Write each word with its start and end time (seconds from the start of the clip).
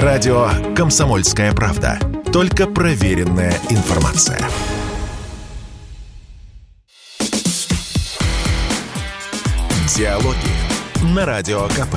Радио 0.00 0.48
«Комсомольская 0.74 1.52
правда». 1.52 1.98
Только 2.32 2.66
проверенная 2.66 3.52
информация. 3.68 4.38
Диалоги 9.94 11.14
на 11.14 11.26
Радио 11.26 11.64
КП. 11.68 11.96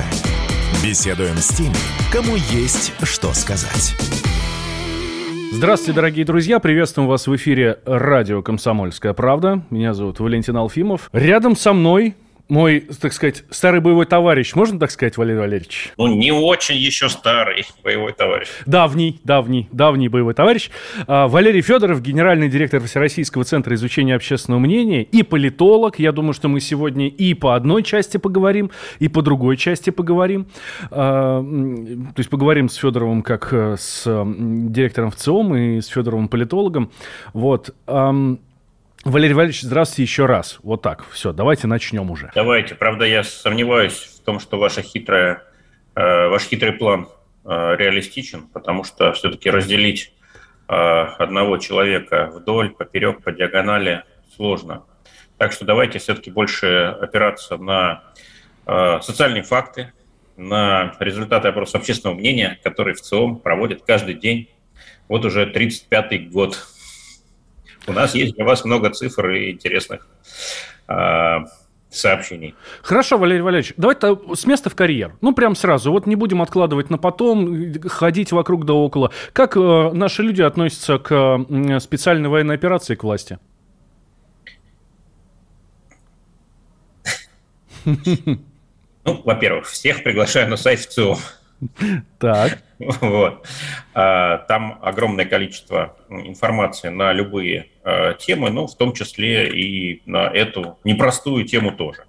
Беседуем 0.84 1.38
с 1.38 1.48
теми, 1.56 1.72
кому 2.12 2.36
есть 2.36 2.92
что 3.02 3.32
сказать. 3.32 3.94
Здравствуйте, 5.52 5.94
дорогие 5.94 6.26
друзья! 6.26 6.60
Приветствуем 6.60 7.08
вас 7.08 7.26
в 7.26 7.34
эфире 7.36 7.78
радио 7.86 8.42
«Комсомольская 8.42 9.14
правда». 9.14 9.62
Меня 9.70 9.94
зовут 9.94 10.20
Валентин 10.20 10.58
Алфимов. 10.58 11.08
Рядом 11.14 11.56
со 11.56 11.72
мной 11.72 12.14
мой, 12.48 12.86
так 13.00 13.12
сказать, 13.12 13.44
старый 13.50 13.80
боевой 13.80 14.06
товарищ, 14.06 14.54
можно 14.54 14.78
так 14.78 14.90
сказать, 14.90 15.16
Валерий 15.16 15.40
Валерьевич? 15.40 15.92
Ну, 15.96 16.06
не 16.06 16.32
очень 16.32 16.76
еще 16.76 17.08
старый 17.08 17.64
боевой 17.82 18.12
товарищ. 18.12 18.48
Давний, 18.66 19.20
давний, 19.24 19.68
давний 19.72 20.08
боевой 20.08 20.34
товарищ. 20.34 20.70
А, 21.06 21.26
Валерий 21.26 21.60
Федоров, 21.60 22.00
генеральный 22.02 22.48
директор 22.48 22.80
Всероссийского 22.82 23.44
центра 23.44 23.74
изучения 23.74 24.14
общественного 24.14 24.60
мнения 24.60 25.02
и 25.02 25.22
политолог. 25.22 25.98
Я 25.98 26.12
думаю, 26.12 26.34
что 26.34 26.48
мы 26.48 26.60
сегодня 26.60 27.08
и 27.08 27.34
по 27.34 27.56
одной 27.56 27.82
части 27.82 28.16
поговорим, 28.16 28.70
и 29.00 29.08
по 29.08 29.22
другой 29.22 29.56
части 29.56 29.90
поговорим. 29.90 30.46
А, 30.90 31.42
то 31.42 32.20
есть 32.20 32.30
поговорим 32.30 32.68
с 32.68 32.76
Федоровым 32.76 33.22
как 33.22 33.52
э, 33.52 33.76
с 33.78 34.04
директором 34.06 35.10
ВЦИОМ 35.10 35.56
и 35.56 35.80
с 35.80 35.86
Федоровым 35.88 36.28
политологом. 36.28 36.90
Вот. 37.32 37.74
Валерий 39.06 39.34
Валерьевич, 39.34 39.62
здравствуйте 39.62 40.02
еще 40.02 40.26
раз. 40.26 40.58
Вот 40.64 40.82
так. 40.82 41.08
Все, 41.12 41.32
давайте 41.32 41.68
начнем 41.68 42.10
уже. 42.10 42.32
Давайте. 42.34 42.74
Правда, 42.74 43.04
я 43.04 43.22
сомневаюсь 43.22 43.94
в 43.94 44.24
том, 44.24 44.40
что 44.40 44.58
ваша 44.58 44.82
хитрая, 44.82 45.44
э, 45.94 46.26
ваш 46.26 46.42
хитрый 46.42 46.72
план 46.72 47.08
э, 47.44 47.76
реалистичен, 47.78 48.48
потому 48.48 48.82
что 48.82 49.12
все-таки 49.12 49.48
разделить 49.48 50.12
э, 50.68 50.72
одного 50.72 51.58
человека 51.58 52.32
вдоль, 52.34 52.70
поперек, 52.70 53.22
по 53.22 53.30
диагонали 53.30 54.02
сложно. 54.34 54.82
Так 55.38 55.52
что 55.52 55.64
давайте 55.64 56.00
все-таки 56.00 56.32
больше 56.32 56.96
опираться 57.00 57.58
на 57.58 58.02
э, 58.66 58.98
социальные 59.02 59.44
факты, 59.44 59.92
на 60.36 60.96
результаты 60.98 61.46
опроса 61.46 61.78
общественного 61.78 62.18
мнения, 62.18 62.58
который 62.64 62.94
в 62.94 63.00
ЦИОМ 63.00 63.38
проводит 63.38 63.82
каждый 63.82 64.14
день. 64.14 64.50
Вот 65.06 65.24
уже 65.24 65.44
35-й 65.44 66.18
год 66.26 66.58
у 67.86 67.92
нас 67.92 68.14
есть 68.14 68.34
для 68.34 68.44
вас 68.44 68.64
много 68.64 68.90
цифр 68.90 69.30
и 69.30 69.50
интересных 69.52 70.06
э, 70.88 71.38
сообщений. 71.90 72.54
Хорошо, 72.82 73.18
Валерий 73.18 73.42
Валерьевич, 73.42 73.74
давайте 73.76 74.18
с 74.34 74.46
места 74.46 74.70
в 74.70 74.74
карьер. 74.74 75.16
Ну, 75.20 75.34
прям 75.34 75.54
сразу. 75.54 75.90
Вот 75.90 76.06
не 76.06 76.16
будем 76.16 76.42
откладывать 76.42 76.90
на 76.90 76.98
потом, 76.98 77.74
ходить 77.88 78.32
вокруг 78.32 78.64
да 78.64 78.74
около. 78.74 79.12
Как 79.32 79.56
э, 79.56 79.90
наши 79.92 80.22
люди 80.22 80.42
относятся 80.42 80.98
к 80.98 81.12
э, 81.48 81.80
специальной 81.80 82.28
военной 82.28 82.54
операции 82.54 82.94
к 82.94 83.04
власти? 83.04 83.38
Ну, 89.04 89.22
во-первых, 89.22 89.66
всех 89.66 90.02
приглашаю 90.02 90.50
на 90.50 90.56
сайт 90.56 90.80
ВЦИО. 90.80 91.16
Так. 92.18 92.58
Вот. 92.78 93.46
А, 93.94 94.38
там 94.38 94.78
огромное 94.82 95.24
количество 95.24 95.96
информации 96.10 96.88
на 96.88 97.12
любые 97.12 97.68
а, 97.82 98.14
темы, 98.14 98.50
ну, 98.50 98.66
в 98.66 98.76
том 98.76 98.92
числе 98.92 99.48
и 99.48 100.02
на 100.06 100.28
эту 100.28 100.78
непростую 100.84 101.44
тему 101.44 101.72
тоже. 101.72 102.04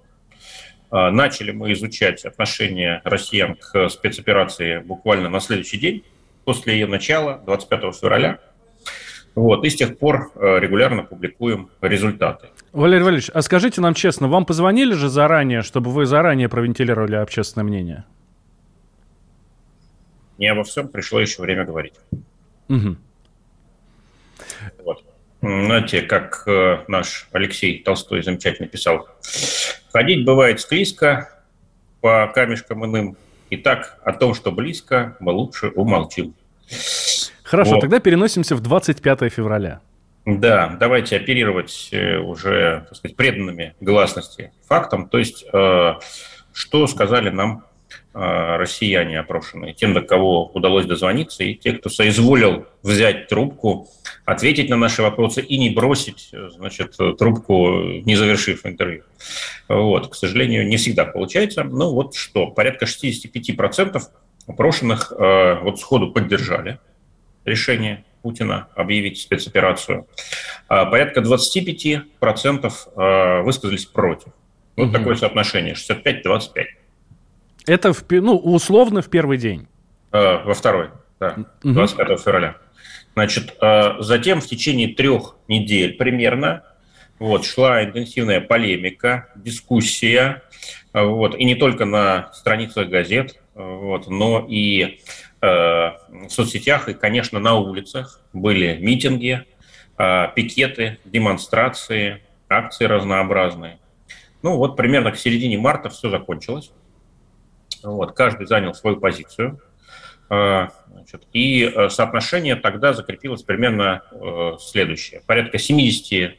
А, 0.90 1.10
начали 1.10 1.52
мы 1.52 1.72
изучать 1.72 2.24
отношение 2.24 3.00
россиян 3.04 3.56
к 3.56 3.88
спецоперации 3.88 4.78
буквально 4.78 5.28
на 5.28 5.40
следующий 5.40 5.78
день, 5.78 6.04
после 6.44 6.74
ее 6.74 6.86
начала, 6.86 7.38
25 7.38 7.94
февраля. 7.94 8.38
Вот, 9.34 9.64
и 9.64 9.70
с 9.70 9.76
тех 9.76 9.98
пор 9.98 10.32
регулярно 10.34 11.04
публикуем 11.04 11.70
результаты. 11.80 12.48
Валерий 12.72 13.04
Валерьевич, 13.04 13.30
а 13.32 13.40
скажите 13.42 13.80
нам 13.80 13.94
честно, 13.94 14.26
вам 14.26 14.44
позвонили 14.44 14.94
же 14.94 15.08
заранее, 15.08 15.62
чтобы 15.62 15.92
вы 15.92 16.06
заранее 16.06 16.48
провентилировали 16.48 17.14
общественное 17.14 17.64
мнение? 17.64 18.04
Не 20.38 20.46
обо 20.46 20.64
всем 20.64 20.88
пришло 20.88 21.20
еще 21.20 21.42
время 21.42 21.64
говорить. 21.64 21.94
Угу. 22.68 22.96
Вот. 24.84 25.04
Знаете, 25.40 26.02
как 26.02 26.42
э, 26.46 26.84
наш 26.88 27.28
Алексей 27.32 27.82
Толстой 27.82 28.22
замечательно 28.22 28.68
писал, 28.68 29.08
ходить 29.92 30.24
бывает 30.24 30.60
склизко 30.60 31.44
по 32.00 32.30
камешкам 32.34 32.84
иным, 32.86 33.16
и 33.50 33.56
так 33.56 33.98
о 34.04 34.12
том, 34.12 34.34
что 34.34 34.52
близко, 34.52 35.16
мы 35.20 35.32
лучше 35.32 35.68
умолчим. 35.68 36.34
Хорошо, 37.42 37.74
вот. 37.74 37.80
тогда 37.80 37.98
переносимся 38.00 38.56
в 38.56 38.60
25 38.60 39.32
февраля. 39.32 39.80
Да, 40.26 40.76
давайте 40.78 41.16
оперировать 41.16 41.88
э, 41.92 42.18
уже, 42.18 42.84
так 42.88 42.98
сказать, 42.98 43.16
преданными 43.16 43.74
гласности 43.80 44.52
фактом, 44.66 45.08
то 45.08 45.18
есть, 45.18 45.44
э, 45.50 45.94
что 46.52 46.86
сказали 46.86 47.30
нам 47.30 47.64
россияне 48.20 49.20
опрошенные, 49.20 49.74
тем, 49.74 49.94
до 49.94 50.00
кого 50.00 50.46
удалось 50.46 50.86
дозвониться, 50.86 51.44
и 51.44 51.54
те, 51.54 51.72
кто 51.72 51.88
соизволил 51.88 52.66
взять 52.82 53.28
трубку, 53.28 53.88
ответить 54.24 54.68
на 54.68 54.76
наши 54.76 55.02
вопросы 55.02 55.40
и 55.40 55.56
не 55.56 55.70
бросить 55.70 56.30
значит, 56.50 56.96
трубку, 57.18 57.68
не 58.04 58.16
завершив 58.16 58.66
интервью. 58.66 59.04
Вот, 59.68 60.08
к 60.08 60.14
сожалению, 60.14 60.66
не 60.66 60.78
всегда 60.78 61.04
получается. 61.04 61.62
Ну 61.62 61.92
вот 61.92 62.14
что, 62.16 62.48
порядка 62.48 62.86
65% 62.86 64.02
опрошенных 64.48 65.12
э, 65.12 65.60
вот 65.62 65.78
сходу 65.78 66.10
поддержали 66.10 66.78
решение 67.44 68.04
Путина 68.22 68.68
объявить 68.74 69.20
спецоперацию. 69.20 70.06
А 70.68 70.86
порядка 70.86 71.20
25% 71.20 72.72
э, 72.96 73.42
высказались 73.42 73.86
против. 73.86 74.32
Вот 74.76 74.86
угу. 74.86 74.92
такое 74.92 75.16
соотношение, 75.16 75.74
65-25. 75.74 76.64
Это, 77.68 77.92
в, 77.92 78.02
ну, 78.10 78.36
условно 78.36 79.02
в 79.02 79.10
первый 79.10 79.36
день. 79.36 79.68
Э, 80.12 80.42
во 80.44 80.54
второй, 80.54 80.88
да, 81.20 81.36
25 81.62 82.08
угу. 82.08 82.18
февраля. 82.18 82.56
Значит, 83.14 83.54
э, 83.60 83.94
затем 84.00 84.40
в 84.40 84.46
течение 84.46 84.94
трех 84.94 85.36
недель 85.48 85.96
примерно 85.96 86.62
вот, 87.18 87.44
шла 87.44 87.84
интенсивная 87.84 88.40
полемика, 88.40 89.28
дискуссия, 89.36 90.42
э, 90.94 91.02
вот, 91.02 91.34
и 91.34 91.44
не 91.44 91.56
только 91.56 91.84
на 91.84 92.32
страницах 92.32 92.88
газет, 92.88 93.38
вот, 93.54 94.08
но 94.08 94.46
и 94.48 95.00
э, 95.42 95.46
в 95.46 96.30
соцсетях, 96.30 96.88
и, 96.88 96.94
конечно, 96.94 97.38
на 97.38 97.56
улицах 97.56 98.20
были 98.32 98.78
митинги, 98.80 99.44
э, 99.98 100.26
пикеты, 100.34 100.98
демонстрации, 101.04 102.22
акции 102.48 102.86
разнообразные. 102.86 103.78
Ну 104.42 104.56
вот 104.56 104.76
примерно 104.76 105.10
к 105.10 105.18
середине 105.18 105.58
марта 105.58 105.90
все 105.90 106.08
закончилось. 106.08 106.70
Вот, 107.82 108.12
каждый 108.12 108.46
занял 108.46 108.74
свою 108.74 108.96
позицию. 108.96 109.60
А, 110.30 110.68
значит, 110.92 111.26
и 111.32 111.64
э, 111.64 111.88
соотношение 111.88 112.54
тогда 112.56 112.92
закрепилось 112.92 113.42
примерно 113.42 114.02
э, 114.10 114.56
следующее. 114.60 115.22
Порядка 115.26 115.56
75% 115.56 116.36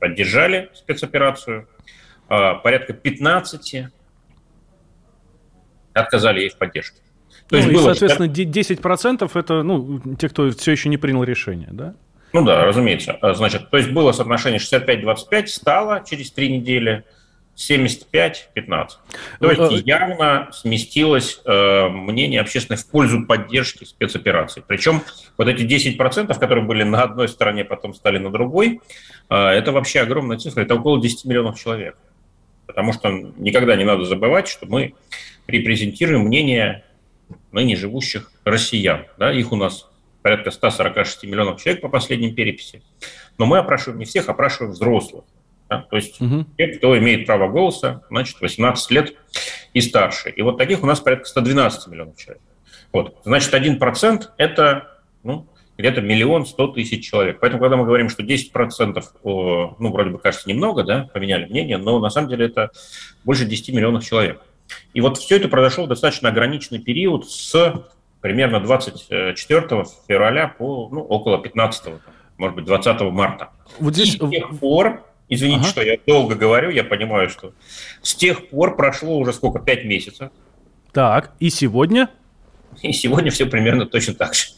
поддержали 0.00 0.70
спецоперацию, 0.74 1.68
порядка 2.28 2.92
15% 2.92 3.86
отказали 5.92 6.40
ей 6.40 6.50
в 6.50 6.56
поддержке. 6.56 6.98
То 7.48 7.56
ну, 7.56 7.58
есть 7.58 7.68
и, 7.68 7.74
было... 7.74 7.84
соответственно, 7.84 8.26
10% 8.26 9.30
это 9.34 9.62
ну, 9.62 10.00
те, 10.16 10.28
кто 10.28 10.50
все 10.50 10.72
еще 10.72 10.88
не 10.88 10.98
принял 10.98 11.24
решение, 11.24 11.70
да? 11.72 11.94
Ну 12.32 12.44
да, 12.44 12.64
разумеется. 12.64 13.18
Значит, 13.34 13.70
то 13.70 13.76
есть 13.76 13.90
было 13.90 14.12
соотношение 14.12 14.60
65-25, 14.60 15.46
стало 15.46 16.04
через 16.04 16.30
три 16.30 16.50
недели– 16.50 17.04
75-15. 17.58 18.88
То 19.40 19.50
есть 19.50 19.72
э, 19.72 19.82
явно 19.84 20.48
сместилось 20.52 21.40
э, 21.44 21.88
мнение 21.88 22.40
общественное 22.40 22.78
в 22.78 22.86
пользу 22.86 23.26
поддержки 23.26 23.84
спецопераций. 23.84 24.62
Причем 24.66 25.02
вот 25.36 25.48
эти 25.48 25.64
10%, 25.64 26.38
которые 26.38 26.64
были 26.64 26.84
на 26.84 27.02
одной 27.02 27.28
стороне, 27.28 27.64
потом 27.64 27.94
стали 27.94 28.18
на 28.18 28.30
другой, 28.30 28.80
э, 29.28 29.34
это 29.34 29.72
вообще 29.72 30.00
огромная 30.00 30.38
цифра, 30.38 30.62
это 30.62 30.76
около 30.76 31.00
10 31.02 31.24
миллионов 31.24 31.58
человек. 31.58 31.96
Потому 32.66 32.92
что 32.92 33.10
никогда 33.10 33.74
не 33.74 33.84
надо 33.84 34.04
забывать, 34.04 34.46
что 34.46 34.66
мы 34.66 34.94
репрезентируем 35.48 36.22
мнение 36.22 36.84
ныне 37.50 37.74
живущих 37.74 38.30
россиян. 38.44 39.06
Да? 39.18 39.32
Их 39.32 39.50
у 39.50 39.56
нас 39.56 39.88
порядка 40.22 40.50
146 40.50 41.24
миллионов 41.24 41.60
человек 41.60 41.82
по 41.82 41.88
последним 41.88 42.34
переписи. 42.34 42.82
Но 43.36 43.46
мы 43.46 43.58
опрашиваем 43.58 43.98
не 43.98 44.04
всех, 44.04 44.28
опрашиваем 44.28 44.72
взрослых. 44.72 45.24
Да? 45.68 45.82
То 45.90 45.96
есть 45.96 46.20
угу. 46.20 46.46
те, 46.56 46.68
кто 46.68 46.96
имеет 46.98 47.26
право 47.26 47.48
голоса, 47.48 48.02
значит, 48.10 48.40
18 48.40 48.90
лет 48.90 49.14
и 49.74 49.80
старше. 49.80 50.30
И 50.30 50.42
вот 50.42 50.58
таких 50.58 50.82
у 50.82 50.86
нас 50.86 51.00
порядка 51.00 51.26
112 51.26 51.88
миллионов 51.88 52.16
человек. 52.16 52.42
Вот. 52.92 53.16
Значит, 53.24 53.52
1%– 53.52 54.22
это 54.38 55.00
ну, 55.22 55.46
где-то 55.76 56.00
миллион 56.00 56.46
сто 56.46 56.68
тысяч 56.68 57.08
человек. 57.08 57.38
Поэтому, 57.40 57.60
когда 57.62 57.76
мы 57.76 57.84
говорим, 57.84 58.08
что 58.08 58.22
10%, 58.22 59.02
ну, 59.24 59.92
вроде 59.92 60.10
бы 60.10 60.18
кажется 60.18 60.48
немного, 60.48 60.84
да, 60.84 61.08
поменяли 61.12 61.46
мнение, 61.46 61.78
но 61.78 61.98
на 61.98 62.10
самом 62.10 62.28
деле 62.28 62.46
это 62.46 62.70
больше 63.24 63.44
10 63.44 63.74
миллионов 63.74 64.04
человек. 64.04 64.40
И 64.92 65.00
вот 65.00 65.18
все 65.18 65.36
это 65.36 65.48
произошло 65.48 65.84
в 65.84 65.88
достаточно 65.88 66.28
ограниченный 66.28 66.80
период 66.80 67.30
с 67.30 67.84
примерно 68.20 68.60
24 68.60 69.36
февраля 70.08 70.48
по 70.48 70.88
ну, 70.90 71.00
около 71.00 71.38
15, 71.38 71.94
может 72.36 72.56
быть, 72.56 72.64
20 72.64 73.00
марта. 73.12 73.50
Вот 73.78 73.94
здесь... 73.94 74.14
И 74.14 74.18
с 74.18 74.30
тех 74.30 74.58
пор, 74.58 75.04
извините, 75.28 75.60
ага. 75.60 75.68
что 75.68 75.82
я 75.82 75.98
долго 76.06 76.34
говорю, 76.34 76.70
я 76.70 76.84
понимаю, 76.84 77.28
что 77.28 77.52
с 78.02 78.14
тех 78.14 78.48
пор 78.48 78.76
прошло 78.76 79.18
уже 79.18 79.32
сколько, 79.32 79.58
5 79.58 79.84
месяцев. 79.84 80.30
Так, 80.92 81.32
и 81.38 81.50
сегодня? 81.50 82.08
И 82.82 82.92
сегодня 82.92 83.30
все 83.30 83.46
примерно 83.46 83.86
точно 83.86 84.14
так 84.14 84.34
же. 84.34 84.48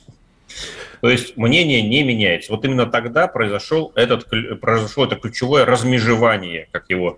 То 1.00 1.08
есть 1.08 1.36
мнение 1.36 1.82
не 1.82 2.02
меняется. 2.02 2.52
Вот 2.52 2.64
именно 2.64 2.86
тогда 2.86 3.26
произошел 3.26 3.92
этот, 3.94 4.26
произошло 4.60 5.06
это 5.06 5.16
ключевое 5.16 5.64
размежевание, 5.64 6.68
как 6.72 6.90
его 6.90 7.16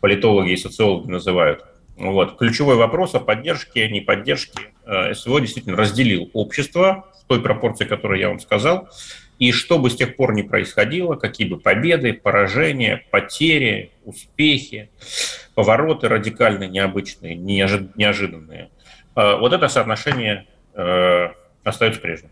политологи 0.00 0.52
и 0.52 0.56
социологи 0.56 1.10
называют. 1.10 1.64
Вот. 1.96 2.36
Ключевой 2.36 2.76
вопрос 2.76 3.14
о 3.14 3.20
поддержке, 3.20 3.88
не 3.88 4.00
поддержке 4.00 4.72
э, 4.84 5.14
СВО 5.14 5.40
действительно 5.40 5.76
разделил 5.76 6.30
общество 6.32 7.06
в 7.22 7.28
той 7.28 7.40
пропорции, 7.40 7.84
которую 7.84 8.20
я 8.20 8.28
вам 8.28 8.40
сказал. 8.40 8.88
И 9.38 9.50
что 9.52 9.78
бы 9.78 9.90
с 9.90 9.96
тех 9.96 10.16
пор 10.16 10.34
ни 10.34 10.42
происходило, 10.42 11.16
какие 11.16 11.48
бы 11.48 11.58
победы, 11.58 12.12
поражения, 12.12 13.04
потери, 13.10 13.90
успехи, 14.04 14.90
повороты 15.54 16.08
радикальные, 16.08 16.68
необычные, 16.68 17.34
неожиданные, 17.34 18.70
э, 19.16 19.36
вот 19.36 19.52
это 19.52 19.68
соотношение 19.68 20.46
э, 20.74 21.28
остается 21.64 22.00
прежним. 22.00 22.30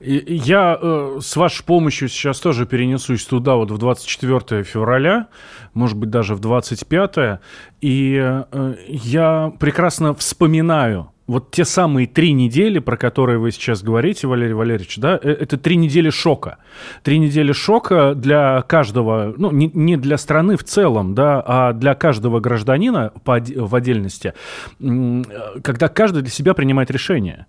Я 0.00 0.78
э, 0.80 1.18
с 1.20 1.36
вашей 1.36 1.64
помощью 1.64 2.08
сейчас 2.08 2.40
тоже 2.40 2.66
перенесусь 2.66 3.24
туда, 3.24 3.56
вот 3.56 3.70
в 3.70 3.78
24 3.78 4.64
февраля, 4.64 5.28
может 5.74 5.96
быть, 5.96 6.10
даже 6.10 6.34
в 6.34 6.40
25, 6.40 7.40
и 7.80 8.18
э, 8.20 8.74
я 8.88 9.52
прекрасно 9.58 10.14
вспоминаю 10.14 11.12
вот 11.28 11.50
те 11.50 11.64
самые 11.64 12.06
три 12.06 12.32
недели, 12.32 12.78
про 12.78 12.96
которые 12.96 13.38
вы 13.38 13.52
сейчас 13.52 13.82
говорите, 13.82 14.26
Валерий 14.26 14.54
Валерьевич, 14.54 14.96
да, 14.96 15.20
э, 15.22 15.30
это 15.30 15.58
три 15.58 15.76
недели 15.76 16.08
шока. 16.08 16.56
Три 17.02 17.18
недели 17.18 17.52
шока 17.52 18.14
для 18.14 18.62
каждого, 18.62 19.34
ну, 19.36 19.50
не, 19.52 19.96
для 19.98 20.16
страны 20.16 20.56
в 20.56 20.64
целом, 20.64 21.14
да, 21.14 21.42
а 21.46 21.72
для 21.74 21.94
каждого 21.94 22.40
гражданина 22.40 23.12
в 23.24 23.74
отдельности, 23.74 24.32
когда 24.78 25.88
каждый 25.88 26.22
для 26.22 26.30
себя 26.30 26.54
принимает 26.54 26.90
решение. 26.90 27.46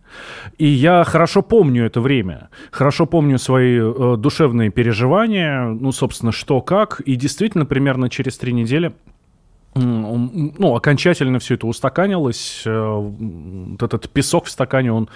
И 0.58 0.68
я 0.68 1.06
хорошо 1.06 1.42
помню 1.42 1.86
это 1.86 2.02
время, 2.02 2.50
хорошо 2.72 3.06
помню 3.06 3.38
свои 3.40 3.80
э, 3.80 4.16
душевные 4.18 4.72
переживания, 4.72 5.64
ну, 5.64 5.94
собственно, 5.94 6.34
что 6.34 6.60
как, 6.60 7.00
и 7.00 7.16
действительно 7.16 7.66
примерно 7.66 8.10
через 8.10 8.38
три 8.38 8.52
недели 8.52 8.92
ну, 9.76 10.76
окончательно 10.76 11.40
все 11.40 11.56
это 11.56 11.68
устаканилось, 11.68 12.64
э, 12.66 13.12
этот 13.80 14.10
песок 14.10 14.46
в 14.46 14.50
стакане, 14.50 14.92
он 14.92 15.10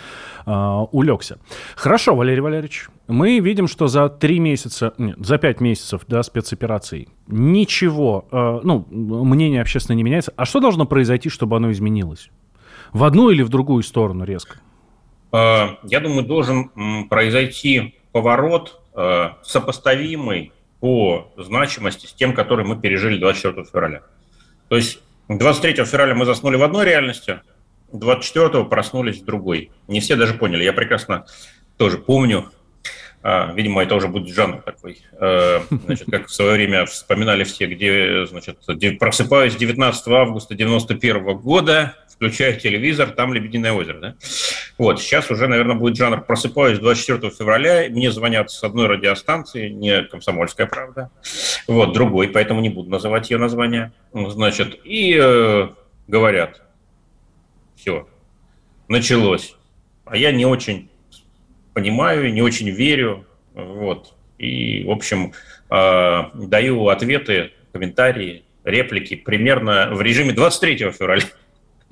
э, 0.46 0.52
улегся. 0.92 1.40
Хорошо, 1.76 2.16
Валерий 2.16 2.42
Валерьевич, 2.42 2.88
мы 3.08 3.40
видим, 3.40 3.68
что 3.68 3.88
за 3.88 4.10
три 4.10 4.40
месяца, 4.40 4.94
нет, 4.98 5.18
за 5.20 5.38
пять 5.38 5.60
месяцев 5.60 6.02
да, 6.08 6.22
спецопераций 6.24 7.10
ничего, 7.28 8.26
э, 8.32 8.60
ну, 8.64 8.86
мнение 8.90 9.62
общественно 9.62 9.96
не 9.96 10.04
меняется. 10.04 10.34
А 10.36 10.46
что 10.46 10.60
должно 10.60 10.86
произойти, 10.86 11.30
чтобы 11.30 11.58
оно 11.58 11.72
изменилось? 11.72 12.30
В 12.92 13.04
одну 13.04 13.32
или 13.32 13.42
в 13.42 13.50
другую 13.50 13.82
сторону 13.84 14.24
резко? 14.24 14.60
Э, 15.32 15.78
я 15.84 16.00
думаю, 16.00 16.26
должен 16.26 17.08
произойти 17.10 17.96
поворот, 18.12 18.80
э, 18.96 19.30
сопоставимый 19.42 20.52
по 20.80 21.32
значимости 21.38 22.06
с 22.06 22.14
тем, 22.14 22.34
который 22.34 22.66
мы 22.66 22.78
пережили 22.78 23.18
24 23.18 23.66
февраля. 23.66 24.02
То 24.74 24.78
есть 24.78 25.04
23 25.28 25.86
февраля 25.86 26.16
мы 26.16 26.26
заснули 26.26 26.56
в 26.56 26.64
одной 26.64 26.84
реальности, 26.84 27.42
24 27.92 28.64
проснулись 28.64 29.22
в 29.22 29.24
другой. 29.24 29.70
Не 29.88 30.00
все 30.00 30.16
даже 30.16 30.34
поняли. 30.34 30.64
Я 30.64 30.74
прекрасно 30.74 31.28
тоже 31.78 32.00
помню, 32.00 32.52
а, 33.22 33.54
видимо, 33.54 33.84
это 33.84 33.94
уже 33.94 34.08
будет 34.08 34.34
жанр 34.34 34.64
такой. 34.64 35.04
А, 35.20 35.64
значит, 35.70 36.10
как 36.10 36.26
в 36.26 36.34
свое 36.34 36.54
время 36.54 36.88
вспоминали 36.88 37.44
все, 37.44 37.68
где, 37.68 38.26
значит, 38.26 38.62
просыпаюсь 38.98 39.56
19 39.56 40.08
августа 40.08 40.56
91 40.56 41.38
года, 41.38 41.94
включаю 42.14 42.60
телевизор, 42.60 43.12
там 43.12 43.34
«Лебединое 43.34 43.74
озеро». 43.74 44.00
Да? 44.00 44.16
Вот, 44.78 45.02
сейчас 45.02 45.30
уже, 45.32 45.48
наверное, 45.48 45.76
будет 45.76 45.98
жанр 45.98 46.22
«Просыпаюсь 46.22 46.80
24 46.80 47.32
февраля», 47.32 47.90
мне 47.90 48.12
звонят 48.12 48.52
с 48.52 48.64
одной 48.64 48.88
радиостанции, 48.88 49.70
не 49.70 50.04
«Комсомольская 50.04 50.68
правда», 50.68 51.10
вот, 51.68 51.94
другой, 51.94 52.30
поэтому 52.30 52.62
не 52.62 52.70
буду 52.70 52.90
называть 52.90 53.30
ее 53.30 53.38
название, 53.38 53.92
значит, 54.14 54.80
и 54.84 55.18
э, 55.20 55.70
говорят, 56.08 56.62
все, 57.76 58.08
началось. 58.88 59.56
А 60.06 60.16
я 60.18 60.32
не 60.32 60.46
очень 60.46 60.90
понимаю, 61.74 62.34
не 62.34 62.42
очень 62.42 62.70
верю, 62.70 63.26
вот, 63.54 64.14
и, 64.38 64.84
в 64.86 64.92
общем, 64.92 65.34
э, 65.70 66.22
даю 66.34 66.88
ответы, 66.88 67.52
комментарии, 67.72 68.44
реплики 68.64 69.16
примерно 69.16 69.90
в 69.92 70.02
режиме 70.02 70.34
23 70.34 70.92
февраля. 70.92 71.24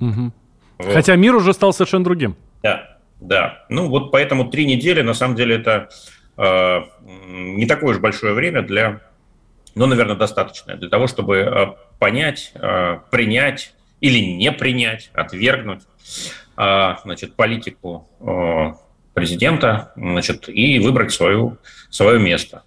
Угу. 0.01 0.31
Вот. 0.79 0.93
Хотя 0.93 1.15
мир 1.15 1.35
уже 1.35 1.53
стал 1.53 1.73
совершенно 1.73 2.03
другим. 2.03 2.35
Да, 2.63 2.97
да. 3.19 3.65
Ну 3.69 3.87
вот 3.87 4.11
поэтому 4.11 4.49
три 4.49 4.65
недели, 4.65 5.01
на 5.01 5.13
самом 5.13 5.35
деле, 5.35 5.55
это 5.55 5.89
э, 6.37 6.79
не 7.05 7.65
такое 7.67 7.95
уж 7.95 7.99
большое 7.99 8.33
время 8.33 8.63
для, 8.63 9.01
ну, 9.75 9.85
наверное, 9.85 10.15
достаточное 10.15 10.75
для 10.75 10.89
того, 10.89 11.07
чтобы 11.07 11.37
э, 11.37 11.65
понять, 11.99 12.51
э, 12.55 12.99
принять 13.11 13.73
или 14.01 14.19
не 14.19 14.51
принять, 14.51 15.11
отвергнуть, 15.13 15.83
э, 16.57 16.95
значит, 17.03 17.35
политику 17.35 18.09
э, 18.19 18.73
президента, 19.13 19.91
значит, 19.95 20.49
и 20.49 20.79
выбрать 20.79 21.11
свою, 21.11 21.57
свое 21.89 22.19
место. 22.19 22.63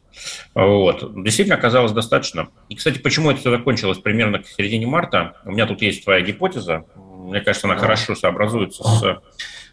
Вот. 0.54 1.22
Действительно 1.22 1.56
оказалось 1.56 1.92
достаточно. 1.92 2.48
И, 2.68 2.76
кстати, 2.76 2.98
почему 2.98 3.30
это 3.30 3.40
все 3.40 3.50
закончилось 3.50 3.98
примерно 3.98 4.38
к 4.38 4.46
середине 4.46 4.86
марта? 4.86 5.36
У 5.44 5.50
меня 5.50 5.66
тут 5.66 5.82
есть 5.82 6.04
твоя 6.04 6.20
гипотеза. 6.20 6.84
Мне 7.24 7.40
кажется, 7.40 7.66
она 7.66 7.76
хорошо 7.76 8.14
сообразуется 8.14 8.84
с 8.84 9.20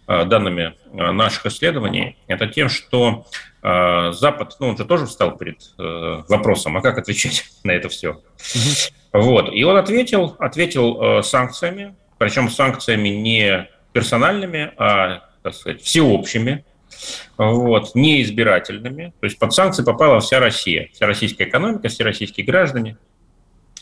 э, 0.08 0.26
данными 0.26 0.74
э, 0.92 1.12
наших 1.12 1.46
исследований. 1.48 2.18
Это 2.28 2.48
тем, 2.48 2.70
что 2.70 3.26
э, 3.62 4.12
Запад, 4.14 4.56
ну, 4.60 4.70
он 4.70 4.78
же 4.78 4.86
тоже 4.86 5.06
встал 5.06 5.38
перед 5.38 5.58
вопросом, 5.78 6.78
а 6.78 6.82
как 6.82 6.98
отвечать 6.98 7.46
на 7.64 7.72
это 7.72 7.90
все? 7.90 8.12
Угу. 8.12 9.22
Вот. 9.22 9.54
И 9.54 9.64
он 9.64 9.78
ответил, 9.78 10.36
ответил 10.40 11.22
санкциями, 11.24 11.96
причем 12.18 12.50
санкциями 12.50 13.10
не 13.10 13.68
персональными, 13.94 14.72
а, 14.78 15.24
так 15.44 15.54
сказать, 15.54 15.82
всеобщими, 15.82 16.64
вот, 17.38 17.96
неизбирательными. 17.96 19.14
То 19.20 19.26
есть 19.26 19.40
под 19.40 19.54
санкции 19.54 19.84
попала 19.84 20.20
вся 20.20 20.40
Россия, 20.40 20.90
вся 20.94 21.08
российская 21.08 21.46
экономика, 21.46 21.90
все 21.90 22.04
российские 22.04 22.46
граждане, 22.46 22.98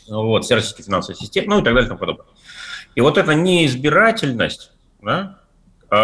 вот, 0.08 0.44
вся 0.44 0.56
российская 0.56 0.82
финансовая 0.82 1.16
система, 1.16 1.54
ну 1.54 1.60
и 1.60 1.64
так 1.64 1.74
далее 1.74 1.86
и 1.86 1.88
тому 1.88 2.00
подобное. 2.00 2.26
И 2.94 3.00
вот 3.00 3.18
эта 3.18 3.34
неизбирательность, 3.34 4.72
да, 5.00 5.38
э, 5.90 5.94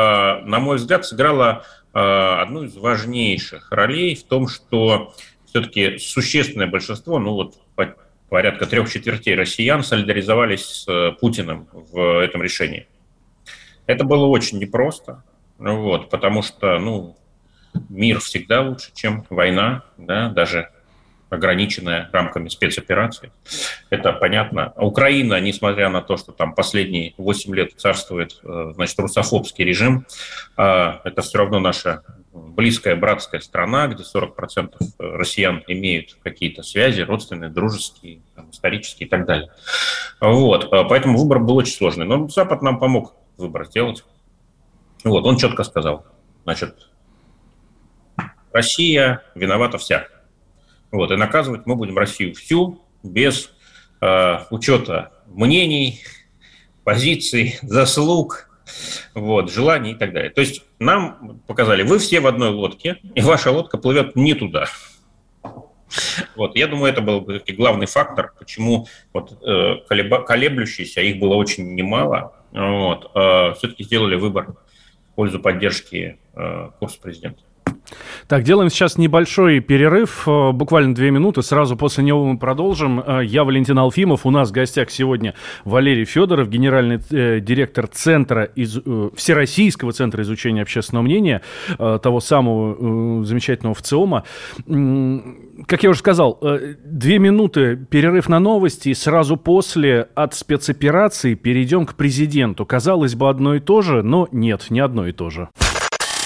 на 0.44 0.58
мой 0.60 0.76
взгляд, 0.76 1.04
сыграла 1.04 1.64
э, 1.92 1.98
одну 1.98 2.64
из 2.64 2.76
важнейших 2.76 3.70
ролей 3.72 4.14
в 4.14 4.24
том, 4.24 4.48
что 4.48 5.14
все-таки 5.46 5.98
существенное 5.98 6.66
большинство, 6.66 7.18
ну 7.18 7.32
вот 7.32 7.54
порядка 8.28 8.66
трех 8.66 8.90
четвертей 8.90 9.34
россиян 9.34 9.82
солидаризовались 9.82 10.64
с 10.64 10.88
э, 10.88 11.12
Путиным 11.20 11.68
в 11.72 12.22
этом 12.22 12.42
решении. 12.42 12.86
Это 13.86 14.04
было 14.04 14.26
очень 14.26 14.58
непросто, 14.58 15.22
вот, 15.58 16.10
потому 16.10 16.42
что, 16.42 16.78
ну, 16.78 17.16
мир 17.88 18.20
всегда 18.20 18.62
лучше, 18.62 18.90
чем 18.94 19.24
война, 19.30 19.84
да, 19.96 20.28
даже 20.28 20.70
ограниченная 21.28 22.08
рамками 22.12 22.48
спецоперации. 22.48 23.32
Это 23.90 24.12
понятно. 24.12 24.72
Украина, 24.76 25.40
несмотря 25.40 25.88
на 25.88 26.02
то, 26.02 26.16
что 26.16 26.32
там 26.32 26.54
последние 26.54 27.14
8 27.18 27.54
лет 27.54 27.72
царствует, 27.76 28.40
э, 28.44 28.72
значит, 28.74 28.98
русофобский 28.98 29.64
режим, 29.64 30.06
э, 30.56 30.92
это 31.04 31.22
все 31.22 31.38
равно 31.38 31.58
наша 31.58 32.02
близкая 32.32 32.96
братская 32.96 33.40
страна, 33.40 33.88
где 33.88 34.02
40% 34.02 34.74
россиян 34.98 35.62
имеют 35.66 36.16
какие-то 36.22 36.62
связи, 36.62 37.00
родственные, 37.00 37.50
дружеские, 37.50 38.20
там, 38.34 38.50
исторические 38.50 39.06
и 39.06 39.10
так 39.10 39.26
далее. 39.26 39.50
Вот. 40.20 40.72
Э, 40.72 40.84
поэтому 40.88 41.18
выбор 41.18 41.40
был 41.40 41.56
очень 41.56 41.74
сложный. 41.74 42.06
Но 42.06 42.28
Запад 42.28 42.62
нам 42.62 42.78
помог 42.78 43.14
выбор 43.36 43.66
сделать. 43.66 44.04
Вот. 45.04 45.24
Он 45.24 45.36
четко 45.36 45.64
сказал, 45.64 46.06
значит, 46.44 46.88
Россия 48.52 49.22
виновата 49.34 49.78
вся. 49.78 50.06
Вот, 50.96 51.10
и 51.10 51.16
наказывать 51.16 51.66
мы 51.66 51.76
будем 51.76 51.98
Россию 51.98 52.34
всю 52.34 52.80
без 53.02 53.50
э, 54.00 54.38
учета 54.50 55.12
мнений, 55.26 56.00
позиций, 56.84 57.58
заслуг, 57.62 58.48
вот, 59.12 59.52
желаний 59.52 59.92
и 59.92 59.94
так 59.94 60.14
далее. 60.14 60.30
То 60.30 60.40
есть 60.40 60.62
нам 60.78 61.42
показали, 61.46 61.82
вы 61.82 61.98
все 61.98 62.20
в 62.20 62.26
одной 62.26 62.48
лодке, 62.48 62.98
и 63.14 63.20
ваша 63.20 63.50
лодка 63.50 63.76
плывет 63.76 64.16
не 64.16 64.32
туда. 64.32 64.68
Вот, 66.34 66.56
я 66.56 66.66
думаю, 66.66 66.90
это 66.90 67.02
был 67.02 67.28
главный 67.48 67.86
фактор, 67.86 68.32
почему 68.38 68.86
вот, 69.12 69.38
э, 69.42 69.74
колеблющиеся, 69.88 71.02
их 71.02 71.18
было 71.18 71.34
очень 71.34 71.74
немало, 71.74 72.32
вот, 72.52 73.10
э, 73.14 73.52
все-таки 73.58 73.84
сделали 73.84 74.16
выбор 74.16 74.54
в 75.10 75.14
пользу 75.14 75.40
поддержки 75.40 76.18
э, 76.34 76.70
курса 76.78 76.98
президента. 77.02 77.42
Так, 78.26 78.42
делаем 78.42 78.70
сейчас 78.70 78.98
небольшой 78.98 79.60
перерыв, 79.60 80.26
э, 80.26 80.52
буквально 80.52 80.94
две 80.94 81.10
минуты. 81.10 81.42
Сразу 81.42 81.76
после 81.76 82.04
него 82.04 82.24
мы 82.24 82.38
продолжим. 82.38 83.00
Э, 83.00 83.24
я 83.24 83.44
Валентин 83.44 83.78
Алфимов. 83.78 84.26
У 84.26 84.30
нас 84.30 84.50
в 84.50 84.52
гостях 84.52 84.90
сегодня 84.90 85.34
Валерий 85.64 86.04
Федоров, 86.04 86.48
генеральный 86.48 87.00
э, 87.10 87.40
директор 87.40 87.86
Центра 87.86 88.44
из, 88.44 88.80
Всероссийского 89.14 89.92
центра 89.92 90.22
изучения 90.22 90.62
общественного 90.62 91.04
мнения, 91.04 91.42
того 91.78 92.20
самого 92.20 93.24
замечательного 93.24 93.74
ВЦИОМа. 93.74 94.24
Как 95.66 95.82
я 95.82 95.90
уже 95.90 95.98
сказал, 95.98 96.40
две 96.84 97.18
минуты 97.18 97.76
перерыв 97.76 98.28
на 98.28 98.38
новости, 98.38 98.90
и 98.90 98.94
сразу 98.94 99.36
после 99.36 100.08
от 100.14 100.34
спецоперации 100.34 101.34
перейдем 101.34 101.86
к 101.86 101.94
президенту. 101.94 102.66
Казалось 102.66 103.14
бы, 103.14 103.28
одно 103.28 103.54
и 103.54 103.60
то 103.60 103.82
же, 103.82 104.02
но 104.02 104.28
нет, 104.32 104.66
не 104.70 104.80
одно 104.80 105.06
и 105.06 105.12
то 105.12 105.30
же. 105.30 105.48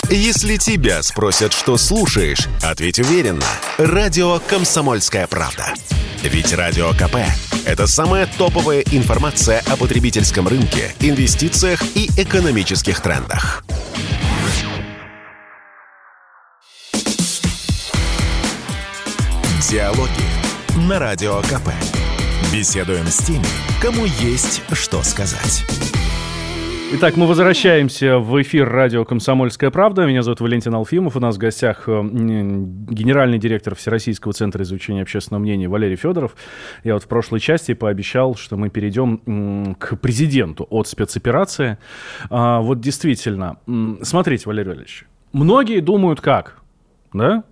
Если 0.08 0.56
тебя 0.56 1.02
спросят, 1.02 1.52
что 1.52 1.76
слушаешь, 1.76 2.48
ответь 2.62 2.98
уверенно. 2.98 3.46
Радио 3.78 4.40
«Комсомольская 4.40 5.26
правда». 5.26 5.74
Ведь 6.22 6.52
Радио 6.52 6.92
КП– 6.92 7.16
это 7.64 7.86
самая 7.86 8.28
топовая 8.38 8.80
информация 8.90 9.62
о 9.68 9.76
потребительском 9.76 10.48
рынке, 10.48 10.94
инвестициях 11.00 11.82
и 11.94 12.10
экономических 12.16 13.00
трендах. 13.00 13.64
Диалоги 19.70 20.10
на 20.88 20.98
Радио 20.98 21.40
КП. 21.42 21.70
Беседуем 22.52 23.06
с 23.06 23.18
теми, 23.18 23.46
кому 23.80 24.04
есть 24.04 24.62
что 24.72 25.02
сказать. 25.04 25.64
Итак, 26.92 27.16
мы 27.16 27.28
возвращаемся 27.28 28.18
в 28.18 28.42
эфир 28.42 28.68
радио 28.68 29.04
«Комсомольская 29.04 29.70
правда». 29.70 30.06
Меня 30.06 30.24
зовут 30.24 30.40
Валентин 30.40 30.74
Алфимов. 30.74 31.14
У 31.14 31.20
нас 31.20 31.36
в 31.36 31.38
гостях 31.38 31.84
э, 31.86 32.02
генеральный 32.02 33.38
директор 33.38 33.76
Всероссийского 33.76 34.32
центра 34.32 34.64
изучения 34.64 35.02
общественного 35.02 35.40
мнения 35.40 35.68
Валерий 35.68 35.94
Федоров. 35.94 36.34
Я 36.82 36.94
вот 36.94 37.04
в 37.04 37.06
прошлой 37.06 37.38
части 37.38 37.74
пообещал, 37.74 38.34
что 38.34 38.56
мы 38.56 38.70
перейдем 38.70 39.76
к 39.76 39.98
президенту 39.98 40.66
от 40.68 40.88
спецоперации. 40.88 41.78
А, 42.28 42.60
вот 42.60 42.80
действительно, 42.80 43.58
смотрите, 44.02 44.44
Валерий 44.46 44.70
Валерьевич, 44.70 45.04
многие 45.32 45.78
думают 45.78 46.20
как, 46.20 46.58
да? 47.12 47.44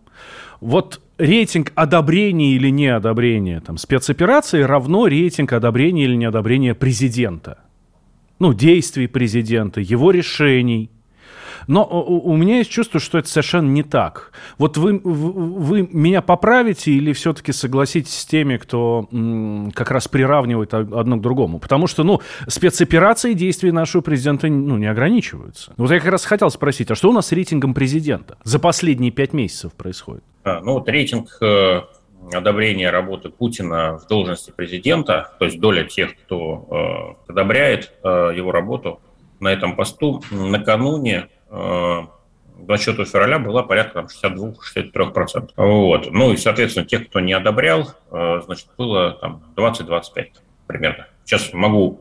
Вот 0.60 1.00
рейтинг 1.16 1.70
одобрения 1.76 2.54
или 2.54 2.70
неодобрения 2.70 3.60
там, 3.60 3.76
спецоперации 3.76 4.62
равно 4.62 5.06
рейтинг 5.06 5.52
одобрения 5.52 6.04
или 6.04 6.16
неодобрения 6.16 6.74
президента– 6.74 7.58
ну, 8.38 8.54
действий 8.54 9.06
президента, 9.06 9.80
его 9.80 10.10
решений. 10.10 10.90
Но 11.68 11.84
у, 11.84 12.34
меня 12.34 12.58
есть 12.58 12.70
чувство, 12.70 12.98
что 12.98 13.18
это 13.18 13.28
совершенно 13.28 13.68
не 13.68 13.82
так. 13.82 14.32
Вот 14.56 14.78
вы, 14.78 14.98
вы 15.04 15.86
меня 15.92 16.22
поправите 16.22 16.92
или 16.92 17.12
все-таки 17.12 17.52
согласитесь 17.52 18.14
с 18.14 18.24
теми, 18.24 18.56
кто 18.56 19.06
м, 19.12 19.70
как 19.72 19.90
раз 19.90 20.08
приравнивает 20.08 20.72
одно 20.72 21.18
к 21.18 21.20
другому? 21.20 21.58
Потому 21.58 21.86
что, 21.86 22.04
ну, 22.04 22.22
спецоперации 22.46 23.34
действий 23.34 23.70
нашего 23.70 24.00
президента 24.00 24.48
ну, 24.48 24.78
не 24.78 24.86
ограничиваются. 24.86 25.74
Вот 25.76 25.90
я 25.90 26.00
как 26.00 26.10
раз 26.10 26.24
хотел 26.24 26.50
спросить, 26.50 26.90
а 26.90 26.94
что 26.94 27.10
у 27.10 27.12
нас 27.12 27.26
с 27.26 27.32
рейтингом 27.32 27.74
президента 27.74 28.38
за 28.44 28.58
последние 28.58 29.10
пять 29.10 29.34
месяцев 29.34 29.74
происходит? 29.74 30.24
А, 30.44 30.62
ну, 30.62 30.72
вот 30.72 30.88
рейтинг 30.88 31.36
э, 31.42 31.82
одобрения 32.32 32.90
работы 32.90 33.28
Путина 33.30 33.98
в 33.98 34.06
должности 34.06 34.50
президента, 34.50 35.32
то 35.38 35.44
есть 35.44 35.60
доля 35.60 35.84
тех, 35.84 36.16
кто 36.16 37.16
э, 37.26 37.32
одобряет 37.32 37.92
э, 38.02 38.32
его 38.36 38.52
работу 38.52 39.00
на 39.40 39.48
этом 39.48 39.76
посту, 39.76 40.22
накануне 40.30 41.28
э, 41.50 42.00
24 42.58 43.04
февраля 43.04 43.38
была 43.38 43.62
порядка 43.62 44.06
62-63%. 44.24 45.50
Вот. 45.56 46.10
Ну 46.10 46.32
и, 46.32 46.36
соответственно, 46.36 46.86
тех, 46.86 47.08
кто 47.08 47.20
не 47.20 47.32
одобрял, 47.32 47.94
э, 48.10 48.40
значит, 48.44 48.68
было 48.76 49.12
там 49.12 49.42
20-25 49.56 50.26
примерно. 50.66 51.06
Сейчас 51.24 51.52
могу 51.52 52.00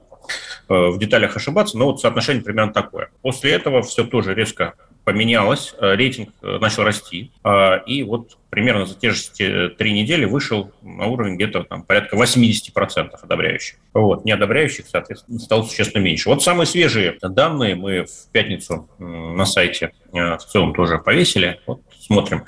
э, 0.67 0.73
в 0.73 0.97
деталях 0.97 1.35
ошибаться, 1.35 1.77
но 1.77 1.85
вот 1.85 2.01
соотношение 2.01 2.43
примерно 2.43 2.73
такое. 2.73 3.09
После 3.21 3.51
этого 3.51 3.81
все 3.83 4.03
тоже 4.03 4.33
резко 4.33 4.73
поменялось, 5.07 5.73
э, 5.79 5.95
рейтинг 5.95 6.31
э, 6.41 6.57
начал 6.59 6.83
расти, 6.83 7.31
а, 7.41 7.77
и 7.77 8.03
вот 8.03 8.37
примерно 8.49 8.85
за 8.85 8.93
те 8.93 9.11
же 9.11 9.69
три 9.69 9.93
недели 9.93 10.25
вышел 10.25 10.73
на 10.81 11.05
уровень 11.05 11.35
где-то 11.35 11.63
там 11.63 11.83
порядка 11.83 12.17
80% 12.17 13.11
одобряющих. 13.21 13.77
Вот, 13.93 14.25
неодобряющих, 14.25 14.85
соответственно, 14.85 15.39
стало 15.39 15.63
существенно 15.63 16.03
меньше. 16.03 16.27
Вот 16.27 16.43
самые 16.43 16.67
свежие 16.67 17.17
данные 17.21 17.75
мы 17.75 18.03
в 18.03 18.29
пятницу 18.33 18.89
на 18.99 19.45
сайте 19.45 19.93
э, 20.11 20.35
в 20.35 20.43
целом 20.43 20.75
тоже 20.75 20.97
повесили. 20.97 21.61
Вот 21.65 21.79
смотрим. 22.01 22.43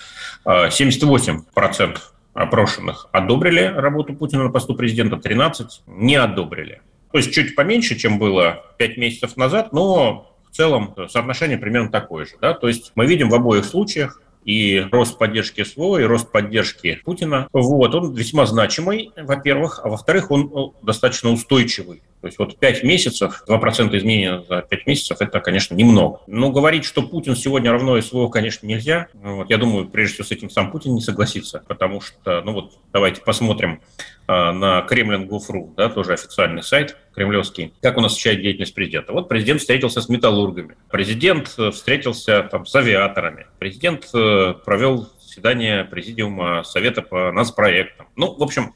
78% 0.46 1.98
опрошенных 2.34 3.08
одобрили 3.14 3.62
работу 3.62 4.16
Путина 4.16 4.44
на 4.44 4.50
посту 4.50 4.76
президента, 4.76 5.16
13 5.16 5.84
не 5.88 6.18
одобрили. 6.18 6.82
То 7.14 7.20
есть 7.20 7.32
чуть 7.32 7.56
поменьше, 7.56 7.96
чем 7.96 8.20
было 8.20 8.66
5 8.80 8.98
месяцев 8.98 9.38
назад, 9.38 9.72
но 9.72 10.30
в 10.52 10.56
целом 10.56 10.96
соотношение 11.10 11.58
примерно 11.58 11.92
такое 11.92 12.26
же. 12.26 12.34
Да? 12.42 12.54
То 12.54 12.68
есть 12.68 12.92
мы 12.96 13.06
видим 13.06 13.30
в 13.30 13.36
обоих 13.36 13.66
случаях 13.66 14.22
и 14.46 14.86
рост 14.92 15.18
поддержки 15.18 15.64
СВО, 15.64 15.98
и 16.00 16.04
рост 16.04 16.32
поддержки 16.32 17.02
Путина. 17.04 17.48
Вот, 17.54 17.94
он 17.94 18.14
весьма 18.14 18.46
значимый, 18.46 19.12
во-первых, 19.16 19.82
а 19.84 19.90
во-вторых, 19.90 20.32
он 20.32 20.50
ну, 20.54 20.76
достаточно 20.82 21.32
устойчивый. 21.32 22.02
То 22.22 22.28
есть 22.28 22.38
вот 22.38 22.60
5 22.60 22.84
месяцев, 22.84 23.44
2% 23.48 23.98
изменения 23.98 24.44
за 24.48 24.62
5 24.62 24.88
месяцев, 24.88 25.18
это, 25.22 25.40
конечно, 25.40 25.74
немного. 25.74 26.22
Но 26.28 26.52
говорить, 26.52 26.84
что 26.84 27.02
Путин 27.02 27.36
сегодня 27.36 27.72
равно 27.72 28.00
СВО, 28.02 28.28
конечно, 28.28 28.68
нельзя. 28.68 29.08
Вот, 29.14 29.50
я 29.50 29.58
думаю, 29.58 29.88
прежде 29.88 30.16
всего, 30.16 30.28
с 30.28 30.32
этим 30.32 30.50
сам 30.50 30.72
Путин 30.72 30.96
не 30.96 31.02
согласится, 31.02 31.64
потому 31.68 32.02
что, 32.02 32.42
ну 32.42 32.54
вот, 32.54 32.74
давайте 32.92 33.22
посмотрим 33.22 33.82
а, 34.28 34.52
на 34.52 34.82
Кремлин.гуфру, 34.82 35.74
да, 35.78 35.90
тоже 35.90 36.14
официальный 36.14 36.62
сайт 36.62 36.98
кремлевский, 37.16 37.74
как 37.82 37.98
он 37.98 38.06
освещает 38.06 38.42
деятельность 38.42 38.76
президента. 38.76 39.14
Вот 39.14 39.28
президент 39.28 39.62
встретился 39.62 40.02
с 40.02 40.10
металлургами, 40.10 40.76
президент 40.92 41.54
э, 41.58 41.72
встретился 41.72 42.44
там 42.44 42.66
с 42.66 42.76
авиаторами, 42.76 43.48
президент 43.60 44.08
э, 44.14 44.54
провел 44.66 45.10
заседание 45.20 45.84
президиума 45.84 46.64
Совета 46.64 47.02
по 47.02 47.32
нацпроектам. 47.32 48.08
Ну, 48.16 48.36
в 48.36 48.44
общем, 48.44 48.74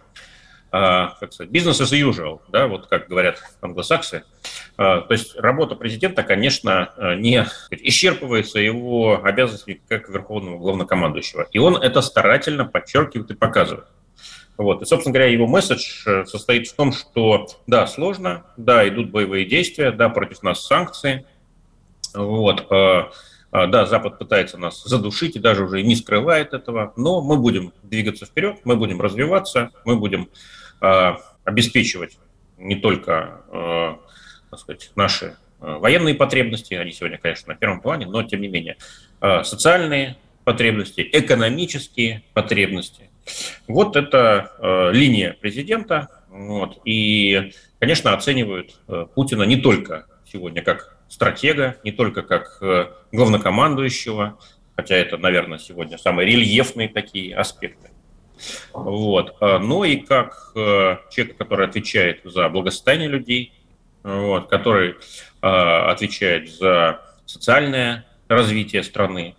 как 0.73 1.31
сказать, 1.33 1.51
бизнес 1.51 1.79
as 1.81 1.91
usual, 1.91 2.41
да, 2.47 2.67
вот 2.67 2.87
как 2.87 3.07
говорят 3.07 3.37
англосаксы. 3.61 4.23
А, 4.75 5.01
то 5.01 5.13
есть 5.13 5.35
работа 5.35 5.75
президента, 5.75 6.23
конечно, 6.23 6.93
не 7.17 7.45
исчерпывается 7.69 8.57
его 8.57 9.23
обязанностями 9.23 9.81
как 9.87 10.09
верховного 10.09 10.57
главнокомандующего. 10.57 11.47
И 11.51 11.59
он 11.59 11.75
это 11.75 12.01
старательно 12.01 12.65
подчеркивает 12.65 13.29
и 13.29 13.35
показывает. 13.35 13.85
Вот. 14.57 14.81
И, 14.81 14.85
собственно 14.85 15.13
говоря, 15.13 15.31
его 15.31 15.47
месседж 15.47 16.07
э, 16.07 16.25
состоит 16.25 16.67
в 16.67 16.75
том, 16.75 16.93
что 16.93 17.47
да, 17.65 17.87
сложно, 17.87 18.45
да, 18.55 18.87
идут 18.87 19.09
боевые 19.09 19.45
действия, 19.45 19.91
да, 19.91 20.09
против 20.09 20.43
нас 20.43 20.65
санкции, 20.65 21.25
вот, 22.13 22.67
а, 22.69 23.11
да, 23.53 23.86
Запад 23.86 24.17
пытается 24.17 24.57
нас 24.57 24.83
задушить 24.83 25.36
и 25.36 25.39
даже 25.39 25.63
уже 25.63 25.83
не 25.83 25.95
скрывает 25.95 26.53
этого, 26.53 26.93
но 26.98 27.22
мы 27.22 27.38
будем 27.38 27.72
двигаться 27.83 28.25
вперед, 28.25 28.57
мы 28.63 28.75
будем 28.75 29.00
развиваться, 29.00 29.69
мы 29.86 29.95
будем 29.95 30.29
Э, 30.83 31.15
обеспечивать 31.45 32.17
не 32.57 32.75
только 32.75 33.41
э, 33.51 33.95
так 34.50 34.60
сказать, 34.60 34.91
наши 34.95 35.38
э, 35.62 35.77
военные 35.79 36.13
потребности, 36.13 36.74
они 36.74 36.91
сегодня, 36.91 37.17
конечно, 37.17 37.53
на 37.53 37.57
первом 37.57 37.79
плане, 37.79 38.05
но 38.05 38.24
тем 38.24 38.41
не 38.41 38.50
менее, 38.50 38.77
социальные 39.22 40.17
потребности, 40.43 41.07
экономические 41.10 42.24
потребности. 42.33 43.10
Вот 43.69 43.95
это 43.95 44.91
линия 44.93 45.38
президента. 45.39 46.10
Вот, 46.27 46.79
и, 46.83 47.53
конечно, 47.79 48.13
оценивают 48.13 48.75
Путина 49.15 49.43
не 49.43 49.55
только 49.55 50.07
сегодня 50.29 50.62
как 50.62 50.98
стратега, 51.13 51.77
не 51.84 51.91
только 51.91 52.24
как 52.24 52.62
главнокомандующего, 53.12 54.39
хотя 54.75 54.96
это, 54.96 55.17
наверное, 55.17 55.60
сегодня 55.60 55.98
самые 55.98 56.27
рельефные 56.27 56.89
такие 56.89 57.36
аспекты, 57.36 57.91
вот. 58.74 59.36
А, 59.39 59.60
но 59.60 59.86
и 59.86 59.98
как 59.98 60.51
э, 60.55 60.98
человек, 61.12 61.38
который 61.38 61.67
отвечает 61.67 62.22
за 62.24 62.50
благосостояние 62.50 63.10
людей, 63.10 63.53
вот, 64.03 64.50
который 64.50 64.96
отвечает 65.39 66.50
за 66.51 67.01
социальное 67.25 68.05
развитие 68.27 68.84
страны. 68.84 69.36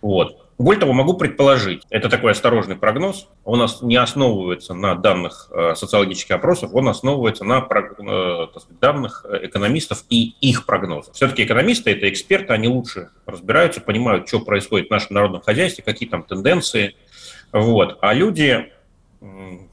Вот. 0.00 0.45
Более 0.58 0.80
того, 0.80 0.94
могу 0.94 1.14
предположить, 1.14 1.82
это 1.90 2.08
такой 2.08 2.32
осторожный 2.32 2.76
прогноз, 2.76 3.28
он 3.44 3.66
не 3.82 3.96
основывается 3.96 4.72
на 4.72 4.94
данных 4.94 5.48
э, 5.50 5.74
социологических 5.74 6.36
опросов, 6.36 6.70
он 6.72 6.88
основывается 6.88 7.44
на 7.44 7.58
э, 7.58 8.46
данных 8.80 9.26
экономистов 9.42 10.04
и 10.08 10.34
их 10.40 10.64
прогнозов. 10.64 11.14
Все-таки 11.14 11.44
экономисты– 11.44 11.90
это 11.92 12.08
эксперты, 12.08 12.54
они 12.54 12.68
лучше 12.68 13.10
разбираются, 13.26 13.82
понимают, 13.82 14.28
что 14.28 14.40
происходит 14.40 14.88
в 14.88 14.90
нашем 14.90 15.14
народном 15.14 15.42
хозяйстве, 15.42 15.84
какие 15.84 16.08
там 16.08 16.22
тенденции, 16.22 16.96
Вот. 17.52 17.98
А 18.00 18.14
люди 18.14 18.72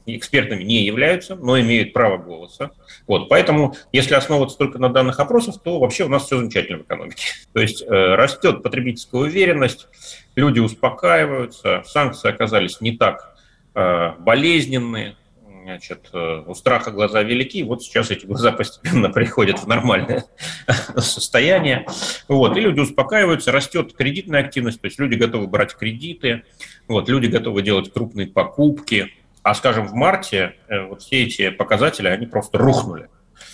экспертами 0.06 0.62
не 0.62 0.84
являются, 0.84 1.36
но 1.36 1.60
имеют 1.60 1.92
право 1.92 2.16
голоса. 2.16 2.70
Вот, 3.06 3.28
поэтому, 3.28 3.74
если 3.92 4.14
основываться 4.14 4.56
только 4.56 4.78
на 4.78 4.88
данных 4.88 5.20
опросов, 5.20 5.56
то 5.62 5.78
вообще 5.78 6.04
у 6.04 6.08
нас 6.08 6.24
все 6.24 6.38
замечательно 6.38 6.78
в 6.78 6.82
экономике. 6.82 7.24
То 7.52 7.60
есть 7.60 7.82
э, 7.82 8.14
растет 8.14 8.62
потребительская 8.62 9.20
уверенность, 9.20 9.88
люди 10.34 10.60
успокаиваются, 10.60 11.82
санкции 11.86 12.28
оказались 12.28 12.80
не 12.80 12.96
так 12.96 13.36
э, 13.74 14.12
болезненные, 14.18 15.16
значит, 15.64 16.10
э, 16.12 16.42
у 16.46 16.54
страха 16.54 16.90
глаза 16.90 17.22
велики, 17.22 17.62
вот 17.62 17.82
сейчас 17.82 18.10
эти 18.10 18.26
глаза 18.26 18.52
постепенно 18.52 19.10
приходят 19.10 19.58
в 19.58 19.66
нормальное 19.66 20.24
состояние, 20.96 21.86
вот, 22.28 22.56
и 22.56 22.60
люди 22.60 22.80
успокаиваются, 22.80 23.52
растет 23.52 23.94
кредитная 23.94 24.40
активность, 24.40 24.80
то 24.80 24.86
есть 24.86 24.98
люди 24.98 25.14
готовы 25.14 25.46
брать 25.46 25.74
кредиты, 25.74 26.44
вот, 26.88 27.08
люди 27.08 27.26
готовы 27.26 27.62
делать 27.62 27.92
крупные 27.92 28.26
покупки, 28.26 29.12
а, 29.44 29.54
скажем, 29.54 29.86
в 29.86 29.94
марте 29.94 30.56
э, 30.68 30.86
вот 30.86 31.02
все 31.02 31.24
эти 31.24 31.50
показатели, 31.50 32.08
они 32.08 32.26
просто 32.26 32.58
рухнули. 32.58 33.08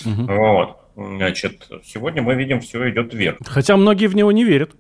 Угу. 0.06 0.32
Вот. 0.32 0.76
Значит, 0.96 1.68
сегодня 1.84 2.22
мы 2.22 2.34
видим, 2.34 2.60
все 2.60 2.88
идет 2.90 3.12
вверх. 3.12 3.38
Хотя 3.44 3.76
многие 3.76 4.06
в 4.06 4.14
него 4.14 4.32
не 4.32 4.44
верят. 4.44 4.70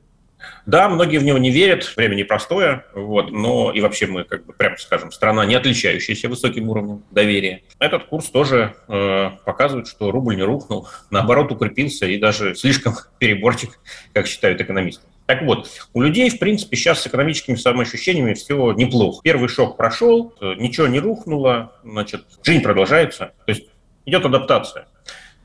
Да, 0.66 0.88
многие 0.88 1.18
в 1.18 1.24
него 1.24 1.36
не 1.36 1.50
верят, 1.50 1.84
время 1.96 2.14
непростое, 2.14 2.84
вот, 2.94 3.30
но 3.30 3.72
и 3.72 3.80
вообще 3.80 4.06
мы, 4.06 4.24
как 4.24 4.46
бы, 4.46 4.54
прямо 4.54 4.76
скажем, 4.78 5.12
страна, 5.12 5.44
не 5.44 5.54
отличающаяся 5.54 6.30
высоким 6.30 6.70
уровнем 6.70 7.02
доверия. 7.10 7.62
Этот 7.78 8.04
курс 8.04 8.26
тоже 8.26 8.74
э, 8.88 9.30
показывает, 9.44 9.86
что 9.86 10.10
рубль 10.10 10.36
не 10.36 10.42
рухнул, 10.42 10.88
наоборот, 11.10 11.52
укрепился 11.52 12.06
и 12.06 12.18
даже 12.18 12.54
слишком 12.54 12.94
переборчик, 13.18 13.78
как 14.14 14.26
считают 14.26 14.60
экономисты. 14.60 15.06
Так 15.30 15.42
вот, 15.42 15.70
у 15.94 16.02
людей, 16.02 16.28
в 16.28 16.40
принципе, 16.40 16.76
сейчас 16.76 17.02
с 17.02 17.06
экономическими 17.06 17.54
самоощущениями 17.54 18.34
все 18.34 18.72
неплохо. 18.72 19.20
Первый 19.22 19.48
шок 19.48 19.76
прошел, 19.76 20.34
э, 20.40 20.54
ничего 20.58 20.88
не 20.88 20.98
рухнуло, 20.98 21.72
значит, 21.84 22.24
жизнь 22.42 22.64
продолжается, 22.64 23.32
то 23.46 23.52
есть 23.52 23.68
идет 24.06 24.26
адаптация. 24.26 24.88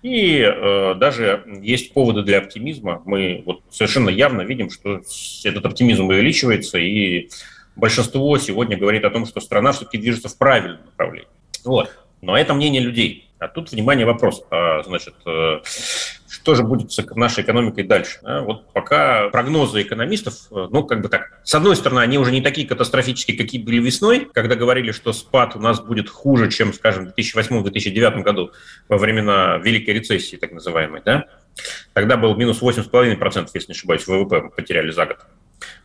И 0.01 0.39
э, 0.39 0.96
даже 0.96 1.44
есть 1.62 1.94
поводы 1.94 2.24
для 2.24 2.39
оптимизма. 2.39 3.04
Мы 3.06 3.44
вот 3.46 3.62
совершенно 3.70 4.10
явно 4.10 4.42
видим, 4.42 4.72
что 4.72 5.01
этот 5.44 5.63
оптимизм 5.68 6.08
увеличивается, 6.08 6.80
и 6.80 7.30
большинство 7.75 8.36
сегодня 8.39 8.77
говорит 8.77 9.06
о 9.06 9.12
том, 9.12 9.27
что 9.27 9.39
страна 9.39 9.72
все-таки 9.72 10.00
движется 10.00 10.30
в 10.30 10.38
правильном 10.39 10.84
направлении. 10.84 11.30
Вот. 11.63 11.96
Но 12.24 12.36
это 12.36 12.56
мнение 12.56 12.82
людей. 12.82 13.30
А 13.38 13.48
тут, 13.48 13.72
внимание, 13.72 14.08
вопрос. 14.08 14.42
А, 14.50 14.82
значит, 14.82 15.13
э, 15.27 15.60
что 16.46 16.54
же 16.54 16.62
будет 16.62 16.92
с 16.92 17.04
нашей 17.16 17.44
экономикой 17.44 17.86
дальше? 17.86 18.20
А, 18.22 18.42
вот 18.42 18.72
пока 18.72 19.30
прогнозы 19.30 19.82
экономистов, 19.82 20.36
э, 20.52 20.68
ну, 20.70 20.84
как 20.84 21.02
бы 21.02 21.10
так, 21.10 21.40
с 21.44 21.56
одной 21.56 21.75
стороны, 21.75 22.02
они 22.02 22.20
уже 22.20 22.32
не 22.32 22.40
такие 22.40 22.68
катастрофические, 22.68 23.36
какие 23.36 23.64
были 23.64 23.80
весной, 23.80 24.30
когда 24.32 24.54
говорили, 24.54 24.92
что 24.92 25.12
спад 25.12 25.56
у 25.56 25.60
нас 25.60 25.82
будет 25.82 26.08
хуже, 26.08 26.52
чем, 26.52 26.72
скажем, 26.72 27.08
в 27.08 27.20
2008-2009 27.20 28.22
году, 28.22 28.52
во 28.88 29.00
времена 29.00 29.58
Великой 29.58 29.96
рецессии, 29.96 30.36
так 30.36 30.52
называемой, 30.52 31.02
да? 31.04 31.25
Тогда 31.94 32.16
был 32.16 32.36
минус 32.36 32.62
8,5%, 32.62 33.50
если 33.56 33.72
не 33.72 33.75
ошибаюсь, 33.75 34.06
ВВП 34.06 34.52
потеряли 34.56 34.92
за 34.92 35.08
год. 35.08 35.18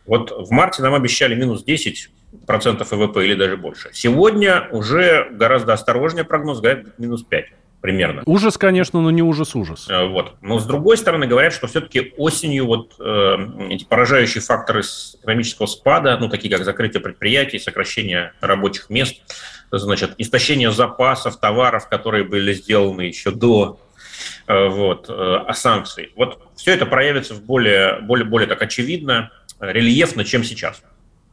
Вот 0.05 0.29
в 0.29 0.51
марте 0.51 0.83
нам 0.83 0.93
обещали 0.93 1.33
минус 1.33 1.65
10% 1.65 2.07
ВВП 2.47 3.25
или 3.25 3.33
даже 3.33 3.57
больше. 3.57 3.89
Сегодня 3.93 4.67
уже 4.71 5.27
гораздо 5.31 5.73
осторожнее 5.73 6.23
прогноз, 6.23 6.59
говорят, 6.59 6.99
минус 6.99 7.25
5% 7.27 7.45
примерно. 7.81 8.21
Ужас, 8.25 8.57
конечно, 8.57 9.01
но 9.01 9.11
не 9.11 9.21
ужас-ужас. 9.21 9.87
Э, 9.89 10.05
вот. 10.05 10.35
Но 10.41 10.59
с 10.59 10.65
другой 10.65 10.97
стороны 10.97 11.27
говорят, 11.27 11.53
что 11.53 11.67
все-таки 11.67 12.13
осенью 12.17 12.67
вот 12.67 12.93
э, 12.99 13.35
эти 13.69 13.83
поражающие 13.83 14.41
факторы 14.41 14.81
экономического 14.81 15.65
спада, 15.65 16.17
ну 16.17 16.29
такие 16.29 16.55
как 16.55 16.63
закрытие 16.63 17.01
предприятий, 17.01 17.59
сокращение 17.59 18.33
рабочих 18.39 18.89
мест, 18.89 19.21
значит, 19.71 20.13
истощение 20.17 20.71
запасов 20.71 21.37
товаров, 21.37 21.89
которые 21.89 22.23
были 22.23 22.53
сделаны 22.53 23.01
еще 23.01 23.31
до 23.31 23.79
э, 24.47 24.67
вот, 24.67 25.09
э, 25.09 25.13
а 25.47 25.53
санкций. 25.53 26.11
Вот 26.15 26.39
все 26.55 26.73
это 26.73 26.85
проявится 26.85 27.33
в 27.33 27.43
более, 27.43 27.99
более, 28.01 28.25
более 28.25 28.47
так 28.47 28.61
очевидно, 28.61 29.31
рельефно, 29.59 30.23
чем 30.23 30.43
сейчас. 30.43 30.83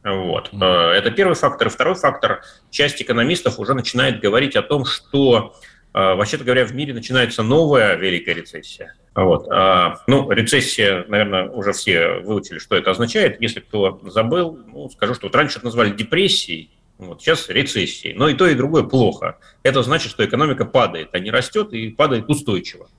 Вот. 0.03 0.53
Mm. 0.53 0.91
Это 0.91 1.11
первый 1.11 1.35
фактор. 1.35 1.67
И 1.67 1.69
второй 1.69 1.95
фактор. 1.95 2.41
Часть 2.69 3.01
экономистов 3.01 3.59
уже 3.59 3.73
начинает 3.73 4.21
говорить 4.21 4.55
о 4.55 4.61
том, 4.61 4.85
что 4.85 5.53
вообще-то 5.93 6.43
говоря, 6.43 6.65
в 6.65 6.73
мире 6.73 6.93
начинается 6.93 7.43
новая 7.43 7.95
великая 7.95 8.35
рецессия. 8.35 8.95
Вот. 9.15 9.47
А, 9.51 9.99
ну, 10.07 10.29
рецессия, 10.31 11.05
наверное, 11.07 11.49
уже 11.49 11.73
все 11.73 12.19
выучили, 12.19 12.59
что 12.59 12.75
это 12.75 12.91
означает. 12.91 13.41
Если 13.41 13.59
кто 13.59 13.99
забыл, 14.03 14.59
ну, 14.67 14.89
скажу, 14.89 15.13
что 15.15 15.27
вот 15.27 15.35
раньше 15.35 15.57
это 15.57 15.65
назвали 15.65 15.91
депрессией, 15.91 16.71
вот, 16.97 17.21
сейчас 17.21 17.49
рецессией. 17.49 18.13
Но 18.13 18.29
и 18.29 18.33
то, 18.33 18.47
и 18.47 18.55
другое 18.55 18.83
плохо. 18.83 19.37
Это 19.63 19.83
значит, 19.83 20.11
что 20.11 20.25
экономика 20.25 20.65
падает, 20.65 21.09
а 21.13 21.19
не 21.19 21.31
растет 21.31 21.73
и 21.73 21.89
падает 21.89 22.29
устойчиво. 22.29 22.89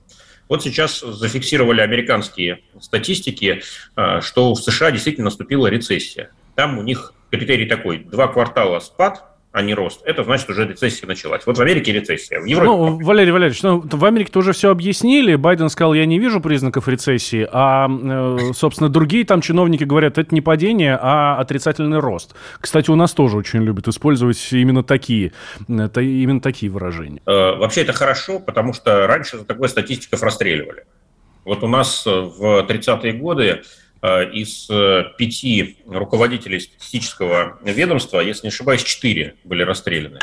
Вот 0.49 0.63
сейчас 0.63 0.99
зафиксировали 0.99 1.81
американские 1.81 2.61
статистики, 2.81 3.61
а, 3.95 4.21
что 4.21 4.53
в 4.53 4.59
США 4.59 4.91
действительно 4.91 5.25
наступила 5.25 5.67
рецессия. 5.67 6.31
Там 6.55 6.77
у 6.77 6.81
них 6.81 7.13
критерий 7.29 7.67
такой, 7.67 7.99
два 7.99 8.27
квартала 8.27 8.79
спад, 8.79 9.23
а 9.51 9.61
не 9.61 9.73
рост, 9.73 10.01
это 10.05 10.23
значит 10.23 10.49
уже 10.49 10.65
рецессия 10.65 11.07
началась. 11.07 11.45
Вот 11.45 11.57
в 11.57 11.61
Америке 11.61 11.91
рецессия, 11.91 12.39
в 12.39 12.45
Европе... 12.45 12.69
Ну, 12.69 13.05
Валерий 13.05 13.31
Валерьевич, 13.31 13.61
ну, 13.63 13.81
в 13.83 14.05
Америке-то 14.05 14.39
уже 14.39 14.53
все 14.53 14.71
объяснили. 14.71 15.35
Байден 15.35 15.69
сказал, 15.69 15.93
я 15.93 16.05
не 16.05 16.19
вижу 16.19 16.39
признаков 16.39 16.87
рецессии, 16.87 17.47
а, 17.51 17.89
э, 17.89 18.53
собственно, 18.53 18.89
другие 18.89 19.25
там 19.25 19.41
чиновники 19.41 19.83
говорят, 19.83 20.17
это 20.17 20.33
не 20.33 20.41
падение, 20.41 20.97
а 20.99 21.35
отрицательный 21.37 21.99
рост. 21.99 22.33
Кстати, 22.61 22.89
у 22.89 22.95
нас 22.95 23.11
тоже 23.11 23.37
очень 23.37 23.61
любят 23.63 23.87
использовать 23.89 24.41
именно 24.51 24.83
такие, 24.83 25.33
это, 25.67 25.99
именно 25.99 26.39
такие 26.39 26.71
выражения. 26.71 27.21
Э, 27.25 27.55
вообще 27.55 27.81
это 27.81 27.91
хорошо, 27.91 28.39
потому 28.39 28.71
что 28.71 29.05
раньше 29.05 29.37
за 29.37 29.45
такое 29.45 29.67
статистиков 29.67 30.23
расстреливали. 30.23 30.85
Вот 31.43 31.63
у 31.63 31.67
нас 31.67 32.05
в 32.05 32.65
30-е 32.69 33.13
годы 33.13 33.43
Э, 33.43 33.63
из 34.03 34.67
э, 34.69 35.03
пяти 35.17 35.77
руководителей 35.85 36.59
статистического 36.59 37.59
ведомства, 37.63 38.19
если 38.19 38.47
не 38.47 38.49
ошибаюсь, 38.49 38.83
четыре 38.83 39.35
были 39.43 39.61
расстреляны. 39.61 40.19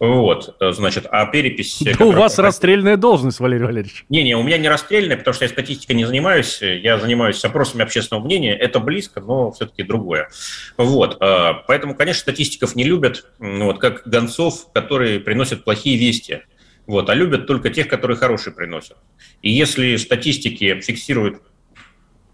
Вот, 0.00 0.56
э, 0.60 0.72
значит, 0.72 1.06
а 1.10 1.26
перепись... 1.26 1.80
Да 1.80 2.04
у 2.04 2.10
вас 2.10 2.38
расстрельная 2.38 2.96
должность, 2.96 3.38
Валерий 3.38 3.66
Валерьевич. 3.66 4.04
Не-не, 4.08 4.36
у 4.36 4.42
меня 4.42 4.58
не 4.58 4.68
расстрельная, 4.68 5.16
потому 5.16 5.32
что 5.34 5.44
я 5.44 5.48
статистикой 5.48 5.94
не 5.94 6.04
занимаюсь, 6.06 6.60
я 6.60 6.98
занимаюсь 6.98 7.44
опросами 7.44 7.82
общественного 7.82 8.24
мнения, 8.24 8.56
это 8.56 8.80
близко, 8.80 9.20
но 9.20 9.52
все-таки 9.52 9.84
другое. 9.84 10.28
Вот, 10.76 11.18
поэтому, 11.18 11.94
конечно, 11.94 12.20
статистиков 12.20 12.74
не 12.74 12.84
любят, 12.84 13.26
вот, 13.38 13.78
как 13.78 14.02
гонцов, 14.06 14.72
которые 14.72 15.20
приносят 15.20 15.64
плохие 15.64 15.96
вести. 15.96 16.40
Вот, 16.86 17.10
а 17.10 17.14
любят 17.14 17.46
только 17.46 17.70
тех, 17.70 17.86
которые 17.86 18.16
хорошие 18.16 18.54
приносят. 18.54 18.96
И 19.42 19.50
если 19.50 19.96
статистики 19.96 20.80
фиксируют 20.80 21.42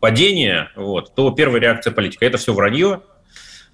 падение, 0.04 0.68
вот, 0.76 1.14
то 1.14 1.30
первая 1.30 1.62
реакция 1.62 1.90
политика– 1.90 2.26
это 2.26 2.36
все 2.36 2.52
вранье. 2.52 3.00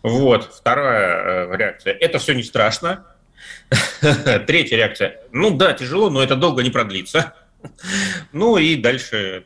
Вот. 0.05 0.45
Вторая 0.45 1.49
э, 1.53 1.57
реакция– 1.57 1.93
это 2.01 2.21
все 2.21 2.35
не 2.35 2.45
страшно. 2.45 3.05
Третья 4.47 4.77
реакция– 4.77 5.23
ну 5.33 5.51
да, 5.51 5.73
тяжело, 5.73 6.09
но 6.09 6.23
это 6.23 6.37
долго 6.37 6.63
не 6.63 6.71
продлится. 6.71 7.35
Ну 8.33 8.59
и 8.59 8.77
дальше 8.77 9.45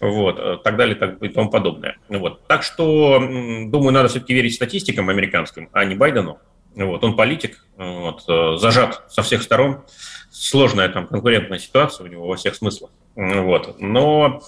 вот, 0.00 0.38
э, 0.38 0.58
так 0.62 0.76
далее 0.76 0.96
так, 0.96 1.22
и 1.22 1.28
тому 1.28 1.48
подобное. 1.48 1.96
Вот. 2.10 2.46
Так 2.46 2.62
что, 2.62 3.18
думаю, 3.18 3.92
надо 3.92 4.08
все-таки 4.08 4.34
верить 4.34 4.54
статистикам 4.54 5.08
американским, 5.08 5.70
а 5.72 5.82
не 5.86 5.94
Байдену. 5.94 6.40
Вот, 6.74 7.02
он 7.04 7.16
политик, 7.16 7.64
вот, 7.78 8.24
э, 8.28 8.58
зажат 8.58 9.02
со 9.08 9.22
всех 9.22 9.42
сторон, 9.42 9.82
сложная 10.30 10.90
там 10.90 11.06
конкурентная 11.06 11.58
ситуация 11.58 12.04
у 12.04 12.08
него 12.08 12.26
во 12.26 12.36
всех 12.36 12.54
смыслах. 12.54 12.90
Вот. 13.14 13.80
Но 13.80 14.42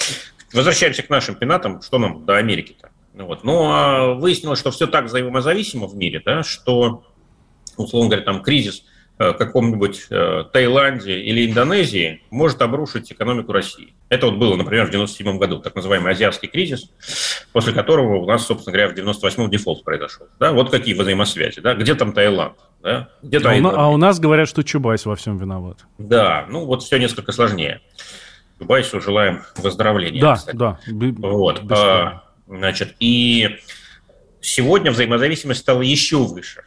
Возвращаемся 0.55 1.03
к 1.03 1.11
нашим 1.11 1.35
пенатам, 1.35 1.83
что 1.83 1.99
нам 1.99 2.25
до 2.25 2.37
Америки-то? 2.37 2.91
Вот. 3.15 3.45
Ну, 3.45 3.71
а 3.71 4.15
выяснилось, 4.15 4.61
что 4.61 4.71
все 4.71 4.87
так 4.87 5.07
взаимозависимо 5.07 5.87
в 5.87 5.97
мире, 5.97 6.23
да, 6.25 6.43
что, 6.43 7.05
условно 7.77 8.11
говоря, 8.11 8.25
там 8.25 8.43
кризис 8.43 8.85
э, 9.19 9.31
в 9.31 9.35
каком-нибудь 9.35 10.07
э, 10.11 10.45
Таиланде 10.53 11.21
или 11.21 11.49
Индонезии 11.49 12.23
может 12.31 12.63
обрушить 12.63 13.13
экономику 13.13 13.53
России. 13.53 13.95
Это 14.09 14.27
вот 14.27 14.37
было, 14.37 14.57
например, 14.57 14.87
в 14.87 14.91
97 14.91 15.39
году, 15.39 15.59
так 15.59 15.75
называемый 15.75 16.13
азиатский 16.13 16.49
кризис, 16.49 16.91
после 17.53 17.73
которого 17.73 18.17
у 18.17 18.27
нас, 18.27 18.47
собственно 18.47 18.77
говоря, 18.77 18.93
в 18.93 18.97
98-м 18.97 19.51
дефолт 19.51 19.85
произошел. 19.85 20.27
Да? 20.39 20.53
Вот 20.53 20.71
какие 20.71 20.95
взаимосвязи. 20.95 21.61
Да? 21.61 21.75
Где 21.75 21.95
там 21.95 22.13
Таиланд? 22.13 22.57
Да? 22.83 23.09
Где 23.23 23.39
а, 23.39 23.55
у, 23.55 23.67
а 23.67 23.89
у 23.89 23.97
нас 23.97 24.21
говорят, 24.21 24.49
что 24.49 24.63
Чубайс 24.63 25.07
во 25.07 25.17
всем 25.17 25.39
виноват. 25.39 25.79
Да, 25.99 26.47
ну 26.49 26.65
вот 26.65 26.83
все 26.83 26.99
несколько 26.99 27.33
сложнее. 27.33 27.81
Дубайсу 28.65 29.01
желаем 29.01 29.43
выздоровления. 29.57 30.21
Да, 30.21 30.35
кстати. 30.37 30.57
да. 30.57 30.79
Вот. 31.19 31.63
А, 31.71 32.25
значит, 32.47 32.95
и 32.99 33.59
сегодня 34.41 34.91
взаимозависимость 34.91 35.61
стала 35.61 35.83
еще 35.83 36.19
выше. 36.19 36.65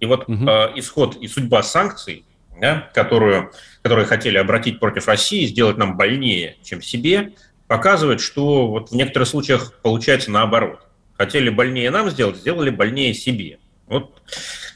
И 0.00 0.06
вот 0.06 0.28
угу. 0.28 0.44
а, 0.48 0.72
исход 0.74 1.16
и 1.16 1.28
судьба 1.28 1.62
санкций, 1.62 2.24
да, 2.60 2.90
которую, 2.92 3.52
которые 3.82 4.06
хотели 4.06 4.36
обратить 4.36 4.80
против 4.80 5.06
России, 5.06 5.46
сделать 5.46 5.76
нам 5.76 5.96
больнее, 5.96 6.56
чем 6.62 6.82
себе, 6.82 7.32
показывает, 7.68 8.20
что 8.20 8.66
вот 8.66 8.90
в 8.90 8.94
некоторых 8.94 9.28
случаях 9.28 9.72
получается 9.82 10.30
наоборот. 10.30 10.80
Хотели 11.16 11.50
больнее 11.50 11.90
нам 11.90 12.10
сделать, 12.10 12.36
сделали 12.36 12.70
больнее 12.70 13.14
себе. 13.14 13.58
Вот 13.86 14.22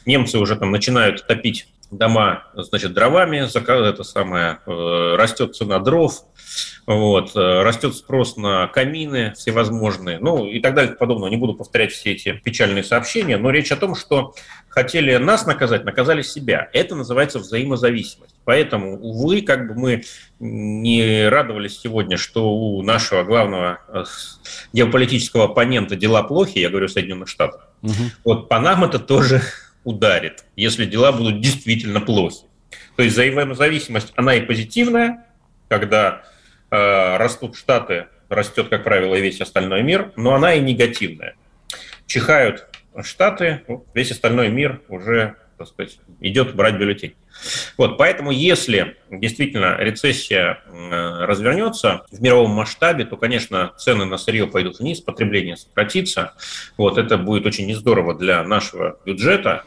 немцы 0.05 0.39
уже 0.39 0.57
там 0.57 0.71
начинают 0.71 1.27
топить 1.27 1.67
дома, 1.91 2.45
значит, 2.55 2.93
дровами, 2.93 3.39
это 3.39 4.05
самое, 4.05 4.59
э, 4.67 5.15
растет 5.17 5.55
цена 5.57 5.79
дров, 5.79 6.25
вот, 6.87 7.35
э, 7.35 7.63
растет 7.63 7.95
спрос 7.95 8.37
на 8.37 8.69
камины 8.69 9.35
всевозможные, 9.37 10.19
ну 10.19 10.47
и 10.47 10.61
так 10.61 10.75
далее 10.75 10.95
и 10.95 10.97
подобное. 10.97 11.31
Не 11.31 11.37
буду 11.37 11.55
повторять 11.55 11.93
все 11.93 12.13
эти 12.13 12.33
печальные 12.33 12.85
сообщения, 12.85 13.37
но 13.37 13.51
речь 13.51 13.73
о 13.73 13.77
том, 13.77 13.95
что 13.95 14.35
хотели 14.69 15.17
нас 15.17 15.47
наказать, 15.47 15.85
наказали 15.85 16.23
себя. 16.23 16.69
Это 16.73 16.95
называется 16.95 17.39
взаимозависимость. 17.39 18.37
Поэтому, 18.45 19.01
увы, 19.01 19.43
как 19.43 19.67
бы 19.67 19.75
мы 19.75 20.05
не 20.39 21.29
радовались 21.29 21.81
сегодня, 21.81 22.17
что 22.17 22.53
у 22.53 22.83
нашего 22.83 23.25
главного 23.25 23.81
э, 23.89 24.05
геополитического 24.73 25.47
оппонента 25.47 25.97
дела 25.97 26.23
плохи, 26.23 26.59
я 26.59 26.71
говорю 26.71 26.89
Соединенных 26.89 27.29
Штатов, 27.29 27.63
угу. 27.83 27.93
вот 28.25 28.49
по 28.49 28.61
нам 28.61 28.85
это 28.85 29.01
тоже 29.01 29.43
ударит, 29.85 30.45
если 30.55 30.85
дела 30.85 31.11
будут 31.11 31.41
действительно 31.41 32.01
плохи. 32.01 32.45
То 32.95 33.03
есть 33.03 33.15
взаимозависимость, 33.15 34.13
она 34.15 34.35
и 34.35 34.41
позитивная, 34.41 35.27
когда 35.69 36.23
растут 36.71 37.57
Штаты, 37.57 38.07
растет, 38.29 38.69
как 38.69 38.85
правило, 38.85 39.15
и 39.15 39.21
весь 39.21 39.41
остальной 39.41 39.83
мир, 39.83 40.13
но 40.17 40.35
она 40.35 40.55
и 40.55 40.61
негативная. 40.61 41.35
Чихают 42.07 42.69
Штаты, 43.03 43.63
весь 43.95 44.11
остальной 44.11 44.49
мир 44.49 44.83
уже, 44.89 45.37
так 45.57 45.69
сказать, 45.69 45.99
идет 46.21 46.55
брать 46.55 46.77
бюллетень. 46.79 47.15
Вот, 47.77 47.99
поэтому 47.99 48.31
если 48.31 48.97
действительно 49.11 49.77
рецессия 49.79 50.63
развернется 50.71 52.05
в 52.11 52.21
мировом 52.21 52.51
масштабе, 52.51 53.05
то, 53.05 53.17
конечно, 53.17 53.73
цены 53.79 54.05
на 54.05 54.19
сырье 54.19 54.47
пойдут 54.47 54.79
вниз, 54.79 55.01
потребление 55.01 55.57
сократится. 55.57 56.35
Вот, 56.77 56.99
это 56.99 57.19
будет 57.19 57.47
очень 57.47 57.67
нездорово 57.67 58.15
для 58.15 58.43
нашего 58.45 58.99
бюджета. 59.05 59.65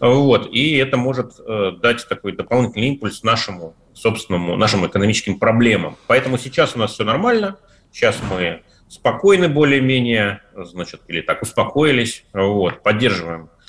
Вот, 0.00 0.48
и 0.52 0.76
это 0.76 0.96
может 0.96 1.32
э, 1.38 1.72
дать 1.80 2.06
такой 2.08 2.32
дополнительный 2.32 2.88
импульс 2.88 3.22
нашему 3.22 3.74
собственному, 3.94 4.56
нашим 4.56 4.86
экономическим 4.86 5.38
проблемам. 5.38 5.96
Поэтому 6.06 6.38
сейчас 6.38 6.74
у 6.74 6.78
нас 6.78 6.92
все 6.92 7.04
нормально. 7.04 7.58
Сейчас 7.92 8.18
мы 8.28 8.62
спокойны 8.88 9.48
более-менее, 9.48 10.42
значит, 10.54 11.02
или 11.08 11.20
так 11.20 11.42
успокоились, 11.42 12.24
вот, 12.32 12.82
поддерживаем 12.82 13.50
Э, 13.50 13.59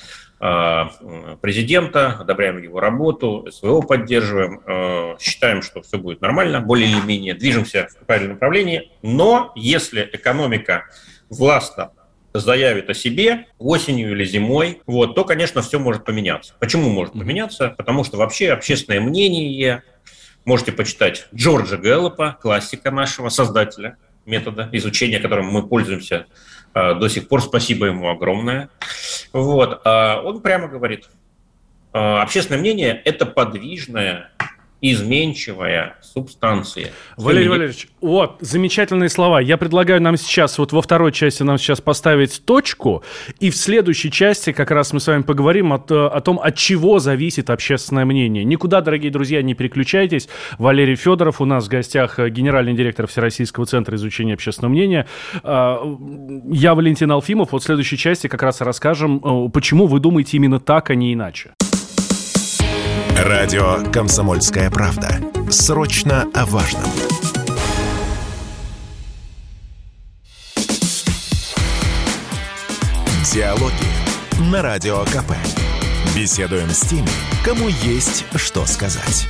президента, 0.42 2.16
одобряем 2.18 2.60
его 2.60 2.80
работу, 2.80 3.46
СВО 3.48 3.80
поддерживаем, 3.80 4.60
э, 4.66 5.16
считаем, 5.20 5.62
что 5.62 5.82
все 5.82 5.98
будет 5.98 6.20
нормально, 6.20 6.60
более 6.60 6.90
или 6.90 7.00
менее 7.00 7.34
движемся 7.34 7.86
в 8.00 8.06
правильном 8.06 8.34
направлении. 8.34 8.90
Но 9.02 9.52
если 9.54 10.08
экономика 10.12 10.86
властно 11.30 11.92
заявит 12.34 12.90
о 12.90 12.94
себе 12.94 13.46
осенью 13.58 14.10
или 14.12 14.24
зимой, 14.24 14.82
вот, 14.84 15.14
то, 15.14 15.24
конечно, 15.24 15.62
все 15.62 15.78
может 15.78 16.04
поменяться. 16.04 16.54
Почему 16.58 16.90
может 16.90 17.12
поменяться? 17.12 17.68
Потому 17.78 18.02
что 18.02 18.16
вообще 18.16 18.50
общественное 18.50 19.00
мнение, 19.00 19.84
можете 20.44 20.72
почитать 20.72 21.28
Джорджа 21.32 21.76
Гэллопа, 21.76 22.36
классика 22.42 22.90
нашего 22.90 23.28
создателя 23.28 23.96
метода 24.26 24.68
изучения, 24.72 25.20
которым 25.20 25.46
мы 25.46 25.66
пользуемся 25.66 26.26
э, 26.74 26.94
до 26.94 27.08
сих 27.08 27.28
пор. 27.28 27.42
Спасибо 27.42 27.86
ему 27.86 28.08
огромное. 28.08 28.70
Вот. 29.32 29.80
А 29.84 30.20
он 30.22 30.40
прямо 30.40 30.68
говорит, 30.68 31.08
э, 31.92 31.98
общественное 31.98 32.60
мнение– 32.60 33.00
это 33.04 33.26
подвижное 33.26 34.30
изменчивая 34.82 35.96
субстанция. 36.02 36.90
Валерий 37.16 37.48
Валерьевич, 37.48 37.86
вот, 38.00 38.36
замечательные 38.40 39.08
слова. 39.08 39.40
Я 39.40 39.56
предлагаю 39.56 40.02
нам 40.02 40.16
сейчас, 40.16 40.58
вот 40.58 40.72
во 40.72 40.82
второй 40.82 41.12
части 41.12 41.44
нам 41.44 41.56
сейчас 41.56 41.80
поставить 41.80 42.44
точку, 42.44 43.04
и 43.38 43.50
в 43.50 43.56
следующей 43.56 44.10
части 44.10 44.50
как 44.52 44.72
раз 44.72 44.92
мы 44.92 44.98
с 44.98 45.06
вами 45.06 45.22
поговорим 45.22 45.72
от, 45.72 45.90
о 45.90 46.20
том, 46.20 46.40
от 46.42 46.56
чего 46.56 46.98
зависит 46.98 47.48
общественное 47.48 48.04
мнение. 48.04 48.42
Никуда, 48.44 48.80
дорогие 48.80 49.12
друзья, 49.12 49.40
не 49.40 49.54
переключайтесь. 49.54 50.28
Валерий 50.58 50.96
Федоров 50.96 51.40
у 51.40 51.44
нас 51.44 51.66
в 51.66 51.68
гостях, 51.68 52.18
э, 52.18 52.28
генеральный 52.28 52.74
директор 52.74 53.06
Всероссийского 53.06 53.66
центра 53.66 53.94
изучения 53.96 54.34
общественного 54.34 54.72
мнения. 54.72 55.06
А, 55.44 55.80
я 56.50 56.74
Валентин 56.74 57.12
Алфимов. 57.12 57.52
Вот 57.52 57.62
в 57.62 57.64
следующей 57.64 57.96
части 57.96 58.26
как 58.26 58.42
раз 58.42 58.60
расскажем, 58.60 59.22
э, 59.24 59.48
почему 59.50 59.86
вы 59.86 60.00
думаете 60.00 60.36
именно 60.38 60.58
так, 60.58 60.90
а 60.90 60.96
не 60.96 61.14
иначе. 61.14 61.52
Радио 63.24 63.88
«Комсомольская 63.92 64.68
правда». 64.68 65.20
Срочно 65.48 66.26
о 66.34 66.44
важном. 66.44 66.82
Диалоги 73.32 73.72
на 74.50 74.60
Радио 74.60 75.04
КП. 75.04 75.34
Беседуем 76.16 76.68
с 76.70 76.80
теми, 76.80 77.08
кому 77.44 77.68
есть 77.68 78.24
что 78.34 78.66
сказать. 78.66 79.28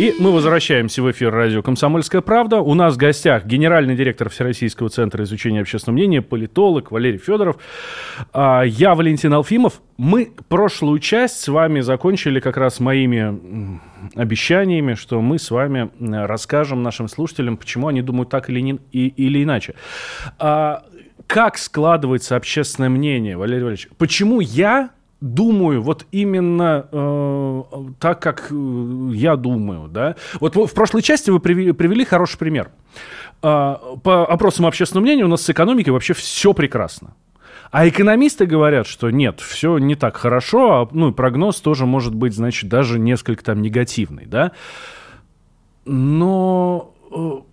И 0.00 0.14
мы 0.18 0.32
возвращаемся 0.32 1.02
в 1.02 1.10
эфир 1.10 1.30
радио 1.30 1.60
«Комсомольская 1.60 2.22
правда». 2.22 2.62
У 2.62 2.72
нас 2.72 2.94
в 2.94 2.96
гостях 2.96 3.44
генеральный 3.44 3.94
директор 3.94 4.30
Всероссийского 4.30 4.88
центра 4.88 5.22
изучения 5.24 5.60
общественного 5.60 5.98
мнения, 5.98 6.22
политолог 6.22 6.90
Валерий 6.90 7.18
Федоров. 7.18 7.58
А, 8.32 8.62
я 8.62 8.94
Валентин 8.94 9.34
Алфимов. 9.34 9.82
Мы 9.98 10.32
прошлую 10.48 11.00
часть 11.00 11.40
с 11.40 11.48
вами 11.48 11.80
закончили 11.80 12.40
как 12.40 12.56
раз 12.56 12.80
моими 12.80 13.78
обещаниями, 14.14 14.94
что 14.94 15.20
мы 15.20 15.38
с 15.38 15.50
вами 15.50 15.90
расскажем 16.00 16.82
нашим 16.82 17.06
слушателям, 17.06 17.58
почему 17.58 17.88
они 17.88 18.00
думают 18.00 18.30
так 18.30 18.48
или, 18.48 18.60
не, 18.60 18.78
и, 18.92 19.08
или 19.08 19.44
иначе. 19.44 19.74
А, 20.38 20.82
как 21.26 21.58
складывается 21.58 22.36
общественное 22.36 22.88
мнение, 22.88 23.36
Валерий 23.36 23.64
Валерьевич? 23.64 23.90
Почему 23.98 24.40
я 24.40 24.92
думаю 25.20 25.82
вот 25.82 26.06
именно 26.12 26.86
э, 26.90 27.62
так, 27.98 28.20
как 28.20 28.48
э, 28.50 29.10
я 29.14 29.36
думаю, 29.36 29.88
да. 29.88 30.16
Вот 30.40 30.56
в 30.56 30.72
прошлой 30.74 31.02
части 31.02 31.30
вы 31.30 31.40
привели, 31.40 31.72
привели 31.72 32.04
хороший 32.04 32.38
пример. 32.38 32.70
Э, 33.42 33.76
по 34.02 34.26
опросам 34.26 34.66
общественного 34.66 35.04
мнения 35.04 35.24
у 35.24 35.28
нас 35.28 35.42
с 35.42 35.50
экономикой 35.50 35.90
вообще 35.90 36.14
все 36.14 36.54
прекрасно. 36.54 37.14
А 37.70 37.88
экономисты 37.88 38.46
говорят, 38.46 38.86
что 38.86 39.10
нет, 39.10 39.40
все 39.40 39.78
не 39.78 39.94
так 39.94 40.16
хорошо, 40.16 40.82
а, 40.82 40.88
ну, 40.90 41.12
прогноз 41.12 41.60
тоже 41.60 41.86
может 41.86 42.14
быть, 42.14 42.34
значит, 42.34 42.68
даже 42.68 42.98
несколько 42.98 43.44
там 43.44 43.62
негативный, 43.62 44.26
да. 44.26 44.52
Но 45.84 46.92
э, 47.12 47.49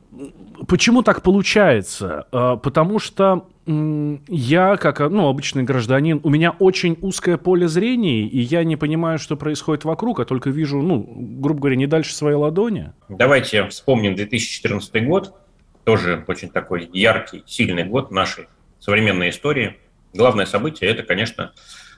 почему 0.68 1.04
так 1.04 1.22
получается? 1.22 2.28
Э, 2.32 2.58
потому 2.62 3.00
что 3.00 3.48
я, 3.68 4.78
как 4.78 5.00
ну, 5.00 5.28
обычный 5.28 5.64
гражданин, 5.64 6.22
у 6.24 6.30
меня 6.30 6.52
очень 6.52 6.98
узкое 7.02 7.38
поле 7.38 7.68
зрения, 7.68 8.22
и 8.22 8.40
я 8.40 8.64
не 8.64 8.78
понимаю, 8.78 9.20
что 9.20 9.36
происходит 9.36 9.84
вокруг, 9.84 10.22
а 10.22 10.26
только 10.26 10.50
вижу, 10.50 10.82
ну, 10.82 11.06
грубо 11.06 11.60
говоря, 11.60 11.76
не 11.76 11.86
дальше 11.86 12.16
своей 12.16 12.38
ладони. 12.38 12.94
Давайте 13.10 13.68
вспомним 13.68 14.16
2014 14.16 15.06
год, 15.06 15.36
тоже 15.84 16.24
очень 16.28 16.50
такой 16.50 16.90
яркий, 16.94 17.44
сильный 17.46 17.84
год 17.84 18.10
нашей 18.10 18.48
современной 18.80 19.32
истории. 19.32 19.76
Главное 20.14 20.46
событие– 20.46 20.90
это, 20.92 21.04
конечно, 21.04 21.52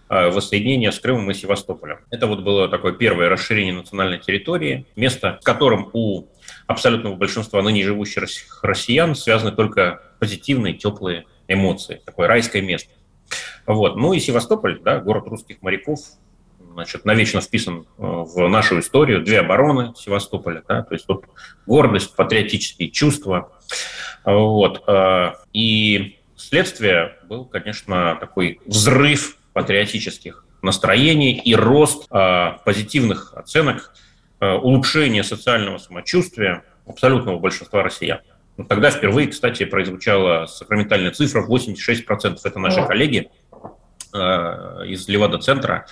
э, 0.09 0.29
воссоединение 0.31 0.91
с 0.91 0.99
Крымом 0.99 1.29
и 1.29 1.35
Севастополем. 1.35 1.99
Это 2.09 2.25
вот 2.25 2.39
было 2.39 2.67
такое 2.67 2.93
первое 2.93 3.29
расширение 3.29 3.75
национальной 3.75 4.17
территории, 4.17 4.87
место, 4.95 5.37
с 5.39 5.45
которым 5.45 5.91
у 5.93 6.23
абсолютного 6.67 7.15
большинства 7.15 7.61
ныне 7.61 7.83
живущих 7.83 8.59
россиян 8.63 9.15
связаны 9.15 9.51
только 9.51 10.01
позитивные, 10.19 10.73
теплые 10.73 11.25
эмоции, 11.47 12.01
такое 12.05 12.27
райское 12.27 12.61
место. 12.61 12.91
Вот. 13.65 13.97
Ну 13.97 14.13
и 14.13 14.19
Севастополь, 14.19 14.79
да, 14.81 14.99
город 14.99 15.27
русских 15.27 15.61
моряков, 15.61 15.99
значит, 16.73 17.05
навечно 17.05 17.41
вписан 17.41 17.81
э, 17.81 17.83
в 17.97 18.47
нашу 18.47 18.79
историю, 18.79 19.23
две 19.23 19.39
обороны 19.39 19.93
Севастополя, 19.95 20.63
да, 20.67 20.83
то 20.83 20.93
есть 20.93 21.05
вот 21.07 21.25
гордость, 21.65 22.15
патриотические 22.15 22.89
чувства. 22.89 23.51
Вот. 24.23 24.83
Э, 24.87 25.33
и 25.53 26.19
следствие 26.35 27.17
был, 27.27 27.45
конечно, 27.45 28.17
такой 28.19 28.59
взрыв 28.65 29.37
патриотических 29.53 30.45
настроений 30.61 31.33
и 31.33 31.55
рост 31.55 32.07
э, 32.11 32.51
позитивных 32.65 33.33
оценок, 33.33 33.93
улучшение 34.45 35.23
социального 35.23 35.77
самочувствия 35.77 36.63
абсолютного 36.87 37.39
большинства 37.39 37.83
россиян. 37.83 38.21
Ну, 38.57 38.65
тогда 38.65 38.91
впервые, 38.91 39.27
кстати, 39.27 39.63
прозвучала 39.63 40.45
сакраментальная 40.45 41.11
цифра 41.11 41.45
86%. 41.47 42.39
Это 42.43 42.59
наши 42.59 42.85
коллеги 42.85 43.29
э, 44.13 44.17
из 44.87 45.07
Левада-центра, 45.07 45.85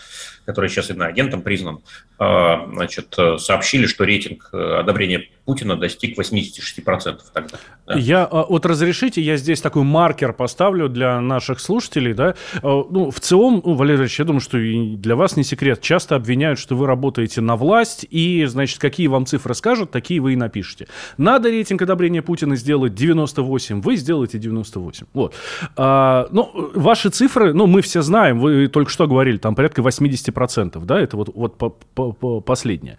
который 0.48 0.70
сейчас 0.70 0.90
иноагентом 0.90 1.42
признан, 1.42 1.82
э, 2.20 2.56
значит, 2.74 3.16
сообщили, 3.38 3.86
что 3.86 4.06
рейтинг 4.06 4.50
э, 4.54 4.80
одобрения 4.80 5.28
Путина 5.48 5.78
достиг 5.78 6.20
86% 6.20 7.20
тогда. 7.34 7.58
Да. 7.88 7.96
Я 7.98 8.26
а, 8.26 8.46
вот 8.50 8.66
разрешите, 8.66 9.22
я 9.22 9.38
здесь 9.38 9.62
такой 9.62 9.84
маркер 9.84 10.34
поставлю 10.34 10.90
для 10.90 11.22
наших 11.22 11.62
слушателей, 11.62 12.14
да. 12.14 12.36
А, 12.62 12.84
ну, 12.90 13.12
в 13.12 13.20
целом, 13.22 13.62
ну, 13.64 13.74
Валерий 13.74 14.02
Ильич, 14.02 14.20
я 14.20 14.26
думаю, 14.26 14.42
что 14.42 14.58
и 14.58 14.98
для 14.98 15.16
вас 15.16 15.38
не 15.38 15.46
секрет. 15.46 15.80
Часто 15.80 16.18
обвиняют, 16.18 16.60
что 16.60 16.76
вы 16.76 16.86
работаете 16.86 17.40
на 17.40 17.56
власть, 17.56 18.06
и, 18.10 18.44
значит, 18.44 18.80
какие 18.80 19.08
вам 19.08 19.26
цифры 19.26 19.54
скажут, 19.54 19.90
такие 19.90 20.20
вы 20.20 20.34
и 20.34 20.36
напишите. 20.36 20.88
Надо 21.18 21.50
рейтинг 21.50 21.82
одобрения 21.82 22.22
Путина 22.22 22.58
сделать 22.58 22.94
98, 22.94 23.82
вы 23.82 23.96
сделаете 23.96 24.40
98. 24.40 25.06
Вот. 25.14 25.34
А, 25.78 26.28
ну, 26.32 26.72
ваши 26.76 27.10
цифры, 27.10 27.54
ну, 27.54 27.68
мы 27.68 27.82
все 27.82 28.02
знаем, 28.02 28.42
вы 28.42 28.68
только 28.68 28.92
что 28.92 29.08
говорили, 29.08 29.38
там 29.38 29.56
порядка 29.56 29.82
80%, 29.82 30.37
да, 30.86 31.00
это 31.00 31.18
вот, 31.18 31.30
вот 31.34 31.58
по, 31.58 31.70
по, 31.70 32.12
по 32.12 32.42
последнее. 32.42 32.98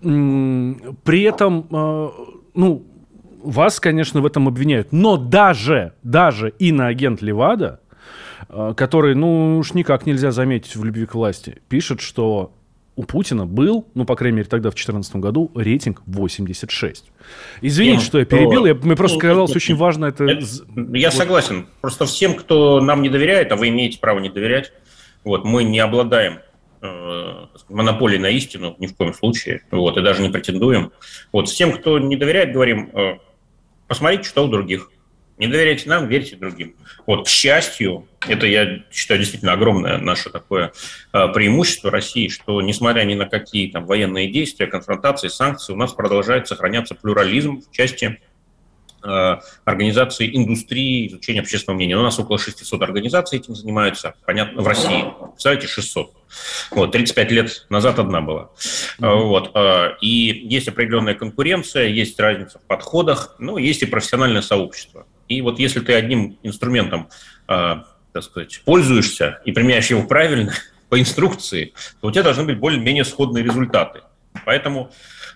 При 0.00 1.22
этом, 1.22 1.66
а, 1.70 2.12
ну, 2.54 2.86
вас, 3.46 3.80
конечно, 3.80 4.20
в 4.20 4.26
этом 4.26 4.48
обвиняют. 4.48 4.92
Но 4.92 5.16
даже, 5.16 5.92
даже 6.02 6.52
иноагент 6.58 7.22
Левада, 7.22 7.80
э, 8.48 8.74
который, 8.76 9.14
ну, 9.14 9.58
уж 9.58 9.72
никак 9.74 10.06
нельзя 10.06 10.32
заметить 10.32 10.76
в 10.76 10.84
любви 10.84 11.06
к 11.06 11.14
власти, 11.14 11.60
пишет, 11.68 12.00
что 12.00 12.52
у 12.96 13.04
Путина 13.04 13.46
был, 13.46 13.86
ну, 13.94 14.04
по 14.04 14.16
крайней 14.16 14.38
мере, 14.38 14.48
тогда 14.48 14.70
в 14.70 14.74
2014 14.74 15.16
году, 15.16 15.50
рейтинг 15.54 16.02
86. 16.06 17.04
Извините, 17.60 18.04
что 18.04 18.18
я 18.18 18.24
перебил, 18.24 18.64
я, 18.64 18.74
мне 18.74 18.96
просто 18.96 19.18
казалось 19.18 19.54
очень 19.54 19.76
важно 19.76 20.06
это... 20.06 20.26
Я 20.92 21.10
согласен. 21.10 21.66
Просто 21.82 22.06
всем, 22.06 22.34
кто 22.34 22.80
нам 22.80 23.02
не 23.02 23.10
доверяет, 23.10 23.52
а 23.52 23.56
вы 23.56 23.68
имеете 23.68 24.00
право 24.00 24.18
не 24.18 24.30
доверять, 24.30 24.72
вот, 25.24 25.44
мы 25.44 25.62
не 25.64 25.78
обладаем 25.78 26.38
Э, 26.38 26.55
монополии 27.68 28.18
на 28.18 28.30
истину 28.30 28.76
ни 28.78 28.86
в 28.86 28.96
коем 28.96 29.14
случае, 29.14 29.62
вот, 29.70 29.96
и 29.96 30.02
даже 30.02 30.22
не 30.22 30.30
претендуем. 30.30 30.92
Вот, 31.32 31.48
всем, 31.48 31.72
кто 31.72 31.98
не 31.98 32.16
доверяет, 32.16 32.52
говорим, 32.52 32.90
э, 32.92 33.18
посмотрите, 33.86 34.24
что 34.28 34.44
у 34.44 34.48
других. 34.48 34.90
Не 35.38 35.48
доверяйте 35.48 35.88
нам, 35.88 36.08
верьте 36.08 36.34
другим. 36.36 36.76
Вот, 37.06 37.26
к 37.26 37.28
счастью, 37.28 38.08
это, 38.26 38.46
я 38.46 38.84
считаю, 38.90 39.20
действительно 39.20 39.52
огромное 39.52 39.98
наше 39.98 40.30
такое 40.30 40.72
э, 41.12 41.28
преимущество 41.28 41.90
России, 41.90 42.28
что, 42.28 42.62
несмотря 42.62 43.04
ни 43.04 43.14
на 43.14 43.26
какие 43.26 43.70
там 43.70 43.84
военные 43.84 44.28
действия, 44.28 44.66
конфронтации, 44.66 45.28
санкции, 45.28 45.74
у 45.74 45.76
нас 45.76 45.92
продолжает 45.92 46.48
сохраняться 46.48 46.94
плюрализм 46.94 47.60
в 47.60 47.70
части 47.70 48.18
Э, 49.06 49.38
организации 49.64 50.34
индустрии 50.36 51.06
изучения 51.06 51.40
общественного 51.40 51.76
мнения. 51.76 51.96
У 51.96 52.02
нас 52.02 52.18
около 52.18 52.38
600 52.38 52.82
организаций 52.82 53.38
этим 53.38 53.54
занимаются, 53.54 54.14
понятно, 54.24 54.62
в 54.62 54.66
России. 54.66 55.04
Представляете, 55.30 55.68
600. 55.68 56.12
Вот, 56.72 56.92
35 56.92 57.30
лет 57.30 57.66
назад 57.68 58.00
одна 58.00 58.20
была. 58.20 58.50
Mm-hmm. 58.98 59.22
Вот, 59.26 59.50
э, 59.54 59.96
и 60.00 60.08
есть 60.08 60.66
определенная 60.66 61.14
конкуренция, 61.14 61.86
есть 61.86 62.18
разница 62.18 62.58
в 62.58 62.62
подходах, 62.62 63.36
но 63.38 63.58
есть 63.58 63.82
и 63.82 63.86
профессиональное 63.86 64.42
сообщество. 64.42 65.06
И 65.28 65.40
вот 65.40 65.60
если 65.60 65.80
ты 65.80 65.94
одним 65.94 66.38
инструментом, 66.42 67.08
так 67.46 68.22
сказать, 68.22 68.62
пользуешься 68.64 69.40
и 69.44 69.52
применяешь 69.52 69.90
его 69.90 70.04
правильно, 70.04 70.52
по 70.88 71.00
инструкции, 71.00 71.74
то 72.00 72.08
у 72.08 72.10
тебя 72.12 72.22
должны 72.22 72.44
быть 72.44 72.58
более-менее 72.58 73.04
сходные 73.04 73.42
результаты. 73.42 74.02
Поэтому 74.44 74.92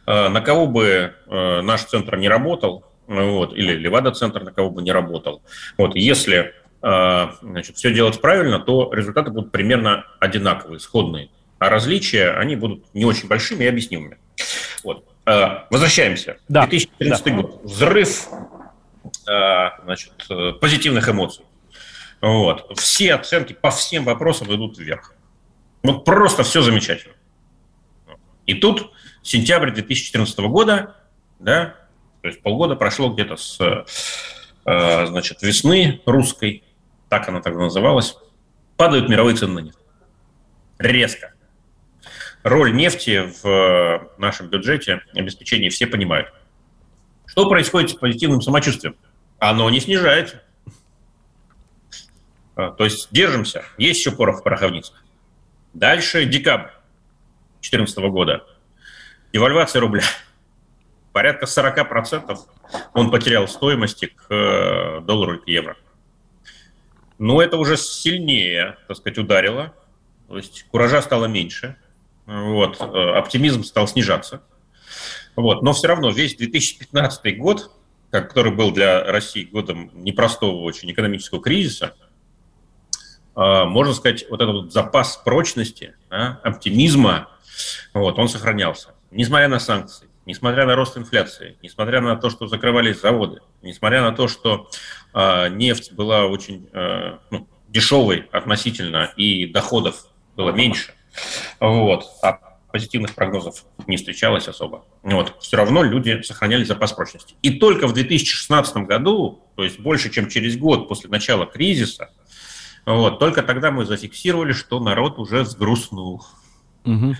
на 0.06 0.40
кого 0.40 0.68
бы 0.68 1.14
наш 1.26 1.82
центр 1.84 2.16
не 2.16 2.28
работал, 2.28 2.84
вот, 3.10 3.52
или 3.54 3.72
Левада-центр, 3.74 4.44
на 4.44 4.52
кого 4.52 4.70
бы 4.70 4.82
не 4.82 4.92
работал. 4.92 5.42
Вот, 5.76 5.96
если 5.96 6.54
э, 6.80 7.26
значит, 7.42 7.76
все 7.76 7.92
делать 7.92 8.20
правильно, 8.20 8.60
то 8.60 8.92
результаты 8.92 9.30
будут 9.32 9.50
примерно 9.50 10.06
одинаковые, 10.20 10.78
сходные. 10.78 11.30
А 11.58 11.68
различия, 11.68 12.30
они 12.30 12.54
будут 12.54 12.84
не 12.94 13.04
очень 13.04 13.26
большими 13.26 13.64
и 13.64 13.66
объяснимыми. 13.66 14.18
Вот. 14.84 15.04
Э, 15.26 15.64
возвращаемся. 15.70 16.36
Да. 16.48 16.66
2014 16.68 17.24
да. 17.24 17.30
год. 17.32 17.60
Взрыв 17.64 18.28
э, 19.28 19.68
значит, 19.84 20.12
позитивных 20.60 21.08
эмоций. 21.08 21.44
Вот. 22.20 22.78
Все 22.78 23.14
оценки 23.14 23.54
по 23.54 23.70
всем 23.70 24.04
вопросам 24.04 24.54
идут 24.54 24.78
вверх. 24.78 25.14
Вот 25.82 26.04
просто 26.04 26.44
все 26.44 26.62
замечательно. 26.62 27.14
И 28.46 28.54
тут 28.54 28.92
сентябрь 29.22 29.72
2014 29.72 30.38
года, 30.40 30.96
да, 31.40 31.74
то 32.22 32.28
есть 32.28 32.42
полгода 32.42 32.76
прошло 32.76 33.10
где-то 33.10 33.36
с 33.36 33.58
э, 34.64 35.06
значит, 35.06 35.42
весны 35.42 36.02
русской, 36.04 36.62
так 37.08 37.28
она 37.28 37.40
тогда 37.40 37.60
называлась, 37.60 38.16
падают 38.76 39.08
мировые 39.08 39.36
цены 39.36 39.54
на 39.54 39.58
нефть. 39.66 39.78
Резко. 40.78 41.34
Роль 42.42 42.74
нефти 42.74 43.30
в 43.42 44.10
нашем 44.18 44.48
бюджете 44.48 45.02
обеспечения 45.14 45.70
все 45.70 45.86
понимают. 45.86 46.32
Что 47.26 47.48
происходит 47.48 47.90
с 47.90 47.94
позитивным 47.94 48.40
самочувствием? 48.40 48.96
Оно 49.38 49.68
не 49.70 49.80
снижается. 49.80 50.42
А, 52.56 52.70
то 52.70 52.84
есть 52.84 53.08
держимся. 53.10 53.64
Есть 53.78 54.00
еще 54.00 54.10
порох 54.10 54.40
в 54.40 54.42
пороховницах. 54.42 55.04
Дальше 55.72 56.24
декабрь 56.24 56.70
2014 57.60 57.98
года. 58.10 58.46
Девальвация 59.32 59.80
рубля 59.80 60.02
порядка 61.12 61.46
40% 61.46 62.38
он 62.94 63.10
потерял 63.10 63.48
стоимости 63.48 64.06
к 64.06 64.26
э, 64.30 65.00
доллару 65.00 65.36
и 65.36 65.44
к 65.44 65.48
евро. 65.48 65.76
Но 67.18 67.42
это 67.42 67.56
уже 67.56 67.76
сильнее, 67.76 68.78
так 68.88 68.96
сказать, 68.96 69.18
ударило. 69.18 69.74
То 70.28 70.36
есть 70.36 70.64
куража 70.70 71.02
стало 71.02 71.26
меньше. 71.26 71.76
Вот, 72.26 72.80
э, 72.80 73.10
оптимизм 73.16 73.64
стал 73.64 73.88
снижаться. 73.88 74.42
Вот, 75.36 75.62
но 75.62 75.72
все 75.72 75.88
равно 75.88 76.10
весь 76.10 76.36
2015 76.36 77.38
год, 77.38 77.70
который 78.10 78.52
был 78.52 78.72
для 78.72 79.04
России 79.04 79.44
годом 79.44 79.90
непростого 79.94 80.62
очень 80.62 80.90
экономического 80.90 81.40
кризиса, 81.40 81.94
э, 83.36 83.64
можно 83.64 83.94
сказать, 83.94 84.24
вот 84.30 84.40
этот 84.40 84.54
вот 84.54 84.72
запас 84.72 85.16
прочности, 85.16 85.94
оптимизма, 86.08 87.28
вот, 87.94 88.18
он 88.18 88.28
сохранялся. 88.28 88.94
Несмотря 89.10 89.48
на 89.48 89.58
санкции, 89.58 90.09
несмотря 90.30 90.64
на 90.64 90.76
рост 90.76 90.96
инфляции, 90.96 91.58
несмотря 91.60 92.00
на 92.00 92.14
то, 92.14 92.30
что 92.30 92.46
закрывались 92.46 93.00
заводы, 93.00 93.40
несмотря 93.62 94.00
на 94.00 94.12
то, 94.12 94.28
что 94.28 94.70
э, 95.12 95.48
нефть 95.48 95.92
была 95.92 96.26
очень 96.26 96.68
э, 96.72 97.18
ну, 97.32 97.48
дешевой 97.68 98.28
относительно 98.30 99.12
и 99.16 99.46
доходов 99.46 100.06
было 100.36 100.50
меньше, 100.50 100.94
вот, 101.58 102.04
а 102.22 102.38
позитивных 102.70 103.16
прогнозов 103.16 103.64
не 103.88 103.96
встречалось 103.96 104.46
особо. 104.46 104.84
Вот, 105.02 105.34
все 105.40 105.56
равно 105.56 105.82
люди 105.82 106.22
сохраняли 106.22 106.62
запас 106.62 106.92
прочности. 106.92 107.34
И 107.42 107.58
только 107.58 107.88
в 107.88 107.92
2016 107.92 108.76
году, 108.76 109.42
то 109.56 109.64
есть 109.64 109.80
больше, 109.80 110.10
чем 110.10 110.28
через 110.28 110.56
год 110.56 110.88
после 110.88 111.10
начала 111.10 111.44
кризиса, 111.44 112.10
вот, 112.86 113.18
только 113.18 113.42
тогда 113.42 113.72
мы 113.72 113.84
зафиксировали, 113.84 114.52
что 114.52 114.78
народ 114.78 115.18
уже 115.18 115.44
сгрустнул. 115.44 116.24
Угу. 116.84 117.16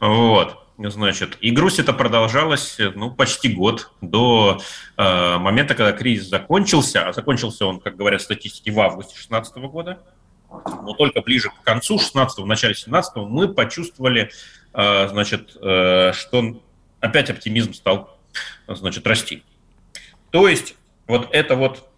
Вот. 0.00 0.58
Значит, 0.88 1.36
и 1.42 1.50
грусть 1.50 1.78
это 1.78 1.92
продолжалась 1.92 2.78
ну, 2.94 3.10
почти 3.10 3.52
год 3.52 3.92
до 4.00 4.62
э, 4.96 5.36
момента, 5.36 5.74
когда 5.74 5.92
кризис 5.92 6.28
закончился, 6.28 7.06
а 7.06 7.12
закончился 7.12 7.66
он, 7.66 7.80
как 7.80 7.96
говорят 7.96 8.22
статистики, 8.22 8.70
в 8.70 8.80
августе 8.80 9.12
2016 9.12 9.56
года. 9.56 10.02
Но 10.48 10.94
только 10.94 11.20
ближе 11.20 11.50
к 11.50 11.62
концу 11.64 11.98
16 11.98 12.38
в 12.38 12.46
начале 12.46 12.74
17 12.74 13.16
мы 13.16 13.52
почувствовали, 13.52 14.30
э, 14.72 15.08
значит, 15.08 15.54
э, 15.60 16.12
что 16.14 16.62
опять 17.00 17.28
оптимизм 17.28 17.74
стал, 17.74 18.18
значит, 18.66 19.06
расти. 19.06 19.42
То 20.30 20.48
есть 20.48 20.76
вот 21.06 21.28
эта 21.32 21.56
вот 21.56 21.90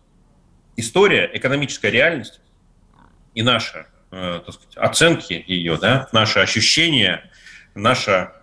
история, 0.77 1.31
экономическая 1.33 1.91
реальность 1.91 2.41
и 3.35 3.43
наши, 3.43 3.87
э, 4.11 4.41
так 4.45 4.55
сказать, 4.55 4.77
оценки 4.77 5.45
ее, 5.47 5.77
да, 5.77 6.09
наши 6.11 6.41
ощущения, 6.41 7.31
наша 7.77 8.42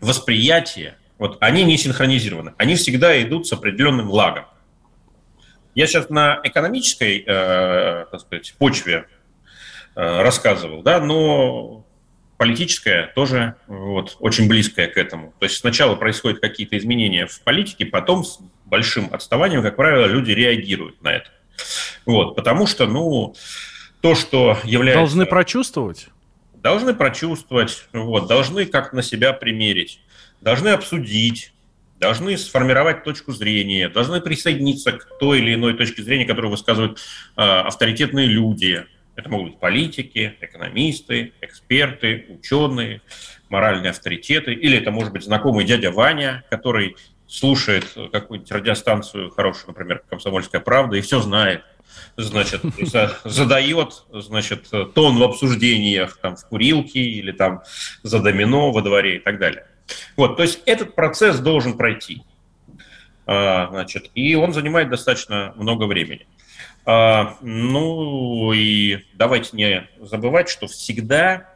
восприятие, 0.00 0.96
вот 1.18 1.38
они 1.40 1.64
не 1.64 1.76
синхронизированы. 1.76 2.54
Они 2.58 2.76
всегда 2.76 3.20
идут 3.22 3.46
с 3.46 3.52
определенным 3.52 4.10
лагом. 4.10 4.46
Я 5.74 5.86
сейчас 5.86 6.08
на 6.08 6.40
экономической, 6.42 7.22
э, 7.26 8.06
так 8.10 8.20
сказать, 8.20 8.54
почве 8.58 9.06
э, 9.94 10.22
рассказывал, 10.22 10.82
да, 10.82 11.00
но 11.00 11.84
политическая 12.36 13.12
тоже 13.14 13.56
вот, 13.66 14.16
очень 14.20 14.48
близкая 14.48 14.88
к 14.88 14.96
этому. 14.96 15.34
То 15.38 15.44
есть 15.44 15.58
сначала 15.58 15.96
происходят 15.96 16.40
какие-то 16.40 16.78
изменения 16.78 17.26
в 17.26 17.40
политике, 17.42 17.84
потом 17.84 18.24
с 18.24 18.38
большим 18.64 19.12
отставанием, 19.12 19.62
как 19.62 19.76
правило, 19.76 20.06
люди 20.06 20.30
реагируют 20.30 21.02
на 21.02 21.12
это. 21.12 21.30
Вот, 22.06 22.36
потому 22.36 22.66
что, 22.66 22.86
ну, 22.86 23.34
то, 24.00 24.14
что 24.14 24.58
является... 24.64 25.00
Должны 25.00 25.26
прочувствовать? 25.26 26.08
Должны 26.62 26.94
прочувствовать, 26.94 27.88
вот, 27.92 28.26
должны 28.26 28.66
как-то 28.66 28.96
на 28.96 29.02
себя 29.02 29.32
примерить, 29.32 30.00
должны 30.40 30.68
обсудить, 30.68 31.52
должны 31.98 32.36
сформировать 32.36 33.04
точку 33.04 33.32
зрения, 33.32 33.88
должны 33.88 34.20
присоединиться 34.20 34.92
к 34.92 35.18
той 35.18 35.38
или 35.38 35.54
иной 35.54 35.74
точке 35.74 36.02
зрения, 36.02 36.26
которую 36.26 36.50
высказывают 36.50 36.98
э, 37.36 37.42
авторитетные 37.42 38.26
люди. 38.26 38.84
Это 39.16 39.28
могут 39.30 39.52
быть 39.52 39.60
политики, 39.60 40.36
экономисты, 40.40 41.32
эксперты, 41.40 42.26
ученые, 42.28 43.00
моральные 43.48 43.90
авторитеты, 43.90 44.52
или 44.52 44.78
это 44.78 44.92
может 44.92 45.12
быть 45.12 45.24
знакомый 45.24 45.64
дядя 45.64 45.90
Ваня, 45.90 46.44
который 46.50 46.96
слушает 47.26 47.84
какую-нибудь 48.12 48.50
радиостанцию 48.50 49.30
хорошую, 49.30 49.68
например, 49.68 50.02
«Комсомольская 50.08 50.60
правда», 50.60 50.96
и 50.96 51.00
все 51.00 51.20
знает, 51.20 51.62
значит, 52.16 52.62
задает, 53.24 54.04
значит, 54.12 54.68
тон 54.94 55.18
в 55.18 55.22
обсуждениях 55.22 56.18
там, 56.18 56.36
в 56.36 56.46
курилке 56.46 57.00
или 57.00 57.32
там 57.32 57.62
за 58.02 58.20
домино 58.20 58.72
во 58.72 58.82
дворе 58.82 59.16
и 59.16 59.18
так 59.20 59.38
далее. 59.38 59.66
Вот, 60.16 60.36
то 60.36 60.42
есть 60.42 60.60
этот 60.66 60.94
процесс 60.94 61.38
должен 61.38 61.76
пройти. 61.76 62.22
А, 63.26 63.68
значит, 63.70 64.10
и 64.14 64.34
он 64.34 64.52
занимает 64.52 64.88
достаточно 64.88 65.52
много 65.56 65.84
времени. 65.84 66.26
А, 66.86 67.36
ну 67.42 68.52
и 68.52 69.04
давайте 69.14 69.50
не 69.52 69.88
забывать, 70.00 70.48
что 70.48 70.66
всегда 70.66 71.50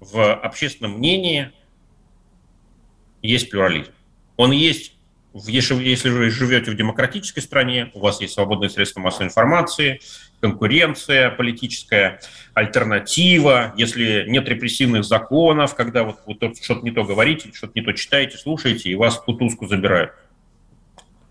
в 0.00 0.34
общественном 0.34 0.92
мнении 0.92 1.52
есть 3.20 3.50
плюрализм. 3.50 3.92
Он 4.36 4.50
есть, 4.50 4.96
если, 5.34 5.74
если 5.82 6.10
вы 6.10 6.30
живете 6.30 6.70
в 6.70 6.76
демократической 6.76 7.40
стране, 7.40 7.90
у 7.94 8.00
вас 8.00 8.20
есть 8.20 8.34
свободные 8.34 8.68
средства 8.68 9.00
массовой 9.00 9.26
информации, 9.26 10.00
конкуренция 10.40 11.30
политическая, 11.30 12.20
альтернатива, 12.52 13.72
если 13.76 14.24
нет 14.28 14.48
репрессивных 14.48 15.04
законов, 15.04 15.74
когда 15.74 16.04
вот 16.04 16.18
вы 16.26 16.54
что-то 16.60 16.82
не 16.82 16.90
то 16.90 17.04
говорите, 17.04 17.50
что-то 17.54 17.72
не 17.74 17.82
то 17.82 17.92
читаете, 17.92 18.36
слушаете, 18.36 18.90
и 18.90 18.94
вас 18.94 19.16
в 19.16 19.24
кутузку 19.24 19.66
забирают. 19.66 20.12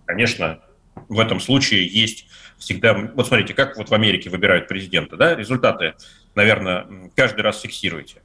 Конечно, 0.05 0.59
в 1.07 1.19
этом 1.19 1.39
случае 1.39 1.87
есть 1.87 2.27
всегда... 2.57 2.93
Вот 2.93 3.27
смотрите, 3.27 3.53
как 3.53 3.77
вот 3.77 3.89
в 3.89 3.93
Америке 3.93 4.29
выбирают 4.29 4.67
президента, 4.67 5.17
да? 5.17 5.35
Результаты, 5.35 5.93
наверное, 6.35 6.87
каждый 7.15 7.41
раз 7.41 7.61
фиксируете. 7.61 8.21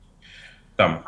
Там, 0.76 1.02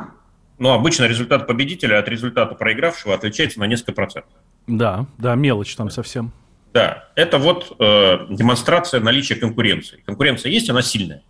ну, 0.59 0.73
обычно 0.73 1.05
результат 1.05 1.47
победителя 1.47 1.99
от 1.99 2.09
результата 2.09 2.55
проигравшего 2.55 3.15
отличается 3.15 3.61
на 3.61 3.65
несколько 3.65 3.93
процентов. 3.93 4.33
Да, 4.69 5.07
да, 5.17 5.35
мелочь 5.35 5.75
там 5.75 5.91
совсем. 5.91 6.33
Да, 6.75 7.09
это 7.17 7.39
вот 7.39 7.75
э, 7.81 8.27
демонстрация 8.29 9.01
наличия 9.01 9.35
конкуренции. 9.35 10.03
Конкуренция 10.05 10.53
есть, 10.53 10.69
она 10.71 10.83
сильная. 10.83 11.23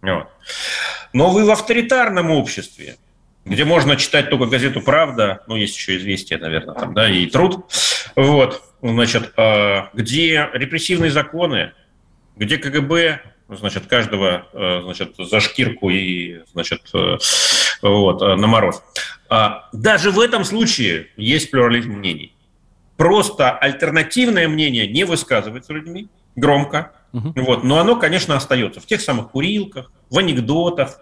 Вот. 0.00 0.28
Но 1.12 1.30
вы 1.30 1.44
в 1.44 1.50
авторитарном 1.50 2.30
обществе, 2.30 2.96
где 3.44 3.64
можно 3.64 3.96
читать 3.96 4.30
только 4.30 4.46
газету 4.46 4.80
«Правда», 4.80 5.42
ну, 5.46 5.56
есть 5.56 5.76
еще 5.76 5.96
«Известия», 5.98 6.38
наверное, 6.38 6.74
там, 6.74 6.94
да, 6.94 7.08
и 7.08 7.26
«Труд», 7.26 7.66
вот, 8.16 8.62
значит, 8.82 9.32
э, 9.36 9.82
где 9.92 10.48
репрессивные 10.52 11.10
законы, 11.10 11.72
где 12.36 12.56
КГБ, 12.56 13.20
значит, 13.48 13.86
каждого, 13.86 14.46
э, 14.52 14.80
значит, 14.82 15.14
за 15.18 15.40
шкирку 15.40 15.90
и, 15.90 16.40
значит, 16.52 16.82
э, 16.94 17.18
вот, 17.82 18.20
на 18.20 18.46
мороз. 18.46 18.82
А 19.28 19.68
даже 19.72 20.10
в 20.10 20.20
этом 20.20 20.44
случае 20.44 21.08
есть 21.16 21.50
плюрализм 21.50 21.92
мнений. 21.92 22.35
Просто 22.96 23.50
альтернативное 23.50 24.48
мнение 24.48 24.86
не 24.86 25.04
высказывается 25.04 25.72
людьми 25.72 26.08
громко, 26.34 26.92
угу. 27.12 27.32
вот, 27.36 27.64
но 27.64 27.78
оно, 27.78 27.96
конечно, 27.96 28.36
остается 28.36 28.80
в 28.80 28.86
тех 28.86 29.00
самых 29.00 29.30
курилках, 29.30 29.90
в 30.10 30.18
анекдотах, 30.18 31.00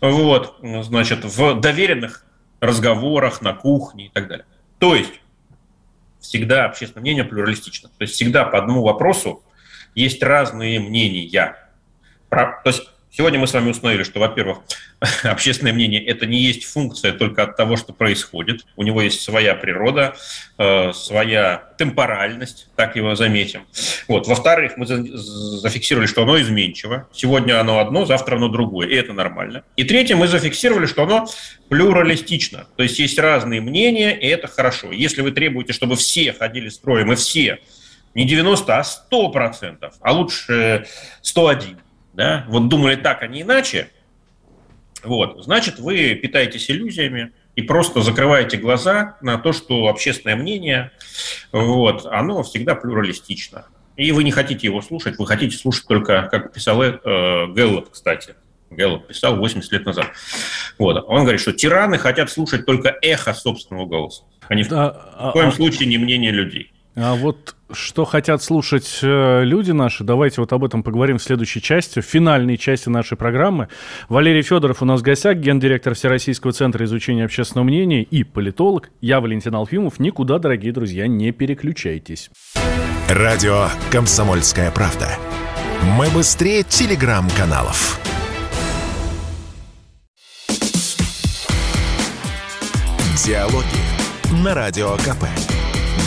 вот, 0.00 0.58
значит, 0.82 1.24
в 1.24 1.60
доверенных 1.60 2.24
разговорах 2.60 3.40
на 3.40 3.54
кухне 3.54 4.06
и 4.06 4.08
так 4.08 4.28
далее. 4.28 4.46
То 4.78 4.94
есть 4.94 5.20
всегда 6.20 6.64
общественное 6.64 7.02
мнение 7.02 7.24
плюралистично. 7.24 7.88
То 7.88 8.02
есть 8.02 8.14
всегда 8.14 8.44
по 8.44 8.58
одному 8.58 8.82
вопросу 8.82 9.42
есть 9.94 10.22
разные 10.22 10.80
мнения. 10.80 11.56
То 12.28 12.54
есть 12.64 12.88
Сегодня 13.10 13.38
мы 13.38 13.46
с 13.46 13.54
вами 13.54 13.70
установили, 13.70 14.02
что, 14.02 14.20
во-первых, 14.20 14.58
общественное 15.22 15.72
мнение– 15.72 16.04
это 16.06 16.26
не 16.26 16.40
есть 16.42 16.64
функция 16.64 17.12
только 17.12 17.44
от 17.44 17.56
того, 17.56 17.76
что 17.76 17.94
происходит. 17.94 18.66
У 18.76 18.82
него 18.82 19.00
есть 19.00 19.22
своя 19.22 19.54
природа, 19.54 20.14
э, 20.58 20.92
своя 20.92 21.72
темпоральность, 21.78 22.68
так 22.76 22.94
его 22.96 23.14
заметим. 23.14 23.66
Вот. 24.06 24.26
Во-вторых, 24.26 24.76
мы 24.76 24.86
зафиксировали, 24.86 26.06
что 26.06 26.24
оно 26.24 26.38
изменчиво. 26.40 27.08
Сегодня 27.12 27.58
оно 27.58 27.78
одно, 27.78 28.04
завтра 28.04 28.36
оно 28.36 28.48
другое, 28.48 28.88
и 28.88 28.94
это 28.94 29.14
нормально. 29.14 29.62
И 29.76 29.84
третье, 29.84 30.16
мы 30.16 30.28
зафиксировали, 30.28 30.86
что 30.86 31.04
оно 31.04 31.26
плюралистично. 31.70 32.66
То 32.76 32.82
есть 32.82 32.98
есть 32.98 33.18
разные 33.18 33.62
мнения, 33.62 34.12
и 34.12 34.26
это 34.26 34.46
хорошо. 34.46 34.92
Если 34.92 35.22
вы 35.22 35.30
требуете, 35.30 35.72
чтобы 35.72 35.96
все 35.96 36.34
ходили 36.34 36.68
строем, 36.68 37.12
и 37.12 37.16
все, 37.16 37.60
не 38.14 38.24
90, 38.24 38.78
а 38.78 38.84
100 38.84 39.28
процентов, 39.28 39.94
а 40.00 40.12
лучше 40.12 40.86
101, 41.22 41.78
да, 42.16 42.44
вот 42.48 42.68
думали 42.68 42.96
так, 42.96 43.22
а 43.22 43.26
не 43.26 43.42
иначе, 43.42 43.90
вот, 45.02 45.44
значит, 45.44 45.78
вы 45.78 46.14
питаетесь 46.14 46.70
иллюзиями 46.70 47.32
и 47.54 47.62
просто 47.62 48.00
закрываете 48.00 48.56
глаза 48.56 49.16
на 49.20 49.38
то, 49.38 49.52
что 49.52 49.86
общественное 49.88 50.34
мнение, 50.34 50.92
вот, 51.52 52.06
оно 52.06 52.42
всегда 52.42 52.74
плюралистично. 52.74 53.66
И 53.96 54.12
вы 54.12 54.24
не 54.24 54.30
хотите 54.30 54.66
его 54.66 54.82
слушать, 54.82 55.18
вы 55.18 55.26
хотите 55.26 55.56
слушать 55.56 55.86
только, 55.86 56.28
как 56.30 56.52
писал 56.52 56.82
э, 56.82 57.46
Гэллоп, 57.54 57.90
кстати, 57.90 58.34
Гэллоп 58.70 59.06
писал 59.06 59.36
80 59.36 59.72
лет 59.72 59.86
назад. 59.86 60.06
Вот. 60.78 61.04
Он 61.06 61.22
говорит, 61.22 61.40
что 61.40 61.52
тираны 61.52 61.98
хотят 61.98 62.30
слушать 62.30 62.66
только 62.66 62.96
эхо 63.00 63.32
собственного 63.32 63.86
голоса. 63.86 64.24
Они 64.48 64.64
да, 64.64 64.90
в 65.18 65.32
коем 65.32 65.48
а, 65.48 65.52
случае 65.52 65.88
не 65.88 65.98
мнение 65.98 66.30
людей. 66.30 66.72
А 66.98 67.14
вот 67.14 67.54
что 67.72 68.06
хотят 68.06 68.42
слушать 68.42 69.00
э, 69.02 69.44
люди 69.44 69.70
наши, 69.70 70.02
давайте 70.02 70.40
вот 70.40 70.52
об 70.54 70.64
этом 70.64 70.82
поговорим 70.82 71.18
в 71.18 71.22
следующей 71.22 71.60
части, 71.60 72.00
в 72.00 72.06
финальной 72.06 72.56
части 72.56 72.88
нашей 72.88 73.18
программы. 73.18 73.68
Валерий 74.08 74.40
Федоров 74.40 74.80
у 74.80 74.86
нас 74.86 75.00
в 75.00 75.02
гостях, 75.02 75.36
гендиректор 75.36 75.94
Всероссийского 75.94 76.52
центра 76.52 76.86
изучения 76.86 77.26
общественного 77.26 77.66
мнения 77.66 78.02
и 78.02 78.24
политолог. 78.24 78.90
Я 79.02 79.20
Валентин 79.20 79.54
Алфимов. 79.54 79.98
Никуда, 79.98 80.38
дорогие 80.38 80.72
друзья, 80.72 81.06
не 81.06 81.32
переключайтесь. 81.32 82.30
Радио 83.10 83.66
«Комсомольская 83.90 84.70
правда». 84.70 85.08
Мы 85.98 86.08
быстрее 86.08 86.62
телеграм-каналов. 86.62 88.00
Диалоги 93.22 94.42
на 94.42 94.54
Радио 94.54 94.96
КП. 94.96 95.26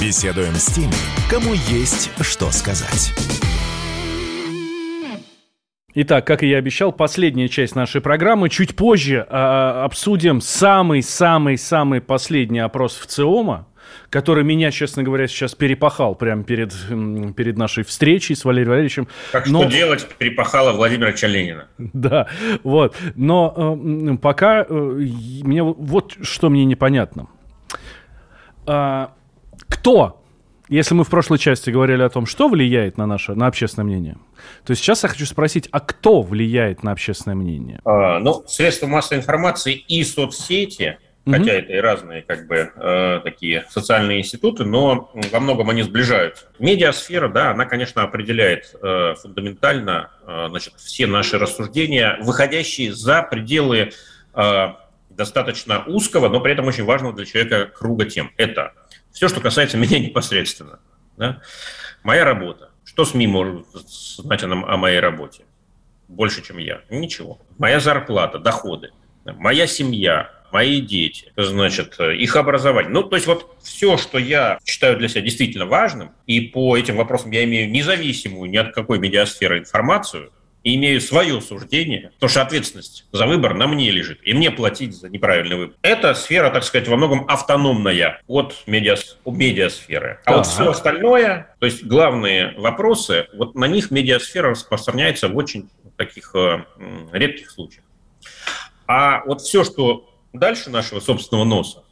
Беседуем 0.02 0.56
с 0.56 0.68
теми, 0.68 0.94
кому 1.30 1.54
есть 1.54 2.10
что 2.22 2.52
сказать. 2.52 3.14
Итак, 5.94 6.26
как 6.26 6.44
и 6.44 6.48
я 6.48 6.58
обещал, 6.58 6.94
последняя 6.94 7.50
часть 7.50 7.76
нашей 7.76 8.00
программы. 8.00 8.50
Чуть 8.50 8.76
позже 8.76 9.26
э, 9.28 9.36
обсудим 9.84 10.40
самый-самый-самый 10.40 12.00
последний 12.00 12.60
опрос 12.60 12.98
в 12.98 13.08
ЦИОМа, 13.08 13.68
который 14.10 14.46
меня, 14.46 14.72
честно 14.72 15.04
говоря, 15.04 15.28
сейчас 15.28 15.56
перепахал 15.56 16.16
прямо 16.16 16.44
перед, 16.44 16.74
перед 17.36 17.58
нашей 17.58 17.84
встречей 17.84 18.36
с 18.36 18.46
Валерием 18.46 18.70
Валерьевичем. 18.70 19.08
Как 19.32 19.48
Но... 19.48 19.64
что 19.64 19.72
делать, 19.72 20.08
перепахала 20.18 20.72
Владимира 20.72 21.12
Чаленина. 21.12 21.68
Да, 21.78 22.28
вот. 22.64 22.96
Но 23.16 23.78
э, 24.14 24.18
пока 24.18 24.62
э, 24.62 24.74
мне 24.74 25.64
вот 25.64 26.16
что 26.22 26.50
мне 26.50 26.64
непонятно. 26.66 27.28
А, 28.66 29.12
кто, 29.70 30.22
если 30.68 30.94
мы 30.94 31.04
в 31.04 31.10
прошлой 31.10 31.40
части 31.40 31.70
говорили 31.70 32.04
о 32.04 32.10
том, 32.10 32.26
что 32.26 32.48
влияет 32.48 32.98
на 32.98 33.06
наше, 33.06 33.34
на 33.34 33.48
общественное 33.48 33.86
мнение, 33.86 34.18
то 34.66 34.76
сейчас 34.76 35.04
я 35.04 35.10
хочу 35.10 35.26
спросить, 35.26 35.68
а 35.72 35.80
кто 35.80 36.22
влияет 36.22 36.84
на 36.84 36.92
общественное 36.92 37.36
мнение? 37.36 37.80
А, 37.86 38.20
ну, 38.20 38.44
средства 38.48 38.88
массовой 38.88 39.20
информации 39.20 39.74
и 39.74 40.04
соцсети, 40.04 41.00
mm 41.26 41.38
хотя 41.38 41.52
это 41.54 41.74
и 41.74 41.78
разные 41.78 42.22
как 42.24 42.48
бы 42.48 42.72
э, 42.74 43.20
такие 43.24 43.66
социальные 43.70 44.20
институты, 44.20 44.64
но 44.64 45.12
во 45.32 45.40
многом 45.40 45.70
они 45.70 45.84
сближаются. 45.84 46.46
Медиасфера, 46.58 47.30
да, 47.30 47.52
она, 47.52 47.66
конечно, 47.66 48.02
определяет 48.02 48.74
э, 48.82 49.14
фундаментально 49.22 50.10
э, 50.26 50.48
значит, 50.50 50.74
все 50.78 51.06
наши 51.06 51.38
рассуждения, 51.38 52.18
выходящие 52.22 52.94
за 52.94 53.22
пределы 53.22 53.92
э, 54.34 54.68
достаточно 55.10 55.84
узкого, 55.86 56.30
но 56.30 56.40
при 56.40 56.54
этом 56.54 56.68
очень 56.68 56.86
важного 56.86 57.14
для 57.14 57.26
человека 57.26 57.66
круга 57.66 58.06
тем. 58.06 58.32
Это 58.38 58.74
все, 59.20 59.28
что 59.28 59.42
касается 59.42 59.76
меня 59.78 60.00
непосредственно. 60.00 60.80
Да? 61.18 61.42
Моя 62.04 62.24
работа. 62.24 62.70
Что 62.86 63.04
СМИ 63.04 63.28
может 63.28 63.66
знать 63.74 64.44
о, 64.44 64.48
о 64.48 64.78
моей 64.78 65.02
работе? 65.02 65.44
Больше, 66.08 66.42
чем 66.42 66.58
я. 66.58 66.84
Ничего. 66.90 67.38
Моя 67.58 67.82
зарплата, 67.82 68.40
доходы. 68.40 68.92
Моя 69.26 69.68
семья, 69.68 70.32
мои 70.54 70.80
дети, 70.80 71.34
значит, 71.36 72.00
их 72.00 72.38
образование. 72.38 72.90
Ну, 72.90 73.04
то 73.04 73.18
есть 73.18 73.28
вот 73.28 73.58
все, 73.62 73.98
что 73.98 74.18
я 74.18 74.58
считаю 74.66 74.98
для 74.98 75.10
себя 75.10 75.22
действительно 75.22 75.66
важным, 75.66 76.14
и 76.26 76.40
по 76.40 76.78
этим 76.78 76.96
вопросам 76.96 77.32
я 77.32 77.44
имею 77.44 77.70
независимую 77.70 78.50
ни 78.50 78.56
от 78.56 78.74
какой 78.74 79.00
медиасферы 79.00 79.60
информацию, 79.60 80.32
и 80.64 80.76
имею 80.76 81.00
свое 81.00 81.42
суждение, 81.42 82.12
потому 82.16 82.30
что 82.30 82.42
ответственность 82.42 83.06
за 83.12 83.26
выбор 83.26 83.54
на 83.54 83.68
мне 83.68 83.92
лежит, 83.92 84.20
и 84.24 84.34
мне 84.34 84.52
платить 84.52 84.96
за 84.96 85.10
неправильный 85.10 85.56
выбор. 85.56 85.76
Эта 85.82 86.14
сфера, 86.14 86.50
так 86.50 86.64
сказать, 86.64 86.88
во 86.88 86.98
многом 86.98 87.26
автономная 87.28 88.22
от 88.28 88.56
медиас, 88.68 89.18
медиасферы. 89.26 90.20
А 90.26 90.38
вот 90.38 90.46
все 90.46 90.70
остальное, 90.70 91.56
то 91.60 91.66
есть 91.66 91.84
главные 91.84 92.54
вопросы, 92.58 93.28
вот 93.34 93.56
на 93.56 93.66
них 93.66 93.92
медиасфера 93.92 94.52
распространяется 94.52 95.30
в 95.30 95.38
очень 95.38 95.70
таких 95.96 96.34
э, 96.36 96.66
редких 97.12 97.52
случаях. 97.52 97.84
А 98.88 99.24
вот 99.26 99.42
все, 99.42 99.64
что 99.64 100.10
дальше 100.34 100.70
нашего 100.70 101.00
собственного 101.00 101.46
носа, 101.46 101.84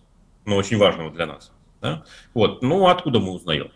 но 0.45 0.55
очень 0.55 0.77
важного 0.77 1.11
для 1.11 1.25
нас, 1.25 1.51
Да? 1.81 2.03
Вот. 2.33 2.61
Ну, 2.61 2.87
откуда 2.87 3.19
мы 3.19 3.31
узнаем? 3.31 3.71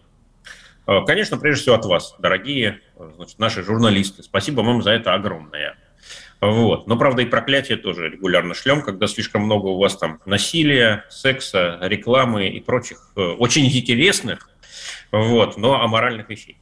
Э, 0.87 0.99
конечно, 1.05 1.37
прежде 1.37 1.63
всего 1.63 1.75
от 1.75 1.85
вас, 1.85 2.15
дорогие 2.19 2.81
значит, 3.15 3.39
наши 3.39 3.63
журналисты. 3.63 4.23
Спасибо 4.23 4.61
вам 4.61 4.81
за 4.81 4.91
это 4.91 5.13
огромное. 5.13 5.77
Вот. 6.41 6.87
Но, 6.87 6.97
правда, 6.97 7.21
и 7.21 7.25
проклятие 7.25 7.77
тоже 7.77 8.09
регулярно 8.09 8.55
шлем, 8.55 8.81
когда 8.81 9.05
слишком 9.05 9.43
много 9.43 9.67
у 9.67 9.77
вас 9.77 9.95
там 9.95 10.19
насилия, 10.25 11.05
секса, 11.09 11.77
рекламы 11.81 12.49
и 12.49 12.59
прочих 12.59 13.11
э, 13.15 13.21
очень 13.21 13.67
интересных, 13.67 14.49
вот, 15.11 15.57
но 15.57 15.81
аморальных 15.81 16.29
вещей 16.29 16.57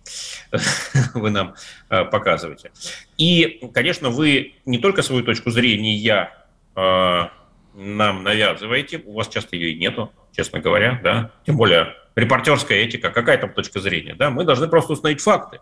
вы 1.14 1.30
нам 1.30 1.56
э, 1.90 2.04
показываете. 2.04 2.72
И, 3.18 3.70
конечно, 3.74 4.10
вы 4.10 4.56
не 4.66 4.80
только 4.80 5.02
свою 5.02 5.24
точку 5.24 5.50
зрения 5.50 6.34
э, 6.76 7.22
нам 7.74 8.24
навязываете, 8.24 9.02
у 9.06 9.14
вас 9.14 9.30
часто 9.30 9.56
ее 9.56 9.72
и 9.72 9.80
нету, 9.80 10.12
честно 10.36 10.60
говоря, 10.60 11.00
да, 11.02 11.32
тем 11.46 11.56
более 11.56 11.96
репортерская 12.20 12.80
этика, 12.80 13.10
какая 13.10 13.38
там 13.38 13.54
точка 13.54 13.80
зрения, 13.80 14.16
да, 14.16 14.30
мы 14.30 14.44
должны 14.44 14.68
просто 14.68 14.94
установить 14.94 15.22
факты. 15.22 15.60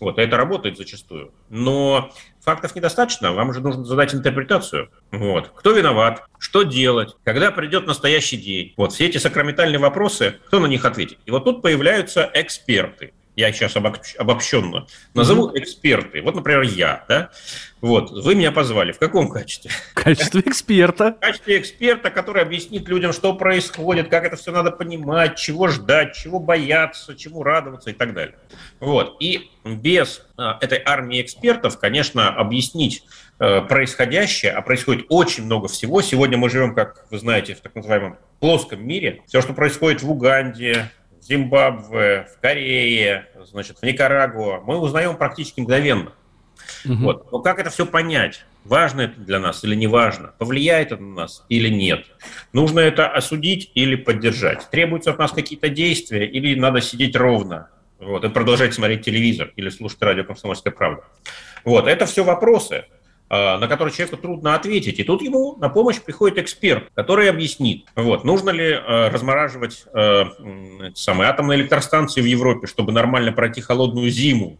Вот, 0.00 0.18
это 0.18 0.36
работает 0.36 0.76
зачастую. 0.76 1.32
Но 1.48 2.12
фактов 2.40 2.74
недостаточно, 2.74 3.32
вам 3.32 3.52
же 3.52 3.60
нужно 3.60 3.84
задать 3.84 4.14
интерпретацию. 4.14 4.90
Вот. 5.12 5.52
Кто 5.54 5.72
виноват, 5.72 6.24
что 6.38 6.64
делать, 6.64 7.14
когда 7.24 7.50
придет 7.50 7.86
настоящий 7.86 8.36
день. 8.36 8.74
Вот 8.76 8.92
все 8.92 9.06
эти 9.06 9.18
сакраментальные 9.18 9.78
вопросы, 9.78 10.40
кто 10.46 10.58
на 10.58 10.66
них 10.66 10.84
ответит. 10.84 11.18
И 11.24 11.30
вот 11.30 11.44
тут 11.44 11.62
появляются 11.62 12.30
эксперты 12.34 13.12
я 13.34 13.52
сейчас 13.52 13.76
обобщенно 13.76 14.86
назову 15.14 15.48
mm-hmm. 15.48 15.58
эксперты. 15.58 16.22
Вот, 16.22 16.34
например, 16.34 16.62
я, 16.62 17.04
да? 17.08 17.30
Вот, 17.80 18.10
вы 18.10 18.34
меня 18.34 18.52
позвали. 18.52 18.92
В 18.92 18.98
каком 18.98 19.28
качестве? 19.28 19.70
В 19.92 19.94
качестве 19.94 20.42
эксперта. 20.42 21.16
В 21.18 21.20
качестве 21.20 21.58
эксперта, 21.58 22.10
который 22.10 22.42
объяснит 22.42 22.86
людям, 22.88 23.12
что 23.12 23.34
происходит, 23.34 24.08
как 24.08 24.24
это 24.24 24.36
все 24.36 24.52
надо 24.52 24.70
понимать, 24.70 25.36
чего 25.36 25.68
ждать, 25.68 26.14
чего 26.14 26.38
бояться, 26.38 27.16
чему 27.16 27.42
радоваться 27.42 27.90
и 27.90 27.94
так 27.94 28.12
далее. 28.12 28.36
Вот. 28.80 29.16
И 29.20 29.50
без 29.64 30.22
а, 30.36 30.58
этой 30.60 30.80
армии 30.84 31.22
экспертов, 31.22 31.78
конечно, 31.78 32.28
объяснить 32.28 33.02
э, 33.38 33.62
происходящее, 33.62 34.52
а 34.52 34.62
происходит 34.62 35.06
очень 35.08 35.44
много 35.44 35.68
всего. 35.68 36.02
Сегодня 36.02 36.36
мы 36.36 36.50
живем, 36.50 36.74
как 36.74 37.06
вы 37.10 37.18
знаете, 37.18 37.54
в 37.54 37.60
так 37.60 37.74
называемом 37.74 38.18
плоском 38.40 38.86
мире. 38.86 39.22
Все, 39.26 39.40
что 39.40 39.54
происходит 39.54 40.02
в 40.02 40.10
Уганде, 40.10 40.90
в 41.22 41.24
Зимбабве, 41.24 42.26
в 42.34 42.40
Корее, 42.40 43.28
значит, 43.44 43.78
в 43.78 43.82
Никарагуа, 43.84 44.60
мы 44.60 44.78
узнаем 44.78 45.16
практически 45.16 45.60
мгновенно. 45.60 46.12
Угу. 46.84 46.94
Вот. 46.94 47.32
Но 47.32 47.38
как 47.38 47.60
это 47.60 47.70
все 47.70 47.86
понять? 47.86 48.44
Важно 48.64 49.02
это 49.02 49.20
для 49.20 49.38
нас 49.38 49.62
или 49.62 49.74
не 49.76 49.86
важно? 49.86 50.34
Повлияет 50.38 50.92
это 50.92 51.02
на 51.02 51.14
нас 51.14 51.44
или 51.48 51.68
нет? 51.68 52.06
Нужно 52.52 52.80
это 52.80 53.08
осудить 53.08 53.70
или 53.74 53.94
поддержать? 53.94 54.68
Требуются 54.70 55.10
от 55.10 55.18
нас 55.18 55.30
какие-то 55.30 55.68
действия 55.68 56.26
или 56.26 56.58
надо 56.58 56.80
сидеть 56.80 57.14
ровно 57.14 57.70
вот, 58.00 58.24
и 58.24 58.28
продолжать 58.28 58.74
смотреть 58.74 59.04
телевизор 59.04 59.52
или 59.56 59.68
слушать 59.68 60.02
радио 60.02 60.24
«Комсомольская 60.24 60.72
правда»? 60.72 61.04
Вот, 61.64 61.86
это 61.86 62.06
все 62.06 62.24
вопросы. 62.24 62.84
А, 63.34 63.56
на 63.56 63.66
который 63.66 63.90
человеку 63.94 64.18
трудно 64.18 64.54
ответить. 64.54 64.98
И 64.98 65.04
тут 65.04 65.22
ему 65.22 65.56
на 65.56 65.70
помощь 65.70 65.98
приходит 65.98 66.36
эксперт, 66.36 66.90
который 66.94 67.30
объяснит, 67.30 67.86
вот, 67.96 68.24
нужно 68.24 68.50
ли 68.50 68.72
э, 68.72 69.08
размораживать 69.08 69.86
э, 69.94 70.24
самые 70.94 71.30
атомные 71.30 71.60
электростанции 71.60 72.20
в 72.20 72.26
Европе, 72.26 72.66
чтобы 72.66 72.92
нормально 72.92 73.32
пройти 73.32 73.62
холодную 73.62 74.10
зиму 74.10 74.58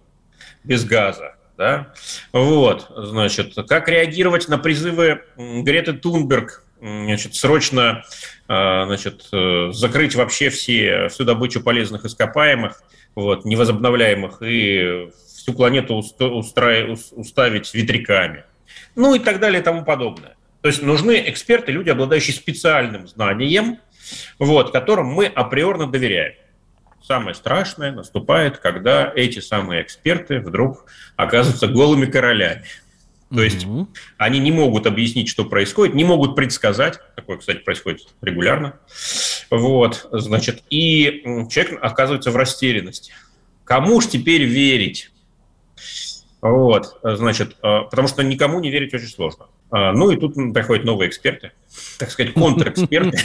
без 0.64 0.86
газа. 0.86 1.34
Да? 1.58 1.92
Вот, 2.32 2.86
значит, 2.96 3.52
как 3.68 3.90
реагировать 3.90 4.48
на 4.48 4.56
призывы 4.56 5.20
Греты 5.36 5.92
Тунберг 5.92 6.64
значит, 6.80 7.34
срочно 7.34 8.04
э, 8.48 8.84
значит, 8.86 9.28
закрыть 9.76 10.14
вообще 10.14 10.48
все, 10.48 11.08
всю 11.08 11.24
добычу 11.24 11.62
полезных 11.62 12.06
ископаемых, 12.06 12.82
вот, 13.16 13.44
невозобновляемых, 13.44 14.40
и 14.40 15.10
всю 15.36 15.52
планету 15.52 15.96
устра... 15.96 16.86
уставить 17.12 17.74
ветряками 17.74 18.44
ну 18.94 19.14
и 19.14 19.18
так 19.18 19.40
далее 19.40 19.60
и 19.60 19.64
тому 19.64 19.84
подобное. 19.84 20.36
То 20.60 20.68
есть 20.68 20.82
нужны 20.82 21.24
эксперты, 21.26 21.72
люди, 21.72 21.90
обладающие 21.90 22.34
специальным 22.34 23.08
знанием, 23.08 23.78
вот, 24.38 24.72
которым 24.72 25.08
мы 25.08 25.26
априорно 25.26 25.90
доверяем. 25.90 26.34
Самое 27.02 27.34
страшное 27.34 27.90
наступает, 27.90 28.58
когда 28.58 29.12
эти 29.14 29.40
самые 29.40 29.82
эксперты 29.82 30.38
вдруг 30.38 30.86
оказываются 31.16 31.66
голыми 31.66 32.06
королями. 32.06 32.64
То 33.34 33.42
есть 33.42 33.64
mm 33.64 33.88
они 34.18 34.38
не 34.38 34.52
могут 34.52 34.86
объяснить, 34.86 35.28
что 35.28 35.44
происходит, 35.44 35.94
не 35.94 36.04
могут 36.04 36.36
предсказать. 36.36 37.00
Такое, 37.16 37.38
кстати, 37.38 37.58
происходит 37.58 38.06
регулярно. 38.20 38.78
Вот, 39.50 40.08
значит, 40.12 40.62
и 40.70 41.22
человек 41.50 41.78
оказывается 41.82 42.30
в 42.30 42.36
растерянности. 42.36 43.12
Кому 43.64 44.00
ж 44.00 44.06
теперь 44.06 44.44
верить? 44.44 45.10
Вот, 46.42 46.98
значит, 47.04 47.56
э, 47.62 47.82
потому 47.88 48.08
что 48.08 48.24
никому 48.24 48.58
не 48.58 48.70
верить 48.70 48.92
очень 48.92 49.06
сложно. 49.06 49.46
А, 49.70 49.92
ну 49.92 50.10
и 50.10 50.16
тут 50.16 50.34
приходят 50.52 50.84
новые 50.84 51.08
эксперты, 51.08 51.52
так 51.98 52.10
сказать, 52.10 52.34
контрэксперты, 52.34 53.16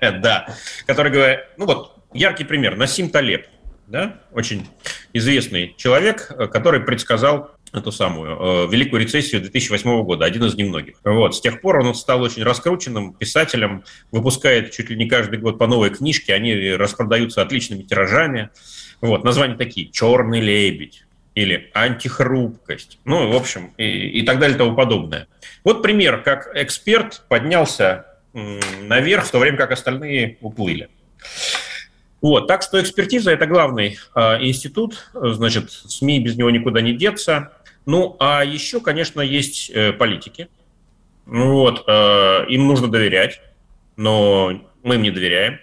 да, 0.22 0.48
которые 0.86 1.12
говорят, 1.12 1.40
ну 1.58 1.66
вот, 1.66 1.94
яркий 2.14 2.44
пример, 2.44 2.76
Насим 2.76 3.10
Талеб, 3.10 3.46
да, 3.86 4.22
очень 4.32 4.66
известный 5.12 5.74
человек, 5.76 6.26
который 6.50 6.80
предсказал 6.80 7.50
эту 7.74 7.92
самую 7.92 8.30
э, 8.30 8.68
великую 8.70 9.02
рецессию 9.02 9.42
2008 9.42 10.02
года, 10.02 10.24
один 10.24 10.44
из 10.44 10.54
немногих. 10.54 10.96
Вот, 11.04 11.34
с 11.34 11.40
тех 11.40 11.60
пор 11.60 11.80
он 11.80 11.94
стал 11.94 12.22
очень 12.22 12.42
раскрученным 12.42 13.12
писателем, 13.12 13.84
выпускает 14.10 14.70
чуть 14.70 14.88
ли 14.88 14.96
не 14.96 15.06
каждый 15.06 15.38
год 15.38 15.58
по 15.58 15.66
новой 15.66 15.90
книжке, 15.90 16.32
они 16.32 16.72
распродаются 16.72 17.42
отличными 17.42 17.82
тиражами. 17.82 18.50
Вот, 19.02 19.24
названия 19.24 19.56
такие 19.56 19.90
«Черный 19.90 20.40
лебедь», 20.40 21.04
или 21.34 21.70
антихрупкость, 21.74 22.98
ну, 23.04 23.30
в 23.30 23.36
общем, 23.36 23.72
и, 23.78 24.20
и 24.20 24.22
так 24.22 24.38
далее 24.38 24.54
и 24.54 24.58
тому 24.58 24.74
подобное. 24.74 25.28
Вот 25.64 25.82
пример, 25.82 26.22
как 26.22 26.50
эксперт 26.54 27.24
поднялся 27.28 28.06
наверх, 28.32 29.24
в 29.24 29.30
то 29.30 29.38
время 29.38 29.56
как 29.56 29.72
остальные 29.72 30.38
уплыли. 30.40 30.88
Вот, 32.20 32.46
так 32.46 32.62
что 32.62 32.80
экспертиза– 32.80 33.30
это 33.32 33.46
главный 33.46 33.98
э, 34.14 34.20
институт, 34.44 35.10
значит, 35.12 35.72
СМИ 35.72 36.20
без 36.20 36.36
него 36.36 36.50
никуда 36.50 36.80
не 36.80 36.92
деться. 36.92 37.52
Ну, 37.84 38.16
а 38.20 38.44
еще, 38.44 38.80
конечно, 38.80 39.20
есть 39.20 39.70
э, 39.70 39.92
политики. 39.92 40.48
Вот, 41.26 41.84
э, 41.86 42.46
им 42.48 42.68
нужно 42.68 42.88
доверять, 42.88 43.40
но 43.96 44.52
мы 44.84 44.94
им 44.94 45.02
не 45.02 45.10
доверяем. 45.10 45.58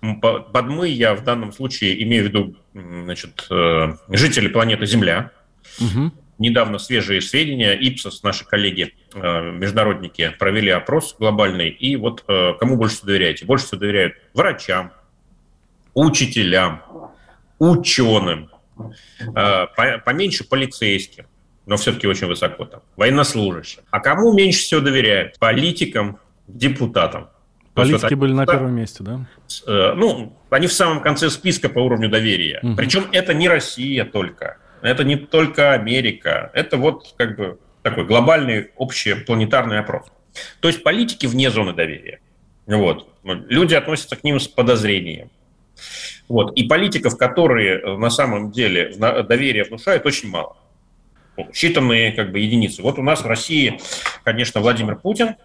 Под 0.00 0.66
«мы» 0.66 0.88
я 0.88 1.14
в 1.14 1.24
данном 1.24 1.52
случае 1.52 2.02
имею 2.02 2.24
в 2.24 2.28
виду 2.28 2.56
значит, 2.74 3.46
э, 3.50 3.94
жители 4.08 4.48
планеты 4.48 4.86
Земля. 4.86 5.30
Угу. 5.78 6.12
Недавно 6.38 6.78
свежие 6.78 7.20
сведения, 7.20 7.74
ИПСОС, 7.74 8.22
наши 8.22 8.46
коллеги, 8.46 8.94
э, 9.14 9.50
международники, 9.52 10.34
провели 10.38 10.70
опрос 10.70 11.16
глобальный. 11.18 11.68
И 11.68 11.96
вот 11.96 12.24
э, 12.28 12.54
кому 12.58 12.76
больше 12.76 12.96
всего 12.96 13.08
доверяете? 13.08 13.44
Больше 13.44 13.66
всего 13.66 13.80
доверяют 13.80 14.14
врачам, 14.32 14.92
учителям, 15.92 16.82
ученым, 17.58 18.50
поменьше 20.04 20.44
полицейским, 20.44 21.26
но 21.66 21.76
все-таки 21.76 22.06
очень 22.06 22.26
высоко 22.26 22.64
там, 22.64 22.80
военнослужащим. 22.96 23.82
А 23.90 24.00
кому 24.00 24.32
меньше 24.32 24.60
всего 24.60 24.80
доверяют? 24.80 25.38
Политикам, 25.38 26.18
депутатам. 26.48 27.28
Политики 27.82 28.14
были 28.14 28.32
на 28.32 28.46
первом 28.46 28.74
месте, 28.74 29.02
да? 29.02 29.26
Э, 29.66 29.92
ну, 29.94 30.36
они 30.50 30.66
в 30.66 30.72
самом 30.72 31.00
конце 31.00 31.30
списка 31.30 31.68
по 31.68 31.78
уровню 31.78 32.08
доверия. 32.08 32.60
Угу. 32.62 32.76
Причем 32.76 33.06
это 33.12 33.34
не 33.34 33.48
Россия 33.48 34.04
только, 34.04 34.58
это 34.82 35.04
не 35.04 35.16
только 35.16 35.72
Америка, 35.72 36.50
это 36.54 36.76
вот 36.76 37.14
как 37.16 37.36
бы 37.36 37.58
такой 37.82 38.04
глобальный 38.04 38.70
общий 38.76 39.14
планетарный 39.14 39.78
опрос. 39.78 40.06
То 40.60 40.68
есть 40.68 40.82
политики 40.82 41.26
вне 41.26 41.50
зоны 41.50 41.72
доверия. 41.72 42.20
Вот. 42.66 43.08
Люди 43.24 43.74
относятся 43.74 44.16
к 44.16 44.24
ним 44.24 44.38
с 44.38 44.46
подозрением. 44.46 45.30
Вот. 46.28 46.56
И 46.56 46.64
политиков, 46.64 47.16
которые 47.16 47.80
э, 47.80 47.96
на 47.96 48.10
самом 48.10 48.52
деле 48.52 48.94
доверие 48.96 49.64
внушают, 49.64 50.06
очень 50.06 50.28
мало. 50.28 50.56
Считанные 51.52 52.12
как 52.12 52.32
бы 52.32 52.38
единицы. 52.38 52.82
Вот 52.82 52.98
у 52.98 53.02
нас 53.02 53.22
в 53.22 53.26
России, 53.26 53.80
конечно, 54.24 54.60
Владимир 54.60 54.96
Путин– 54.96 55.36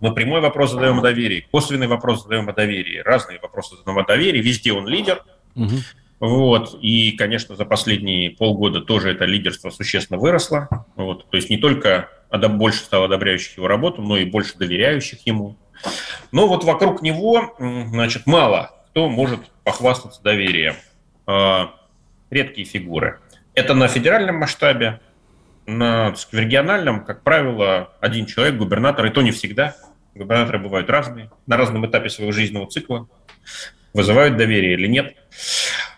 мы 0.00 0.14
прямой 0.14 0.40
вопрос 0.40 0.72
задаем 0.72 0.98
о 0.98 1.02
доверии, 1.02 1.46
косвенный 1.50 1.86
вопрос 1.86 2.22
задаем 2.22 2.48
о 2.48 2.52
доверии, 2.52 2.98
разные 2.98 3.38
вопросы 3.40 3.76
задаем 3.76 3.98
о 3.98 4.04
доверии. 4.04 4.40
Везде 4.40 4.72
он 4.72 4.86
лидер. 4.86 5.22
Угу. 5.56 5.76
Вот. 6.20 6.78
И, 6.80 7.12
конечно, 7.12 7.56
за 7.56 7.64
последние 7.64 8.30
полгода 8.30 8.80
тоже 8.80 9.10
это 9.10 9.24
лидерство 9.24 9.70
существенно 9.70 10.18
выросло. 10.18 10.68
Вот. 10.96 11.28
То 11.30 11.36
есть 11.36 11.50
не 11.50 11.58
только 11.58 12.08
больше 12.30 12.80
стало 12.80 13.06
одобряющих 13.06 13.56
его 13.58 13.68
работу, 13.68 14.02
но 14.02 14.16
и 14.16 14.24
больше 14.24 14.56
доверяющих 14.58 15.26
ему. 15.26 15.56
Но 16.32 16.48
вот 16.48 16.64
вокруг 16.64 17.02
него, 17.02 17.54
значит, 17.58 18.26
мало 18.26 18.70
кто 18.94 19.08
может 19.08 19.40
похвастаться 19.64 20.22
доверием. 20.22 20.76
А, 21.26 21.74
редкие 22.30 22.64
фигуры. 22.64 23.18
Это 23.52 23.74
на 23.74 23.88
федеральном 23.88 24.36
масштабе, 24.36 25.00
на 25.66 26.14
в 26.14 26.34
региональном, 26.34 27.04
как 27.04 27.22
правило, 27.22 27.92
один 28.00 28.26
человек, 28.26 28.56
губернатор, 28.56 29.06
и 29.06 29.10
то 29.10 29.22
не 29.22 29.30
всегда. 29.30 29.76
губернаторы 30.14 30.58
бывают 30.58 30.88
разные, 30.90 31.30
на 31.46 31.56
разном 31.56 31.86
этапе 31.86 32.08
своего 32.08 32.32
жизненного 32.32 32.68
цикла, 32.68 33.08
вызывают 33.92 34.36
доверие 34.36 34.74
или 34.74 34.86
нет. 34.86 35.16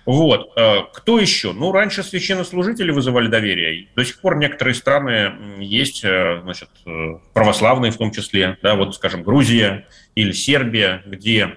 Вот. 0.06 0.52
Э, 0.56 0.82
кто 0.94 1.18
еще? 1.18 1.52
Ну, 1.52 1.72
раньше 1.72 2.04
священнослужители 2.04 2.92
вызывали 2.92 3.26
доверие. 3.26 3.88
До 3.96 4.04
сих 4.04 4.20
пор 4.20 4.36
некоторые 4.36 4.74
страны 4.74 5.32
есть, 5.58 6.04
э, 6.04 6.40
значит, 6.42 6.70
э, 6.86 7.18
православные 7.34 7.90
в 7.90 7.96
том 7.96 8.12
числе, 8.12 8.56
да, 8.62 8.76
вот, 8.76 8.94
скажем, 8.94 9.24
Грузия 9.24 9.86
или 10.14 10.30
Сербия, 10.30 11.02
где 11.06 11.56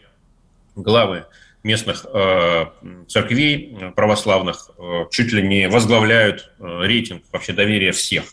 главы 0.76 1.26
местных 1.64 2.06
э, 2.14 2.66
церквей 3.08 3.78
православных 3.96 4.72
э, 4.78 5.06
чуть 5.12 5.34
ли 5.34 5.42
не 5.42 5.68
возглавляют 5.68 6.52
э, 6.60 6.82
рейтинг 6.84 7.24
вообще 7.32 7.54
доверия 7.54 7.92
всех. 7.92 8.24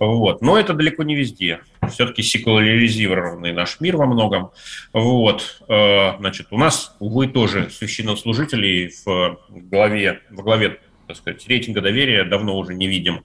Вот. 0.00 0.42
Но 0.42 0.58
это 0.58 0.74
далеко 0.74 1.04
не 1.04 1.14
везде. 1.14 1.60
Все-таки 1.88 2.22
секуляризированный 2.22 3.52
наш 3.52 3.78
мир 3.80 3.96
во 3.96 4.06
многом. 4.06 4.50
Вот. 4.92 5.62
Значит, 5.68 6.48
у 6.50 6.58
нас, 6.58 6.96
увы, 6.98 7.28
тоже 7.28 7.70
священнослужителей 7.70 8.92
в 9.06 9.38
главе, 9.48 10.20
в 10.30 10.42
главе 10.42 10.80
так 11.06 11.16
сказать, 11.16 11.46
рейтинга 11.46 11.80
доверия 11.80 12.24
давно 12.24 12.58
уже 12.58 12.74
не 12.74 12.88
видим. 12.88 13.24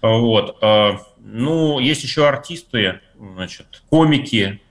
Вот. 0.00 0.56
Ну, 1.18 1.78
есть 1.80 2.02
еще 2.02 2.26
артисты, 2.26 3.00
значит, 3.18 3.82
комики, 3.90 4.62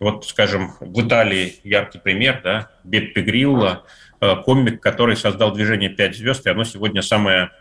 вот, 0.00 0.26
скажем, 0.26 0.72
в 0.80 1.06
Италии 1.06 1.56
яркий 1.64 1.98
пример, 1.98 2.40
да, 2.42 2.70
Беппи 2.84 3.20
Грилла, 3.20 3.84
э, 4.20 4.36
комик, 4.44 4.80
который 4.80 5.16
создал 5.16 5.52
движение 5.52 5.90
«Пять 5.90 6.16
звезд», 6.16 6.46
и 6.46 6.50
оно 6.50 6.64
сегодня 6.64 7.02
самая, 7.02 7.52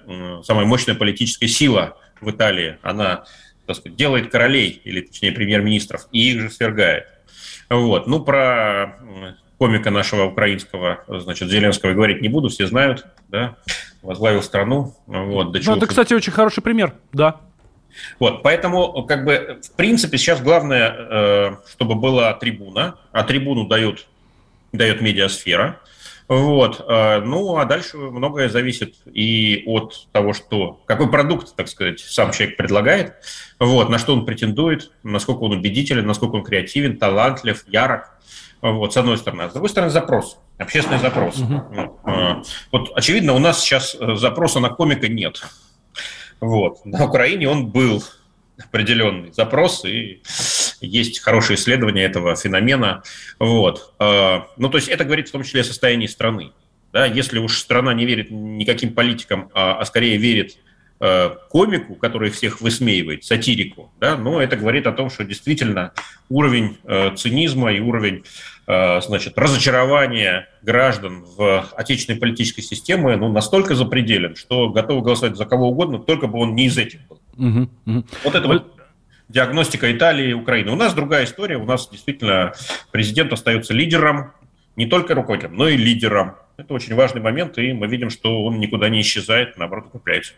самая 0.44 0.66
мощная 0.66 0.96
политическая 0.96 1.48
сила 1.48 1.98
в 2.22 2.30
Италии. 2.30 2.78
Она, 2.82 3.26
так 3.66 3.76
сказать, 3.76 3.96
делает 3.98 4.32
королей, 4.32 4.82
или 4.84 5.02
точнее 5.02 5.32
премьер-министров, 5.32 6.08
и 6.12 6.32
их 6.32 6.42
же 6.42 6.50
свергает. 6.50 7.08
Вот. 7.70 8.08
Ну, 8.08 8.24
про 8.24 8.96
комика 9.58 9.90
нашего 9.90 10.26
украинского, 10.26 11.04
значит, 11.08 11.50
Зеленского 11.50 11.94
говорить 11.94 12.22
не 12.22 12.30
буду, 12.30 12.50
все 12.50 12.68
знают, 12.68 13.08
да, 13.28 13.56
возглавил 14.02 14.44
страну. 14.44 14.96
Вот, 15.08 15.52
до 15.52 15.60
ну, 15.66 15.78
это, 15.78 15.88
кстати, 15.88 16.14
очень 16.14 16.32
хороший 16.32 16.62
пример, 16.62 16.94
да. 17.12 17.42
Вот, 18.20 18.44
поэтому, 18.44 19.04
как 19.04 19.26
бы, 19.26 19.60
в 19.64 19.76
принципе, 19.76 20.18
сейчас 20.18 20.42
главное, 20.42 20.96
э, 20.98 21.56
чтобы 21.72 21.96
была 21.96 22.34
трибуна, 22.34 22.96
а 23.12 23.24
трибуну 23.24 23.68
дают, 23.68 24.08
дает 24.72 25.02
медиасфера. 25.02 25.80
Вот. 26.28 26.86
Э, 26.88 27.20
ну, 27.22 27.58
а 27.58 27.66
дальше 27.66 27.98
многое 27.98 28.50
зависит 28.50 28.96
и 29.06 29.64
от 29.66 30.08
того, 30.12 30.34
что, 30.34 30.82
какой 30.86 31.10
продукт, 31.10 31.56
так 31.56 31.68
сказать, 31.70 32.00
сам 32.00 32.32
человек 32.32 32.58
предлагает, 32.58 33.14
вот, 33.60 33.90
на 33.90 33.98
что 33.98 34.14
он 34.14 34.26
претендует, 34.26 34.92
насколько 35.04 35.44
он 35.44 35.54
убедителен, 35.54 36.06
насколько 36.06 36.36
он 36.36 36.44
креативен, 36.44 36.98
талантлив, 36.98 37.64
ярок. 37.68 38.12
Вот, 38.60 38.92
с 38.92 38.98
одной 38.98 39.18
стороны. 39.18 39.44
А 39.44 39.50
с 39.50 39.54
другой 39.54 39.70
стороны, 39.70 39.92
запрос, 39.92 40.40
общественный 40.58 40.98
запрос. 40.98 41.36
Uh-huh. 41.36 42.44
Вот, 42.72 42.92
очевидно, 42.96 43.34
у 43.34 43.40
нас 43.40 43.62
сейчас 43.62 43.96
запроса 44.16 44.60
на 44.60 44.70
комика 44.70 45.08
нет. 45.08 45.44
Вот. 46.40 46.86
На 46.86 47.06
Украине 47.06 47.50
он 47.50 47.68
был 47.68 48.04
определенный 48.58 49.32
запрос, 49.32 49.86
и 49.86 50.22
есть 50.82 51.20
хорошие 51.20 51.56
исследования 51.56 52.04
этого 52.04 52.36
феномена. 52.36 53.04
Вот. 53.40 53.94
А, 54.00 54.48
ну, 54.58 54.70
то 54.70 54.78
есть 54.78 54.88
это 54.90 55.04
говорит 55.04 55.30
в 55.30 55.32
том 55.32 55.44
числе 55.44 55.62
о 55.62 55.64
состоянии 55.64 56.08
страны. 56.08 56.52
Да? 56.94 57.06
Если 57.06 57.40
уж 57.40 57.58
страна 57.58 57.94
не 57.94 58.06
верит 58.06 58.32
никаким 58.32 58.94
политикам, 58.94 59.50
а, 59.54 59.80
а 59.80 59.86
скорее 59.86 60.18
верит 60.18 60.58
Э, 61.00 61.36
комику, 61.52 61.94
который 61.94 62.32
всех 62.32 62.60
высмеивает, 62.60 63.24
сатирику, 63.24 63.92
да, 64.00 64.18
но 64.18 64.42
это 64.42 64.56
говорит 64.56 64.88
о 64.88 64.92
том, 64.92 65.12
что 65.12 65.24
действительно 65.24 65.94
уровень 66.28 66.80
э, 66.86 67.16
цинизма 67.16 67.72
и 67.72 67.80
уровень 67.80 68.24
э, 68.24 68.57
значит, 68.68 69.38
разочарования 69.38 70.50
граждан 70.62 71.24
в 71.24 71.66
отечественной 71.78 72.20
политической 72.20 72.62
системе 72.62 73.16
ну, 73.16 73.32
настолько 73.32 73.76
запределен, 73.76 74.36
что 74.36 74.70
готовы 74.70 75.02
голосовать 75.02 75.38
за 75.38 75.46
кого 75.46 75.70
угодно, 75.70 76.00
только 76.00 76.28
бы 76.28 76.40
он 76.40 76.54
не 76.54 76.66
из 76.66 76.78
этих 76.78 77.00
был. 77.08 77.22
Угу, 77.38 77.70
угу. 77.86 78.06
Вот 78.26 78.36
это 78.36 78.48
вот 78.48 78.78
диагностика 79.30 79.92
Италии 79.92 80.30
и 80.30 80.34
Украины. 80.34 80.72
У 80.72 80.76
нас 80.76 80.94
другая 80.94 81.26
история. 81.26 81.58
У 81.58 81.66
нас 81.66 81.90
действительно 81.90 82.54
президент 82.92 83.34
остается 83.34 83.74
лидером, 83.74 84.34
не 84.76 84.86
только 84.86 85.16
руководителем, 85.16 85.56
но 85.56 85.68
и 85.68 85.78
лидером. 85.78 86.36
Это 86.58 86.74
очень 86.74 86.96
важный 86.96 87.22
момент, 87.22 87.58
и 87.58 87.74
мы 87.74 87.88
видим, 87.88 88.10
что 88.10 88.44
он 88.44 88.60
никуда 88.60 88.90
не 88.90 89.02
исчезает, 89.02 89.58
наоборот, 89.58 89.88
укрепляется. 89.88 90.34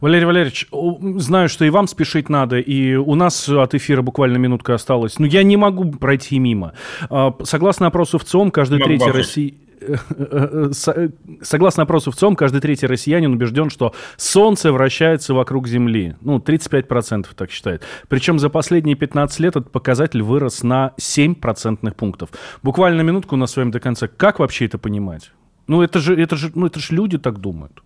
Валерий 0.00 0.26
Валерьевич, 0.26 0.68
знаю, 1.16 1.48
что 1.48 1.64
и 1.64 1.70
вам 1.70 1.86
спешить 1.86 2.28
надо, 2.28 2.58
и 2.58 2.94
у 2.94 3.14
нас 3.14 3.48
от 3.48 3.74
эфира 3.74 4.02
буквально 4.02 4.36
минутка 4.36 4.74
осталась. 4.74 5.18
Но 5.18 5.26
я 5.26 5.42
не 5.42 5.56
могу 5.56 5.90
пройти 5.92 6.38
мимо. 6.38 6.72
А, 7.10 7.34
согласно 7.42 7.86
опросу 7.86 8.18
в 8.18 8.24
ЦОМ, 8.24 8.50
каждый 8.50 8.78
Могу 8.78 8.84
третий 8.84 9.10
России... 9.10 9.54
Согласно 11.42 11.82
опросу 11.82 12.10
в 12.10 12.16
ЦОМ, 12.16 12.36
каждый 12.36 12.60
третий 12.60 12.86
россиянин 12.86 13.32
убежден, 13.32 13.70
что 13.70 13.92
Солнце 14.16 14.72
вращается 14.72 15.34
вокруг 15.34 15.66
Земли. 15.66 16.14
Ну, 16.20 16.38
35% 16.38 17.26
так 17.34 17.50
считает. 17.50 17.82
Причем 18.08 18.38
за 18.38 18.48
последние 18.48 18.96
15 18.96 19.40
лет 19.40 19.56
этот 19.56 19.72
показатель 19.72 20.22
вырос 20.22 20.62
на 20.62 20.92
7 20.98 21.34
процентных 21.34 21.96
пунктов. 21.96 22.30
Буквально 22.62 23.02
минутку 23.02 23.34
у 23.34 23.38
нас 23.38 23.52
с 23.52 23.56
вами 23.56 23.70
до 23.70 23.80
конца. 23.80 24.08
Как 24.08 24.38
вообще 24.38 24.66
это 24.66 24.78
понимать? 24.78 25.32
Ну, 25.66 25.82
это 25.82 26.00
же, 26.00 26.20
это 26.20 26.36
же, 26.36 26.50
ну, 26.54 26.66
это 26.66 26.80
же 26.80 26.94
люди 26.94 27.18
так 27.18 27.38
думают. 27.38 27.82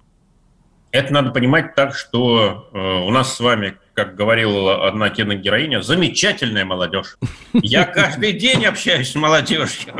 Это 0.92 1.12
надо 1.12 1.30
понимать 1.30 1.74
так, 1.74 1.94
что 1.94 2.70
э, 2.72 2.78
у 2.78 3.10
нас 3.10 3.34
с 3.34 3.40
вами, 3.40 3.76
как 3.94 4.14
говорила 4.14 4.86
одна 4.86 5.10
киногероиня, 5.10 5.82
замечательная 5.82 6.64
молодежь. 6.64 7.16
Я 7.52 7.84
каждый 7.84 8.32
день 8.32 8.64
общаюсь 8.64 9.10
с 9.10 9.14
молодежью. 9.14 9.94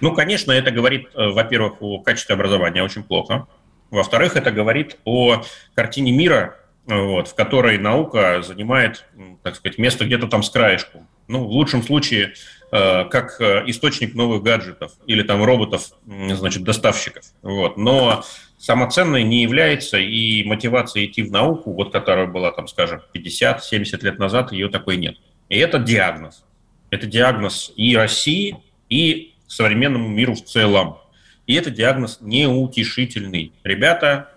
Ну, 0.00 0.14
конечно, 0.14 0.52
это 0.52 0.70
говорит, 0.70 1.08
э, 1.14 1.28
во-первых, 1.28 1.74
о 1.80 2.00
качестве 2.00 2.34
образования 2.34 2.82
очень 2.82 3.02
плохо. 3.02 3.46
Во-вторых, 3.90 4.36
это 4.36 4.52
говорит 4.52 4.96
о 5.04 5.42
картине 5.74 6.12
мира, 6.12 6.56
вот, 6.86 7.28
в 7.28 7.34
которой 7.34 7.78
наука 7.78 8.42
занимает, 8.42 9.04
так 9.42 9.56
сказать, 9.56 9.78
место 9.78 10.04
где-то 10.04 10.28
там 10.28 10.42
с 10.42 10.50
краешку. 10.50 11.06
Ну, 11.26 11.44
в 11.44 11.50
лучшем 11.50 11.82
случае, 11.82 12.26
э, 12.28 12.32
как 12.70 13.40
э, 13.40 13.64
источник 13.66 14.14
новых 14.14 14.42
гаджетов 14.42 14.92
или 15.06 15.22
там 15.22 15.42
роботов, 15.42 15.90
значит, 16.06 16.62
доставщиков. 16.62 17.24
Вот. 17.42 17.76
Но 17.76 18.22
самоценной 18.58 19.24
не 19.24 19.42
является, 19.42 19.98
и 19.98 20.44
мотивация 20.44 21.06
идти 21.06 21.22
в 21.22 21.32
науку, 21.32 21.72
вот 21.72 21.92
которая 21.92 22.26
была, 22.26 22.52
там, 22.52 22.68
скажем, 22.68 23.00
50-70 23.14 24.04
лет 24.04 24.18
назад, 24.18 24.52
ее 24.52 24.68
такой 24.68 24.98
нет. 24.98 25.16
И 25.48 25.56
это 25.56 25.78
диагноз. 25.78 26.44
Это 26.90 27.06
диагноз 27.06 27.72
и 27.74 27.96
России, 27.96 28.58
и 28.88 29.34
современному 29.46 30.08
миру 30.08 30.34
в 30.34 30.44
целом. 30.44 30.98
И 31.46 31.54
это 31.54 31.70
диагноз 31.70 32.18
неутешительный. 32.20 33.52
Ребята, 33.64 34.28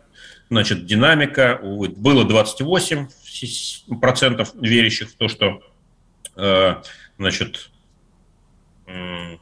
значит, 0.49 0.87
динамика, 0.87 1.59
было 1.61 2.23
28% 2.23 4.47
верящих 4.59 5.11
в 5.11 5.15
то, 5.15 5.27
что 5.27 5.61
э, 6.35 6.75
значит, 7.19 7.69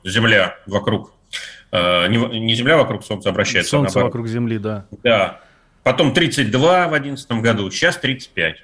Земля 0.03 0.55
вокруг 0.67 1.13
Э, 1.71 2.07
не, 2.07 2.17
не 2.39 2.55
Земля 2.55 2.77
вокруг 2.77 3.03
Солнца 3.03 3.29
обращается. 3.29 3.71
Солнце 3.71 3.95
наоборот. 3.95 4.13
вокруг 4.13 4.27
Земли, 4.27 4.57
да. 4.57 4.85
Да. 5.03 5.41
Потом 5.83 6.13
32 6.13 6.87
в 6.87 6.91
2011 6.91 7.31
году, 7.43 7.71
сейчас 7.71 7.97
35. 7.97 8.57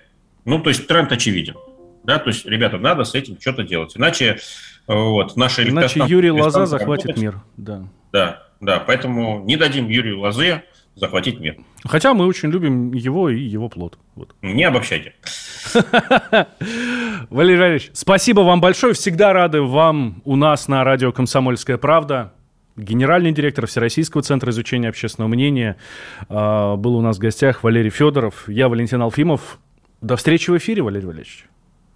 Ну, 0.46 0.60
то 0.60 0.70
есть 0.70 0.88
тренд 0.88 1.12
очевиден. 1.12 1.56
Да, 2.04 2.20
то 2.20 2.30
есть, 2.30 2.46
ребята, 2.46 2.78
надо 2.78 3.04
с 3.04 3.16
этим 3.16 3.40
что-то 3.40 3.64
делать. 3.64 3.98
Иначе 3.98 4.38
вот, 4.88 5.36
наши 5.36 5.68
Иначе 5.68 6.04
Юрий 6.08 6.32
Лоза 6.32 6.66
захватит 6.66 7.08
работать. 7.08 7.22
мир. 7.22 7.42
Да. 7.58 7.84
да, 8.14 8.44
да. 8.62 8.80
Поэтому 8.80 9.44
не 9.44 9.58
дадим 9.58 9.90
Юрию 9.90 10.20
Лозе 10.20 10.64
захватить 10.96 11.40
мир. 11.40 11.58
Хотя 11.84 12.14
мы 12.14 12.26
очень 12.26 12.50
любим 12.50 12.94
его 12.94 13.30
и 13.30 13.40
его 13.40 13.68
плод. 13.68 13.98
Вот. 14.16 14.36
Не 14.42 14.64
обобщайте. 14.64 15.16
Валерий 17.30 17.60
Валерьевич, 17.60 17.92
спасибо 17.94 18.42
вам 18.42 18.62
большое. 18.62 18.94
Всегда 18.94 19.34
рады 19.34 19.62
вам 19.62 20.22
у 20.26 20.36
нас 20.36 20.68
на 20.68 20.84
радио 20.84 21.12
«Комсомольская 21.12 21.78
правда» 21.78 22.34
генеральный 22.78 23.32
директор 23.32 23.66
Всероссийского 23.66 24.24
центра 24.24 24.52
изучения 24.52 24.90
общественного 24.90 25.30
мнения. 25.30 25.78
А, 26.30 26.76
был 26.76 26.96
у 26.96 27.02
нас 27.02 27.18
в 27.18 27.20
гостях 27.20 27.64
Валерий 27.64 27.90
Федоров, 27.90 28.48
я 28.48 28.70
Валентин 28.70 29.02
Алфимов. 29.02 29.60
До 30.02 30.16
встречи 30.16 30.52
в 30.52 30.58
эфире, 30.58 30.84
Валерий 30.84 31.08
Валерьевич. 31.08 31.46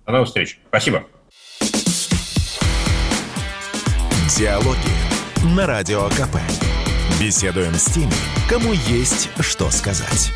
До 0.05 0.13
новых 0.13 0.27
встреч. 0.27 0.59
Спасибо. 0.67 1.03
Диалоги 4.37 5.55
на 5.55 5.67
Радио 5.67 6.07
КП. 6.09 6.37
Беседуем 7.21 7.73
с 7.73 7.85
теми, 7.85 8.11
кому 8.49 8.73
есть 8.73 9.29
что 9.39 9.69
сказать. 9.69 10.31